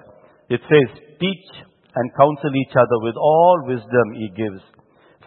It 0.49 0.61
says, 0.69 0.89
teach 1.19 1.47
and 1.95 2.13
counsel 2.15 2.53
each 2.55 2.75
other 2.77 2.99
with 3.01 3.17
all 3.17 3.65
wisdom 3.67 4.07
he 4.15 4.29
gives. 4.37 4.63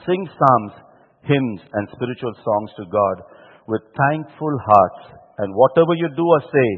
Sing 0.06 0.28
psalms, 0.28 0.74
hymns, 1.24 1.62
and 1.74 1.84
spiritual 1.96 2.34
songs 2.44 2.70
to 2.78 2.86
God 2.88 3.18
with 3.68 3.82
thankful 3.96 4.56
hearts. 4.66 5.20
And 5.40 5.54
whatever 5.56 5.96
you 5.96 6.10
do 6.16 6.26
or 6.26 6.42
say, 6.48 6.70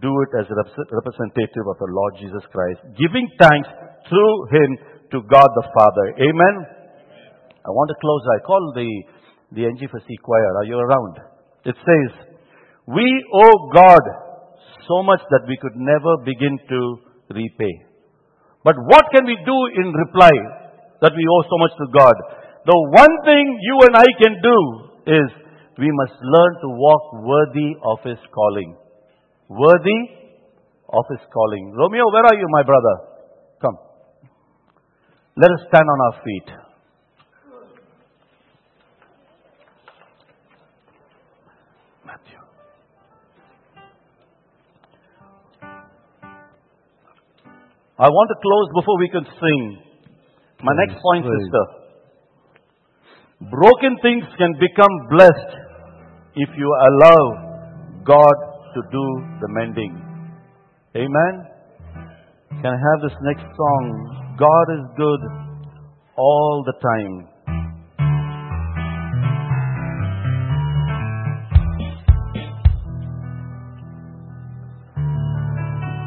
do 0.00 0.12
it 0.12 0.32
as 0.38 0.46
a 0.50 0.56
representative 0.92 1.66
of 1.66 1.78
the 1.80 1.90
Lord 1.90 2.12
Jesus 2.20 2.44
Christ, 2.52 2.80
giving 2.94 3.26
thanks 3.40 3.68
through 4.06 4.34
him 4.52 4.70
to 5.16 5.18
God 5.26 5.48
the 5.56 5.66
Father. 5.72 6.06
Amen. 6.20 6.56
I 7.64 7.70
want 7.72 7.88
to 7.88 7.98
close. 8.00 8.22
I 8.28 8.44
call 8.44 8.62
the, 8.76 8.90
the 9.56 9.64
NG4C 9.64 10.20
choir. 10.22 10.52
Are 10.60 10.68
you 10.68 10.76
around? 10.76 11.16
It 11.64 11.76
says, 11.80 12.10
We 12.86 13.08
owe 13.32 13.72
God 13.72 14.04
so 14.86 15.02
much 15.02 15.20
that 15.30 15.48
we 15.48 15.56
could 15.60 15.76
never 15.76 16.22
begin 16.24 16.58
to 16.68 16.80
repay. 17.32 17.74
But 18.64 18.76
what 18.84 19.06
can 19.14 19.24
we 19.24 19.36
do 19.44 19.58
in 19.80 19.92
reply? 19.92 20.30
that 21.00 21.14
we 21.14 21.24
owe 21.30 21.44
so 21.46 21.56
much 21.62 21.74
to 21.78 21.86
God. 21.94 22.16
The 22.66 22.78
one 22.90 23.14
thing 23.24 23.44
you 23.60 23.76
and 23.86 23.96
I 23.96 24.08
can 24.20 24.34
do 24.42 24.58
is 25.06 25.28
we 25.78 25.90
must 25.90 26.18
learn 26.20 26.52
to 26.62 26.68
walk 26.68 27.02
worthy 27.22 27.70
of 27.84 27.98
His 28.04 28.18
calling. 28.34 28.76
Worthy 29.48 30.00
of 30.90 31.04
His 31.10 31.20
calling. 31.32 31.72
Romeo, 31.76 32.04
where 32.12 32.26
are 32.26 32.34
you, 32.34 32.46
my 32.50 32.62
brother? 32.62 32.94
Come. 33.62 33.78
Let 35.36 35.50
us 35.52 35.60
stand 35.68 35.86
on 35.86 35.98
our 36.06 36.22
feet. 36.24 36.48
Matthew. 42.04 42.40
I 47.98 48.08
want 48.10 48.28
to 48.34 48.38
close 48.42 48.68
before 48.74 48.98
we 48.98 49.08
can 49.10 49.24
sing. 49.24 49.82
My 50.60 50.74
next 50.74 51.00
point, 51.00 51.24
sister. 51.24 51.87
Broken 53.40 53.96
things 54.02 54.24
can 54.36 54.52
become 54.58 54.90
blessed 55.10 55.54
if 56.34 56.48
you 56.58 56.66
allow 56.90 58.02
God 58.04 58.34
to 58.74 58.82
do 58.90 59.04
the 59.40 59.48
mending. 59.50 59.94
Amen. 60.96 61.46
Can 62.50 62.66
I 62.66 62.74
have 62.74 63.00
this 63.00 63.16
next 63.22 63.46
song? 63.56 64.36
God 64.36 64.74
is 64.74 64.82
good 64.96 65.20
all 66.16 66.64
the 66.66 66.72
time. 66.82 67.28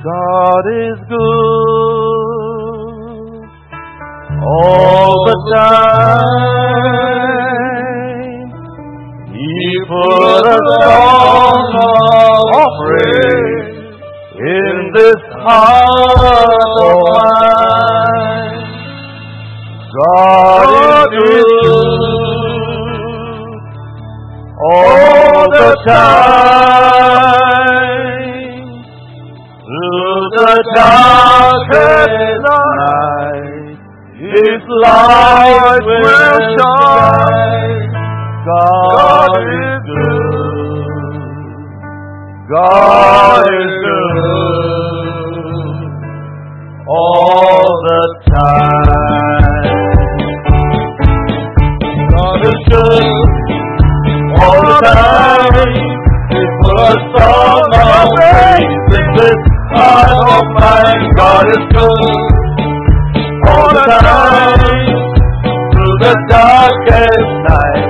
God 0.03 0.65
is 0.67 0.99
good 1.07 2.31
all 4.43 5.15
the 5.27 5.37
time. 5.55 7.10
Put 9.71 10.45
a 10.47 10.59
song 10.83 11.71
of 12.59 12.71
praise 12.81 13.71
in 14.35 14.75
this 14.93 15.21
heart 15.43 16.19
of 16.81 16.99
mine. 17.15 18.59
God 19.95 21.09
is 21.23 21.47
good 21.63 21.91
all 24.59 25.47
the 25.51 25.71
time. 25.87 26.91
Through 29.63 30.21
the 30.35 30.53
darkest 30.75 32.15
night, 32.43 33.79
His 34.19 34.61
light 34.83 35.83
will 35.85 36.39
shine. 36.59 37.60
God 38.43 39.37
is 39.37 39.85
good. 39.85 40.41
God 42.49 43.45
is 43.61 43.73
good 43.85 45.11
all 46.89 47.69
the 47.85 48.01
time. 48.33 49.67
God 52.09 52.41
is 52.49 52.59
good 52.71 53.07
all 54.41 54.61
the 54.65 54.77
time. 54.89 55.69
He 56.33 56.41
put 56.63 56.97
song 57.13 57.69
of 57.77 58.09
praise 58.17 58.89
in 58.97 59.05
this 59.21 59.39
heart 59.77 60.09
of 60.33 60.45
mine. 60.57 61.03
God 61.15 61.45
is 61.45 61.63
good 61.77 62.21
all 63.47 63.69
the 63.69 63.85
time. 64.01 64.65
Through 65.71 65.97
the 66.01 66.13
darkest 66.29 67.29
night, 67.45 67.85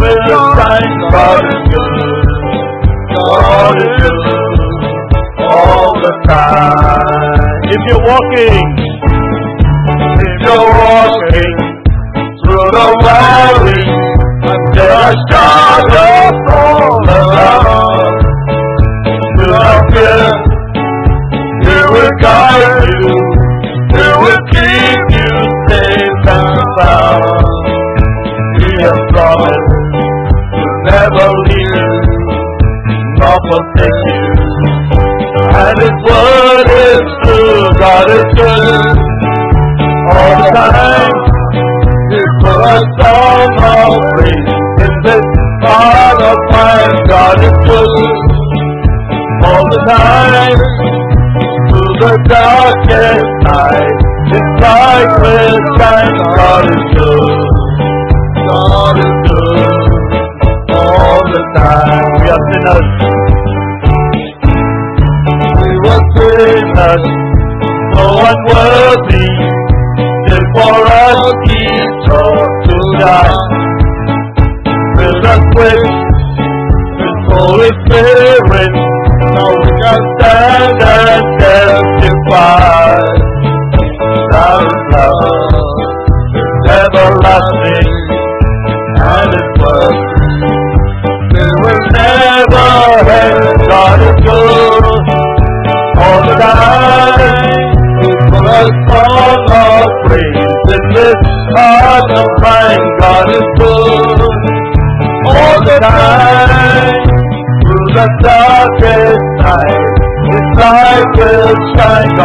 will 0.00 0.18
shine. 0.56 0.96
All 5.48 5.92
the 6.02 6.12
time. 6.26 7.60
If 7.64 7.80
you're 7.88 8.04
walking, 8.06 8.66
if 10.18 10.34
you're 10.46 10.70
walking 10.70 11.25
mine. 46.50 46.96
God 47.08 47.38
is 47.38 47.56
good 47.66 48.16
all 49.46 49.64
the 49.70 49.80
time. 49.86 50.58
Through 51.68 51.92
the 52.02 52.14
darkest 52.28 53.26
night, 53.46 53.98
His 54.32 54.48
light 54.62 55.12
will 55.22 55.58
shine. 55.78 56.16
God 56.34 56.85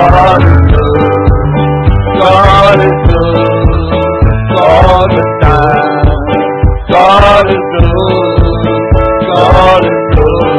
God 0.02 0.42
is 0.42 0.58
good. 0.72 1.02
God 2.22 2.80
is 2.82 2.98
good 3.06 3.38
all 4.58 5.06
the 5.08 5.24
time. 5.42 6.10
God 6.90 7.46
is 7.46 7.66
good. 7.78 8.02
God 9.36 9.84
is 9.86 10.02
good. 10.18 10.58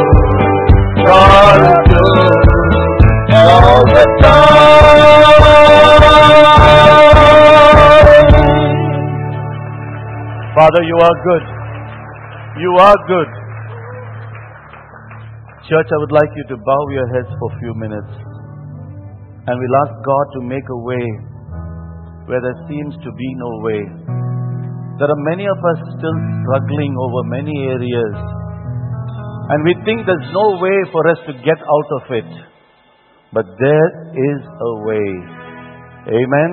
God 1.03 1.59
is 1.59 1.75
good 1.91 2.31
all 3.35 3.83
the 3.91 4.05
time. 4.23 4.63
Father, 10.55 10.83
you 10.85 10.97
are 11.03 11.17
good. 11.27 11.45
You 12.63 12.71
are 12.79 12.99
good. 13.09 13.31
Church, 15.69 15.89
I 15.91 15.97
would 15.99 16.13
like 16.13 16.31
you 16.37 16.45
to 16.51 16.57
bow 16.57 16.89
your 16.91 17.09
heads 17.15 17.29
for 17.41 17.51
a 17.53 17.59
few 17.59 17.75
minutes. 17.75 18.32
And 19.43 19.55
we'll 19.59 19.79
ask 19.83 19.95
God 20.07 20.27
to 20.39 20.41
make 20.47 20.67
a 20.71 20.81
way 20.87 21.07
where 22.31 22.39
there 22.39 22.61
seems 22.71 22.95
to 23.03 23.11
be 23.11 23.29
no 23.43 23.51
way. 23.67 23.83
There 25.03 25.11
are 25.11 25.23
many 25.35 25.51
of 25.51 25.59
us 25.59 25.79
still 25.99 26.19
struggling 26.47 26.95
over 26.95 27.21
many 27.27 27.57
areas. 27.75 28.15
And 29.51 29.67
we 29.67 29.75
think 29.83 30.07
there's 30.07 30.31
no 30.31 30.63
way 30.63 30.79
for 30.95 31.03
us 31.11 31.19
to 31.27 31.33
get 31.43 31.59
out 31.59 31.89
of 31.99 32.03
it. 32.15 32.31
But 33.35 33.47
there 33.59 33.91
is 34.15 34.41
a 34.47 34.73
way. 34.87 35.09
Amen. 36.07 36.51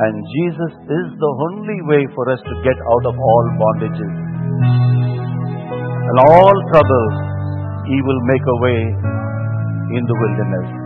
And 0.00 0.14
Jesus 0.34 0.72
is 0.82 1.06
the 1.14 1.32
only 1.46 1.78
way 1.86 2.02
for 2.14 2.26
us 2.30 2.40
to 2.42 2.54
get 2.66 2.74
out 2.74 3.04
of 3.06 3.14
all 3.14 3.44
bondages 3.54 4.14
and 6.10 6.16
all 6.26 6.56
troubles. 6.74 7.14
He 7.86 7.98
will 8.02 8.22
make 8.26 8.42
a 8.42 8.58
way 8.66 8.80
in 9.94 10.02
the 10.06 10.16
wilderness. 10.18 10.79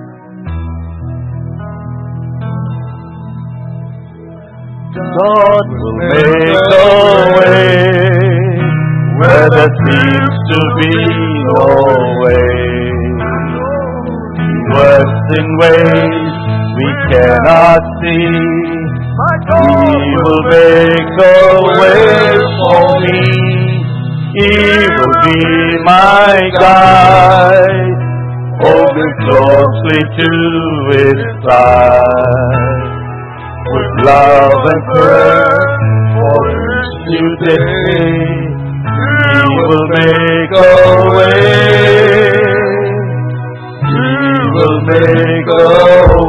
God 4.94 5.66
will 5.74 5.98
make 5.98 6.54
a 6.54 6.86
way 7.34 7.82
where 9.18 9.48
there 9.50 9.72
seems 9.86 10.34
to 10.50 10.58
be 10.78 10.94
no 11.50 11.66
way. 12.22 12.54
Works 14.70 15.22
in 15.38 15.46
ways 15.58 16.34
we 16.78 16.88
cannot 17.10 17.82
see. 18.02 18.38
He 19.50 20.14
will 20.22 20.42
make 20.50 21.14
a 21.26 21.42
way 21.78 22.38
for 22.58 22.82
me. 23.02 23.22
He 24.38 24.50
will 24.94 25.16
be 25.26 25.42
my 25.84 26.38
guide. 26.58 27.98
Hold 28.62 28.94
me 28.94 29.08
closely 29.26 30.00
to 30.18 30.30
his 30.90 31.18
side. 31.42 32.83
With 33.74 34.06
love 34.06 34.62
and 34.72 34.82
prayer 34.94 35.58
for 36.14 36.38
each 36.54 36.92
new 37.10 37.30
day, 37.42 38.14
he 38.86 39.42
will 39.66 39.86
make 39.98 40.52
a 40.54 40.74
way. 41.16 41.42
He 43.90 44.14
will 44.54 44.78
make 44.86 45.48
a 45.50 45.66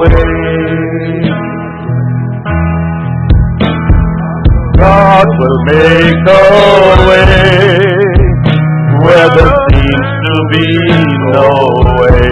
way. 0.01 0.25
God 4.79 5.27
will 5.37 5.59
make 5.69 6.25
a 6.25 6.45
way 7.09 7.45
where 9.05 9.29
there 9.37 9.53
seems 9.69 10.09
to 10.25 10.35
be 10.51 10.67
no 11.29 11.49
way. 12.01 12.25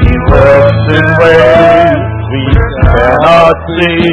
He 0.00 0.12
works 0.30 0.84
in 0.96 1.06
ways 1.20 2.09
cannot 3.10 3.54
see. 3.76 4.06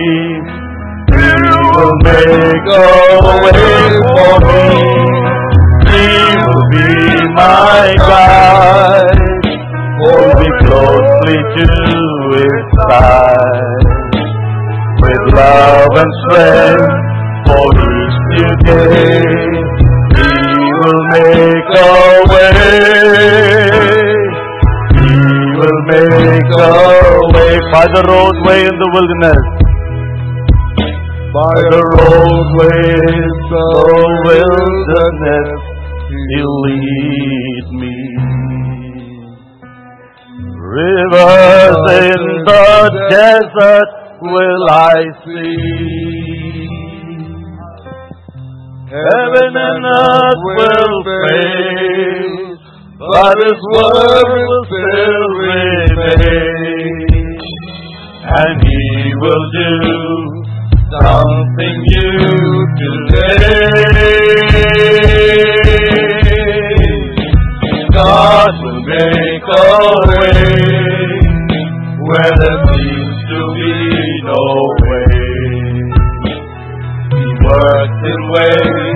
He 1.13 1.29
will 1.75 1.95
make 2.03 2.67
a 2.67 2.89
way 3.43 3.89
for 4.13 4.35
me. 4.47 4.65
He 5.91 6.07
will 6.45 6.65
be 6.73 6.89
my 7.35 7.85
guide. 7.97 9.21
Hold 10.01 10.33
me 10.39 10.49
closely 10.65 11.39
to 11.55 11.65
his 12.37 12.63
side 12.77 13.85
with 15.01 15.23
love 15.35 15.93
and 16.01 16.11
strength 16.23 16.93
for 17.47 17.65
each 17.77 18.17
new 18.33 18.53
day. 18.65 19.25
He 20.17 20.31
will 20.81 21.03
make 21.13 21.69
a 21.75 21.93
way. 22.31 22.57
He 24.97 25.13
will 25.57 25.81
make 25.87 26.51
a 26.57 26.96
by 27.72 27.86
the 27.93 28.03
roadway 28.07 28.59
in 28.63 28.76
the 28.80 28.89
wilderness. 28.95 29.43
By 31.34 31.57
the 31.74 31.84
roadway 31.99 32.82
in 33.13 33.28
the 33.51 33.68
wilderness, 34.26 35.49
He'll 36.07 36.59
lead 36.61 37.65
me. 37.82 37.97
Rivers 40.57 41.78
in 42.03 42.22
the 42.47 42.65
desert 43.11 43.89
will 44.22 44.63
I 44.72 45.03
see. 45.26 46.68
Heaven 48.88 49.51
and 49.68 49.84
earth 49.86 50.41
will 50.57 50.95
fade, 51.03 52.57
but 52.99 53.36
His 53.45 53.59
word 53.76 54.28
will 54.32 54.63
still 54.72 55.28
remain. 55.43 56.66
And 58.30 58.59
He 58.61 59.13
will 59.21 59.45
do 59.55 59.71
something 60.99 61.75
new 61.88 62.67
today. 62.75 63.47
God 67.93 68.51
will 68.63 68.82
make 68.84 69.47
a 69.47 69.71
way 70.11 70.43
where 72.03 72.34
there 72.36 72.59
seems 72.67 73.17
to 73.32 73.39
be 73.55 73.73
no 74.28 74.43
way. 74.91 75.15
He 77.15 77.28
works 77.47 77.99
in 78.11 78.21
ways 78.36 78.86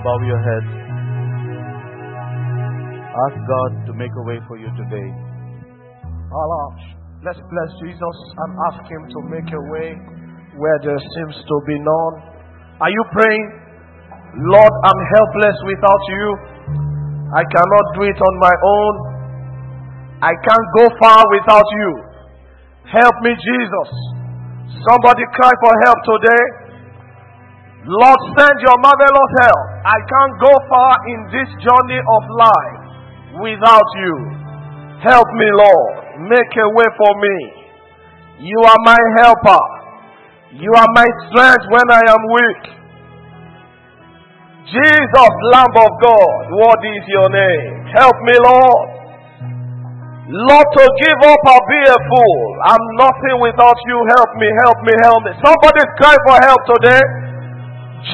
to 0.00 0.04
bow 0.08 0.16
your 0.24 0.40
head. 0.40 0.64
Ask 3.28 3.36
God 3.36 3.70
to 3.86 3.92
make 3.92 4.12
a 4.16 4.24
way 4.24 4.38
for 4.48 4.56
you 4.56 4.68
today. 4.72 5.08
Allah, 6.32 6.66
let's 7.26 7.40
bless 7.40 7.70
Jesus 7.84 8.16
and 8.38 8.50
ask 8.72 8.80
Him 8.88 9.02
to 9.12 9.18
make 9.28 9.48
a 9.52 9.62
way 9.76 9.88
where 10.56 10.78
there 10.84 10.96
seems 10.96 11.36
to 11.36 11.56
be 11.66 11.76
none. 11.76 12.14
Are 12.80 12.88
you 12.88 13.04
praying? 13.12 13.46
Lord, 14.40 14.74
I'm 14.88 15.00
helpless 15.20 15.58
without 15.68 16.04
you. 16.08 16.26
I 17.34 17.44
cannot 17.44 17.86
do 17.98 18.02
it 18.08 18.18
on 18.18 18.34
my 18.40 18.54
own. 18.56 18.94
I 20.22 20.32
can't 20.32 20.68
go 20.80 20.84
far 21.02 21.20
without 21.34 21.68
you. 21.76 21.90
Help 22.88 23.16
me, 23.22 23.32
Jesus. 23.36 23.90
Somebody 24.86 25.24
cry 25.34 25.52
for 25.60 25.72
help 25.84 25.98
today. 26.08 26.44
Lord, 27.84 28.20
send 28.38 28.56
your 28.60 28.76
marvelous 28.80 29.32
help. 29.44 29.69
I 29.80 29.96
can't 29.96 30.34
go 30.44 30.52
far 30.68 30.92
in 31.08 31.20
this 31.32 31.50
journey 31.64 32.00
of 32.00 32.22
life 32.36 32.80
without 33.40 33.88
you. 33.96 34.14
Help 35.00 35.28
me, 35.40 35.48
Lord. 35.56 35.94
Make 36.28 36.52
a 36.60 36.68
way 36.76 36.88
for 37.00 37.12
me. 37.16 37.36
You 38.44 38.58
are 38.68 38.80
my 38.84 39.00
helper. 39.24 39.64
You 40.52 40.68
are 40.76 40.90
my 40.92 41.08
strength 41.28 41.64
when 41.72 41.86
I 41.88 42.02
am 42.12 42.22
weak. 42.28 42.62
Jesus, 44.68 45.32
Lamb 45.56 45.74
of 45.80 45.92
God, 46.04 46.42
what 46.60 46.80
is 46.84 47.02
your 47.08 47.28
name? 47.32 47.90
Help 47.96 48.16
me, 48.28 48.36
Lord. 48.44 48.88
Lord, 50.30 50.68
to 50.78 50.84
give 51.02 51.20
up, 51.26 51.42
I'll 51.42 51.66
be 51.66 51.82
a 51.90 51.98
fool. 52.06 52.42
I'm 52.68 52.84
nothing 53.00 53.36
without 53.42 53.78
you. 53.88 53.98
Help 54.14 54.30
me, 54.38 54.48
help 54.62 54.78
me, 54.86 54.94
help 55.02 55.20
me. 55.26 55.32
Somebody's 55.42 55.90
crying 55.98 56.22
for 56.28 56.38
help 56.38 56.60
today. 56.70 57.02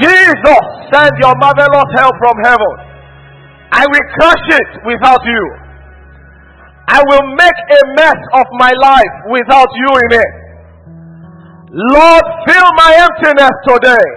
Jesus, 0.01 0.65
send 0.93 1.13
your 1.23 1.35
marvelous 1.39 1.91
help 1.97 2.15
from 2.19 2.37
heaven. 2.43 2.75
I 3.73 3.87
will 3.87 4.07
crush 4.19 4.47
it 4.59 4.69
without 4.85 5.23
you. 5.25 5.45
I 6.89 7.03
will 7.03 7.27
make 7.35 7.59
a 7.71 7.83
mess 7.95 8.21
of 8.35 8.47
my 8.59 8.73
life 8.73 9.15
without 9.31 9.69
you 9.75 9.91
in 10.07 10.13
it. 10.19 10.33
Lord, 11.71 12.25
fill 12.47 12.71
my 12.79 12.93
emptiness 13.11 13.51
today. 13.67 14.09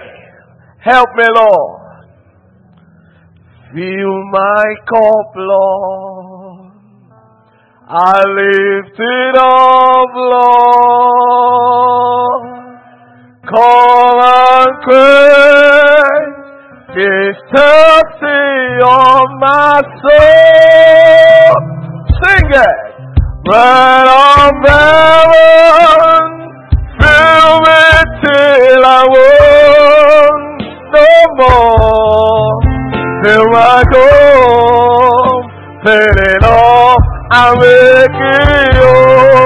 Help 0.78 1.08
me, 1.16 1.24
Lord. 1.34 1.80
Fill 3.74 4.24
my 4.30 4.74
cup, 4.88 5.34
Lord. 5.36 6.72
I 7.88 8.22
lift 8.24 8.98
it 8.98 9.36
up, 9.36 10.14
Lord. 10.14 11.30
Come 13.50 14.20
and 14.22 14.74
quench 14.84 16.40
this 16.94 17.34
thirsty 17.50 18.78
of 18.86 19.26
my 19.42 19.82
soul. 20.02 21.50
Sing 22.22 22.46
it. 22.46 22.78
Bread 23.42 24.06
of 24.06 24.54
heaven, 24.70 26.22
fill 27.00 27.50
me 27.66 27.82
till 28.22 28.84
I 28.86 29.02
want 29.10 30.62
no 30.94 31.10
more. 31.40 32.54
Till 33.24 33.50
I 33.56 33.82
go, 33.90 34.06
fill 35.82 36.18
it 36.30 36.44
and 37.32 37.54
make 37.58 38.14
it 38.14 38.74
yours. 38.76 39.39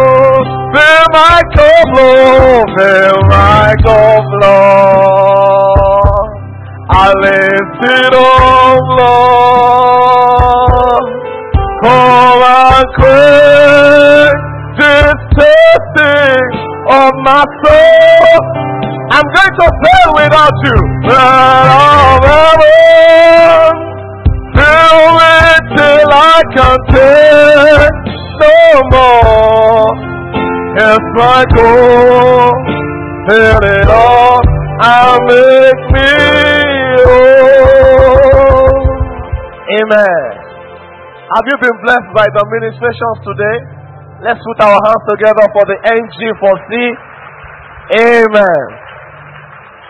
Fill 0.74 1.06
my 1.12 1.38
cup, 1.54 1.86
Lord. 1.94 2.66
Fill 2.76 3.18
my 3.30 3.74
cup, 3.86 4.24
Lord. 4.42 6.28
I 6.90 7.12
lift 7.22 7.84
it 7.84 8.14
up, 8.14 8.82
Lord. 8.98 9.94
Come 11.84 12.42
and 12.42 12.86
quit 12.98 14.34
this 14.80 15.14
testing 15.38 16.50
of 16.90 17.12
my 17.22 17.44
soul. 17.62 18.40
I'm 19.14 19.26
going 19.30 19.54
to 19.60 19.68
fail 19.84 20.10
without 20.16 20.56
you. 20.64 20.78
But 21.06 21.14
I'll 21.70 22.18
fill 24.56 25.18
it 25.22 25.62
till 25.76 26.10
I 26.10 26.42
can 26.52 26.78
take 26.90 27.94
no 28.40 28.54
more. 28.90 30.13
Here's 30.74 31.06
my 31.14 31.46
goal, 31.54 32.50
fill 33.30 33.62
it 33.62 33.86
all 33.86 34.42
and 34.82 35.22
make 35.30 35.82
me 35.94 36.10
whole. 37.06 38.74
Amen. 39.70 40.26
Have 41.30 41.46
you 41.46 41.56
been 41.62 41.78
blessed 41.78 42.10
by 42.10 42.26
the 42.26 42.42
ministrations 42.58 43.18
today? 43.22 43.56
Let's 44.26 44.42
put 44.42 44.58
our 44.66 44.74
hands 44.74 45.04
together 45.14 45.46
for 45.54 45.62
the 45.62 45.78
NG4C. 45.94 46.72
Amen. 47.94 48.66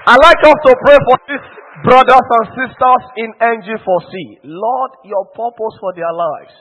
I'd 0.05 0.21
like 0.21 0.41
us 0.45 0.59
to 0.69 0.73
pray 0.85 0.99
for 1.09 1.17
these 1.33 1.49
brothers 1.89 2.29
and 2.29 2.47
sisters 2.61 3.03
in 3.25 3.33
NG4C. 3.41 4.45
Lord, 4.45 4.91
your 5.09 5.25
purpose 5.33 5.81
for 5.81 5.97
their 5.97 6.13
lives 6.13 6.53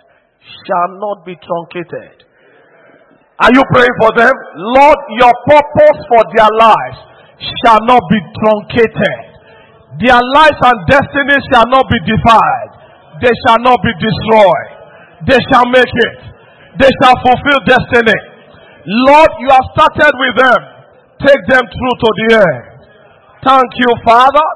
shall 0.63 0.95
not 0.95 1.25
be 1.27 1.35
truncated. 1.35 2.23
Are 3.41 3.49
you 3.53 3.63
praying 3.73 3.97
for 3.97 4.11
them? 4.13 4.33
Lord, 4.77 4.99
your 5.17 5.33
purpose 5.49 5.99
for 6.05 6.21
their 6.37 6.51
lives 6.59 6.97
shall 7.65 7.81
not 7.89 8.01
be 8.09 8.19
truncated. 8.37 9.19
Their 10.01 10.21
lives 10.37 10.59
and 10.61 10.77
destiny 10.89 11.37
shall 11.49 11.65
not 11.69 11.85
be 11.89 11.99
defiled. 12.05 12.71
They 13.21 13.33
shall 13.45 13.61
not 13.61 13.77
be 13.81 13.93
destroyed. 13.97 14.69
They 15.25 15.39
shall 15.49 15.65
make 15.69 15.89
it. 15.89 16.17
They 16.77 16.91
shall 17.01 17.17
fulfill 17.21 17.59
destiny. 17.65 18.19
Lord, 18.85 19.31
you 19.39 19.49
have 19.49 19.67
started 19.77 20.13
with 20.13 20.35
them. 20.37 20.59
Take 21.23 21.43
them 21.47 21.63
through 21.63 21.95
to 22.03 22.09
the 22.19 22.27
end. 22.35 22.63
Thank 23.45 23.69
you, 23.79 23.91
Father, 24.03 24.47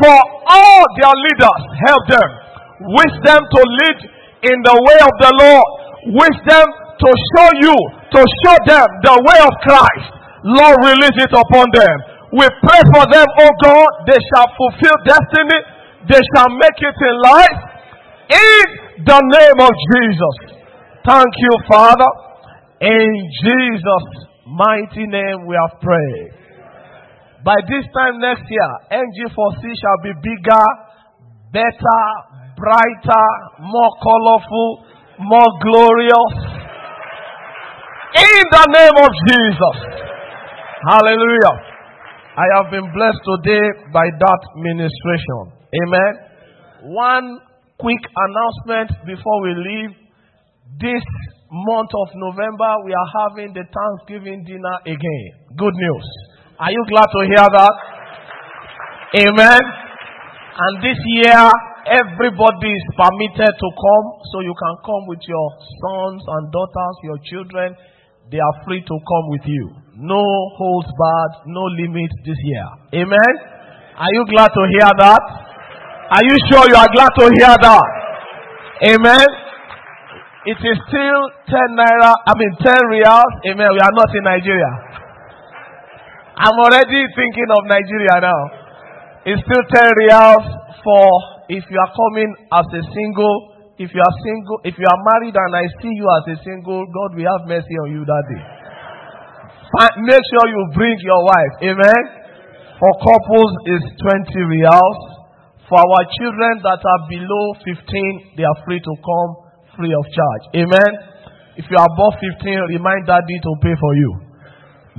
for 0.00 0.16
all 0.48 0.82
their 1.00 1.14
leaders. 1.14 1.62
Help 1.86 2.02
them. 2.08 2.30
Wish 2.98 3.14
them 3.24 3.40
to 3.40 3.60
lead 3.62 3.98
in 4.52 4.56
the 4.64 4.76
way 4.76 4.98
of 5.04 5.14
the 5.20 5.32
Lord. 5.40 5.68
Wish 6.18 6.38
them 6.48 6.66
to 6.98 7.08
show 7.36 7.48
you, 7.60 7.76
to 8.10 8.20
show 8.20 8.56
them 8.66 8.86
the 9.06 9.16
way 9.22 9.38
of 9.42 9.52
Christ. 9.62 10.10
Lord, 10.44 10.76
release 10.82 11.18
it 11.20 11.32
upon 11.34 11.66
them. 11.74 11.96
We 12.32 12.46
pray 12.46 12.82
for 12.94 13.04
them, 13.10 13.26
oh 13.26 13.52
God. 13.62 13.90
They 14.06 14.18
shall 14.32 14.48
fulfill 14.54 14.96
destiny. 15.06 15.58
They 16.08 16.22
shall 16.34 16.50
make 16.58 16.78
it 16.78 16.96
in 16.96 17.14
life. 17.22 17.60
In 18.30 19.04
the 19.04 19.20
name 19.20 19.58
of 19.58 19.72
Jesus. 19.94 20.36
Thank 21.04 21.32
you, 21.36 21.54
Father. 21.70 22.10
In 22.80 23.10
Jesus' 23.44 24.08
mighty 24.46 25.06
name 25.06 25.46
we 25.46 25.54
have 25.58 25.80
prayed. 25.80 26.32
By 27.44 27.56
this 27.68 27.84
time 27.96 28.20
next 28.20 28.44
year, 28.48 28.70
NG4C 28.92 29.62
shall 29.64 30.00
be 30.04 30.12
bigger, 30.22 30.66
better, 31.52 32.02
brighter, 32.56 33.26
more 33.60 33.92
colorful, 34.02 34.84
more 35.18 35.50
glorious. 35.62 36.59
In 38.10 38.42
the 38.50 38.66
name 38.74 38.96
of 39.06 39.12
Jesus. 39.30 39.76
Hallelujah. 40.82 41.54
I 42.34 42.46
have 42.58 42.66
been 42.74 42.90
blessed 42.90 43.22
today 43.22 43.86
by 43.94 44.02
that 44.10 44.40
ministration. 44.58 45.54
Amen. 45.70 46.12
One 46.90 47.38
quick 47.78 48.02
announcement 48.10 48.90
before 49.06 49.38
we 49.46 49.54
leave. 49.54 49.92
This 50.82 51.06
month 51.50 51.90
of 51.94 52.08
November, 52.18 52.82
we 52.82 52.90
are 52.94 53.10
having 53.22 53.54
the 53.54 53.62
Thanksgiving 53.62 54.42
dinner 54.42 54.76
again. 54.86 55.26
Good 55.54 55.74
news. 55.74 56.06
Are 56.58 56.70
you 56.70 56.82
glad 56.90 57.06
to 57.14 57.20
hear 57.30 57.46
that? 57.46 57.74
Amen. 59.22 59.62
And 60.58 60.72
this 60.82 60.98
year, 61.14 61.46
everybody 61.86 62.70
is 62.74 62.86
permitted 62.98 63.54
to 63.54 63.68
come, 63.70 64.06
so 64.34 64.42
you 64.42 64.54
can 64.54 64.74
come 64.82 65.06
with 65.06 65.22
your 65.26 65.48
sons 65.78 66.22
and 66.26 66.50
daughters, 66.50 66.96
your 67.06 67.18
children. 67.22 67.70
They 68.30 68.38
are 68.38 68.56
free 68.64 68.80
to 68.80 68.94
come 68.94 69.26
with 69.34 69.42
you. 69.46 69.74
No 69.98 70.22
holds 70.56 70.86
barred, 70.96 71.34
no 71.50 71.66
limit 71.76 72.10
this 72.24 72.38
year. 72.46 72.66
Amen. 73.02 73.32
Are 73.98 74.12
you 74.14 74.24
glad 74.30 74.54
to 74.54 74.62
hear 74.78 74.90
that? 75.02 75.22
Are 76.14 76.24
you 76.24 76.36
sure 76.50 76.64
you 76.70 76.78
are 76.78 76.90
glad 76.94 77.10
to 77.18 77.24
hear 77.36 77.54
that? 77.58 77.86
Amen. 78.86 79.26
It 80.46 80.56
is 80.56 80.76
still 80.88 81.20
10 81.52 81.76
naira, 81.76 82.14
I 82.16 82.32
mean 82.38 82.54
10 82.64 82.72
reals. 82.94 83.32
Amen. 83.50 83.68
We 83.76 83.80
are 83.82 83.94
not 83.98 84.08
in 84.14 84.24
Nigeria. 84.24 84.72
I'm 86.40 86.56
already 86.64 87.02
thinking 87.12 87.50
of 87.52 87.68
Nigeria 87.68 88.16
now. 88.24 88.42
It's 89.26 89.42
still 89.44 89.64
10 89.68 89.84
reals 90.00 90.44
for 90.80 91.04
if 91.52 91.60
you 91.68 91.76
are 91.76 91.92
coming 91.92 92.30
as 92.56 92.66
a 92.72 92.82
single. 92.94 93.59
If 93.80 93.88
you 93.96 94.02
are 94.04 94.16
single, 94.20 94.60
if 94.68 94.76
you 94.76 94.84
are 94.84 95.00
married 95.16 95.32
and 95.32 95.52
I 95.56 95.64
see 95.80 95.88
you 95.88 96.04
as 96.20 96.36
a 96.36 96.44
single, 96.44 96.84
God 96.84 97.16
will 97.16 97.24
have 97.24 97.48
mercy 97.48 97.76
on 97.80 97.88
you 97.96 98.04
that 98.04 98.24
day. 98.28 98.44
Make 100.04 100.20
sure 100.20 100.44
you 100.52 100.62
bring 100.76 101.00
your 101.00 101.22
wife. 101.24 101.54
Amen. 101.64 102.02
For 102.76 102.92
couples 103.00 103.52
is 103.72 103.82
20 104.04 104.52
reals. 104.52 105.00
For 105.64 105.80
our 105.80 106.02
children 106.18 106.60
that 106.60 106.82
are 106.82 107.02
below 107.08 107.44
15, 107.64 108.36
they 108.36 108.44
are 108.44 108.58
free 108.68 108.84
to 108.84 108.94
come 109.00 109.30
free 109.78 109.94
of 109.96 110.04
charge. 110.12 110.44
Amen. 110.60 110.90
If 111.56 111.64
you 111.70 111.76
are 111.80 111.88
above 111.88 112.20
15, 112.20 112.76
remind 112.76 113.08
daddy 113.08 113.38
to 113.40 113.52
pay 113.64 113.72
for 113.80 113.92
you. 113.96 114.10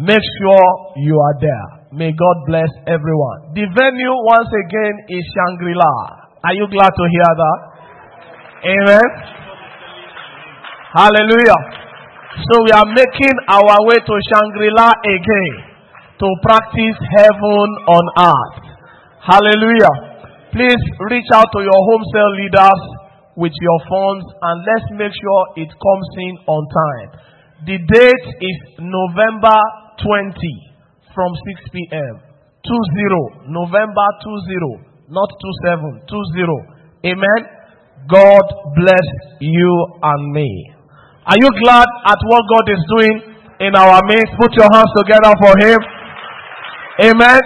Make 0.01 0.25
sure 0.41 0.65
you 1.05 1.19
are 1.21 1.35
there. 1.37 1.67
May 1.93 2.15
God 2.17 2.37
bless 2.47 2.71
everyone. 2.87 3.53
The 3.53 3.67
venue 3.77 4.15
once 4.25 4.49
again 4.49 4.95
is 5.11 5.21
Shangri-La. 5.37 5.93
Are 6.49 6.55
you 6.55 6.65
glad 6.71 6.89
to 6.89 7.05
hear 7.11 7.29
that? 7.29 7.70
Amen. 8.61 9.07
Hallelujah. 10.93 11.61
So 12.45 12.61
we 12.61 12.71
are 12.77 12.85
making 12.93 13.35
our 13.49 13.77
way 13.89 13.97
to 13.97 14.15
Shangri-La 14.29 14.89
again 15.01 15.55
to 16.21 16.27
practice 16.45 16.97
heaven 17.17 17.67
on 17.89 18.05
earth. 18.21 18.61
Hallelujah. 19.25 20.53
Please 20.53 20.77
reach 21.09 21.25
out 21.33 21.49
to 21.57 21.59
your 21.65 21.81
home 21.89 22.05
cell 22.13 22.31
leaders 22.37 22.81
with 23.33 23.55
your 23.57 23.79
funds 23.89 24.29
and 24.29 24.57
let's 24.61 24.87
make 24.93 25.13
sure 25.17 25.41
it 25.57 25.73
comes 25.73 26.07
in 26.21 26.33
on 26.45 26.61
time. 26.69 27.09
The 27.65 27.77
date 27.81 28.27
is 28.45 28.57
November 28.77 29.57
20 30.05 30.37
from 31.17 31.33
6 31.33 31.65
p.m. 31.73 32.13
20 32.61 33.49
November 33.49 34.07
20 34.21 34.85
not 35.09 35.29
27 35.65 36.05
20 36.05 37.09
Amen. 37.09 37.60
God 38.11 38.45
bless 38.75 39.07
you 39.39 39.71
and 40.03 40.21
me. 40.35 40.51
Are 41.23 41.39
you 41.39 41.49
glad 41.63 41.87
at 42.11 42.19
what 42.27 42.43
God 42.51 42.65
is 42.75 42.83
doing 42.99 43.15
in 43.63 43.71
our 43.71 44.03
midst? 44.03 44.35
Put 44.35 44.51
your 44.59 44.67
hands 44.67 44.91
together 44.99 45.31
for 45.39 45.53
Him. 45.63 45.79
Amen. 47.07 47.39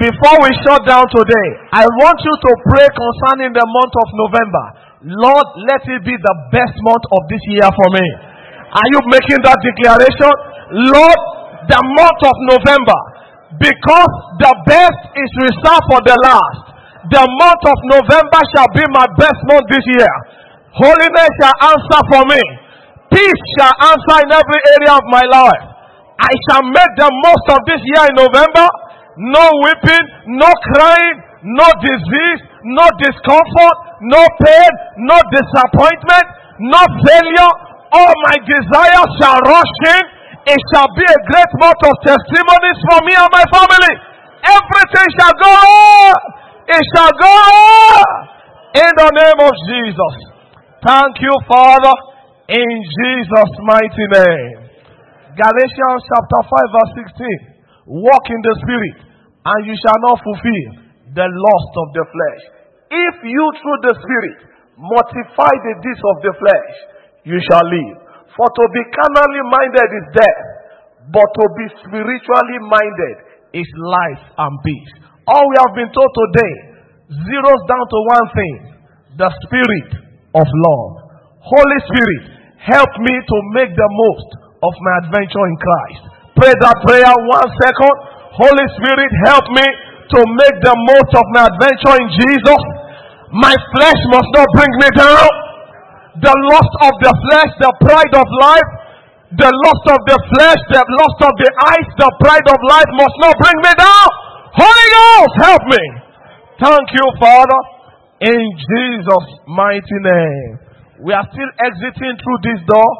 Before 0.00 0.36
we 0.40 0.50
shut 0.64 0.82
down 0.88 1.04
today, 1.12 1.48
I 1.70 1.84
want 1.84 2.18
you 2.24 2.34
to 2.34 2.50
pray 2.72 2.88
concerning 2.90 3.52
the 3.52 3.62
month 3.62 3.94
of 3.94 4.08
November. 4.16 4.64
Lord, 5.20 5.46
let 5.68 5.84
it 5.84 6.00
be 6.02 6.16
the 6.16 6.36
best 6.48 6.74
month 6.80 7.04
of 7.12 7.20
this 7.28 7.44
year 7.52 7.68
for 7.68 7.88
me. 7.92 8.06
Are 8.72 8.88
you 8.88 9.00
making 9.12 9.44
that 9.44 9.60
declaration? 9.60 10.32
Lord, 10.88 11.20
the 11.68 11.80
month 12.00 12.20
of 12.24 12.36
November, 12.56 13.00
because 13.60 14.12
the 14.40 14.52
best 14.64 15.00
is 15.12 15.30
reserved 15.44 15.84
for 15.92 16.00
the 16.08 16.16
last. 16.24 16.71
The 17.10 17.24
month 17.26 17.62
of 17.66 17.78
November 17.98 18.40
shall 18.54 18.70
be 18.70 18.84
my 18.94 19.06
best 19.18 19.40
month 19.50 19.66
this 19.66 19.82
year. 19.98 20.12
Holiness 20.70 21.30
shall 21.42 21.56
answer 21.74 22.00
for 22.14 22.22
me. 22.30 22.42
Peace 23.10 23.42
shall 23.58 23.74
answer 23.90 24.16
in 24.22 24.30
every 24.30 24.60
area 24.78 24.94
of 24.94 25.04
my 25.10 25.24
life. 25.26 25.62
I 26.22 26.32
shall 26.46 26.62
make 26.62 26.92
the 26.94 27.10
most 27.10 27.46
of 27.50 27.60
this 27.66 27.82
year 27.82 28.06
in 28.06 28.14
November. 28.14 28.66
No 29.18 29.44
weeping, 29.66 30.04
no 30.38 30.46
crying, 30.72 31.16
no 31.42 31.66
disease, 31.82 32.40
no 32.70 32.86
discomfort, 33.02 33.76
no 34.06 34.22
pain, 34.38 34.70
no 35.02 35.18
disappointment, 35.34 36.26
no 36.62 36.80
failure. 37.02 37.52
All 37.92 38.14
my 38.30 38.36
desires 38.46 39.10
shall 39.18 39.42
rush 39.42 39.74
in. 39.90 40.02
It 40.54 40.60
shall 40.70 40.88
be 40.94 41.02
a 41.02 41.20
great 41.28 41.52
month 41.58 41.82
of 41.82 41.94
testimonies 42.06 42.78
for 42.88 42.98
me 43.04 43.12
and 43.18 43.30
my 43.34 43.44
family. 43.50 43.94
Everything 44.46 45.08
shall 45.18 45.34
go 45.34 45.50
on. 45.50 46.14
It 46.68 46.82
shall 46.94 47.12
go. 47.18 47.36
In 48.72 48.92
the 48.96 49.10
name 49.12 49.40
of 49.42 49.54
Jesus. 49.68 50.14
Thank 50.82 51.20
you, 51.22 51.34
Father, 51.46 51.94
in 52.48 52.72
Jesus' 52.82 53.54
mighty 53.66 54.06
name. 54.10 54.58
Galatians 55.34 56.00
chapter 56.06 56.40
5, 56.44 56.76
verse 56.76 56.92
16. 57.12 57.98
Walk 58.02 58.24
in 58.30 58.40
the 58.40 58.54
Spirit, 58.62 58.98
and 59.44 59.60
you 59.66 59.74
shall 59.82 60.00
not 60.06 60.22
fulfill 60.22 60.68
the 61.18 61.26
lust 61.26 61.72
of 61.82 61.88
the 61.98 62.04
flesh. 62.08 62.42
If 62.94 63.14
you, 63.26 63.44
through 63.58 63.80
the 63.88 63.94
Spirit, 63.98 64.38
mortify 64.78 65.52
the 65.66 65.74
deeds 65.82 66.02
of 66.14 66.16
the 66.24 66.32
flesh, 66.38 66.74
you 67.24 67.38
shall 67.50 67.66
live. 67.66 67.96
For 68.38 68.48
to 68.48 68.64
be 68.72 68.82
carnally 68.92 69.44
minded 69.50 69.88
is 69.98 70.06
death, 70.14 70.42
but 71.12 71.28
to 71.36 71.44
be 71.58 71.66
spiritually 71.84 72.58
minded 72.64 73.16
is 73.52 73.68
life 73.76 74.24
and 74.38 74.54
peace. 74.64 74.92
All 75.30 75.44
we 75.46 75.56
have 75.62 75.74
been 75.78 75.90
told 75.94 76.10
today 76.10 76.54
zeroes 77.12 77.62
down 77.70 77.84
to 77.86 77.98
one 78.10 78.28
thing 78.34 78.54
the 79.20 79.30
spirit 79.46 79.90
of 80.34 80.46
love. 80.48 80.90
Holy 81.42 81.80
Spirit, 81.86 82.22
help 82.58 82.90
me 82.98 83.14
to 83.14 83.36
make 83.54 83.70
the 83.70 83.90
most 83.92 84.28
of 84.62 84.72
my 84.82 84.94
adventure 85.06 85.46
in 85.46 85.56
Christ. 85.58 86.02
Pray 86.38 86.54
that 86.54 86.76
prayer 86.86 87.12
one 87.28 87.48
second. 87.60 87.96
Holy 88.34 88.66
Spirit, 88.80 89.10
help 89.28 89.46
me 89.52 89.66
to 90.16 90.20
make 90.42 90.56
the 90.64 90.74
most 90.74 91.10
of 91.12 91.26
my 91.36 91.44
adventure 91.50 91.96
in 92.00 92.08
Jesus. 92.08 92.60
My 93.36 93.52
flesh 93.52 94.00
must 94.10 94.30
not 94.32 94.48
bring 94.56 94.72
me 94.80 94.88
down. 94.96 95.28
The 96.18 96.34
lust 96.50 96.74
of 96.88 96.92
the 96.98 97.12
flesh, 97.12 97.50
the 97.60 97.72
pride 97.84 98.14
of 98.16 98.28
life, 98.40 98.70
the 99.38 99.48
lust 99.48 99.86
of 99.92 100.00
the 100.08 100.18
flesh, 100.34 100.60
the 100.72 100.84
lust 100.84 101.20
of 101.24 101.32
the 101.36 101.50
eyes, 101.72 101.88
the 101.96 102.10
pride 102.20 102.48
of 102.48 102.58
life 102.68 102.90
must 102.96 103.16
not 103.20 103.34
bring 103.40 103.58
me 103.64 103.72
down. 103.76 104.21
Holy 104.52 104.88
Ghost, 104.92 105.34
help 105.40 105.62
me. 105.64 105.84
Thank 106.60 106.86
you, 106.92 107.06
Father, 107.18 107.60
in 108.20 108.42
Jesus' 108.60 109.28
mighty 109.48 109.98
name. 110.04 110.50
We 111.00 111.12
are 111.16 111.24
still 111.32 111.52
exiting 111.56 112.14
through 112.20 112.40
this 112.44 112.60
door, 112.68 112.90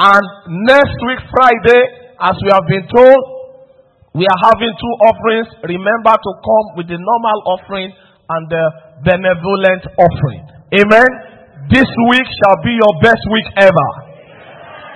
and 0.00 0.24
next 0.66 0.96
week, 1.06 1.20
Friday, 1.30 1.82
as 2.18 2.34
we 2.40 2.48
have 2.50 2.66
been 2.66 2.88
told, 2.88 3.20
we 4.16 4.24
are 4.24 4.40
having 4.48 4.72
two 4.72 4.94
offerings. 5.04 5.48
Remember 5.68 6.16
to 6.16 6.30
come 6.40 6.66
with 6.80 6.88
the 6.88 6.96
normal 6.96 7.38
offering 7.52 7.92
and 7.92 8.42
the 8.48 8.64
benevolent 9.04 9.84
offering. 10.00 10.42
Amen. 10.80 11.08
This 11.68 11.86
week 12.08 12.24
shall 12.24 12.58
be 12.64 12.72
your 12.72 12.94
best 13.04 13.20
week 13.30 13.48
ever. 13.60 13.88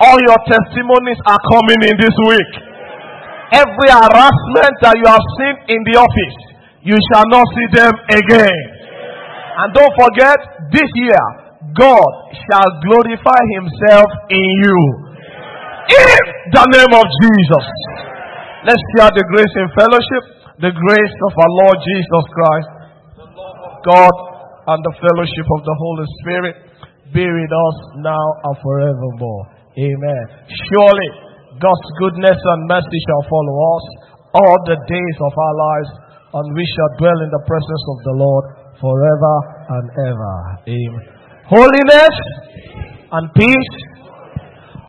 All 0.01 0.17
your 0.17 0.39
testimonies 0.49 1.21
are 1.29 1.37
coming 1.53 1.79
in 1.85 1.95
this 2.01 2.17
week. 2.25 2.70
Every 3.51 3.91
harassment 3.91 4.73
that 4.79 4.95
you 4.95 5.07
have 5.11 5.25
seen 5.35 5.55
in 5.75 5.81
the 5.91 5.99
office, 5.99 6.37
you 6.87 6.95
shall 7.11 7.27
not 7.27 7.43
see 7.51 7.67
them 7.75 7.93
again. 8.15 8.59
And 9.59 9.75
don't 9.75 9.91
forget, 9.99 10.39
this 10.71 10.87
year, 10.95 11.23
God 11.75 12.11
shall 12.47 12.69
glorify 12.79 13.41
Himself 13.59 14.07
in 14.31 14.47
you. 14.63 14.79
In 15.91 16.19
the 16.55 16.65
name 16.79 16.93
of 16.95 17.05
Jesus. 17.19 17.67
Let's 18.63 18.83
share 18.95 19.11
the 19.11 19.25
grace 19.27 19.53
in 19.59 19.67
fellowship. 19.75 20.23
The 20.63 20.71
grace 20.71 21.15
of 21.27 21.33
our 21.35 21.51
Lord 21.65 21.77
Jesus 21.81 22.25
Christ, 22.31 22.69
God, 23.83 24.15
and 24.71 24.79
the 24.85 24.93
fellowship 25.01 25.47
of 25.57 25.61
the 25.65 25.75
Holy 25.75 26.07
Spirit 26.21 26.55
be 27.11 27.25
with 27.25 27.51
us 27.51 27.77
now 27.99 28.25
and 28.45 28.55
forevermore. 28.61 29.43
Amen. 29.73 30.23
Surely 30.69 31.30
God's 31.61 31.89
goodness 32.01 32.39
and 32.41 32.59
mercy 32.65 32.99
shall 33.05 33.23
follow 33.29 33.55
us 33.77 33.85
all 34.33 34.57
the 34.65 34.79
days 34.89 35.17
of 35.21 35.33
our 35.37 35.55
lives, 35.55 35.91
and 36.33 36.45
we 36.57 36.65
shall 36.65 36.91
dwell 36.97 37.19
in 37.21 37.29
the 37.29 37.43
presence 37.45 37.83
of 37.93 37.97
the 38.09 38.15
Lord 38.17 38.45
forever 38.81 39.35
and 39.77 39.85
ever. 40.09 40.35
Amen. 40.65 41.05
Holiness 41.45 42.15
and 43.11 43.25
peace 43.37 43.75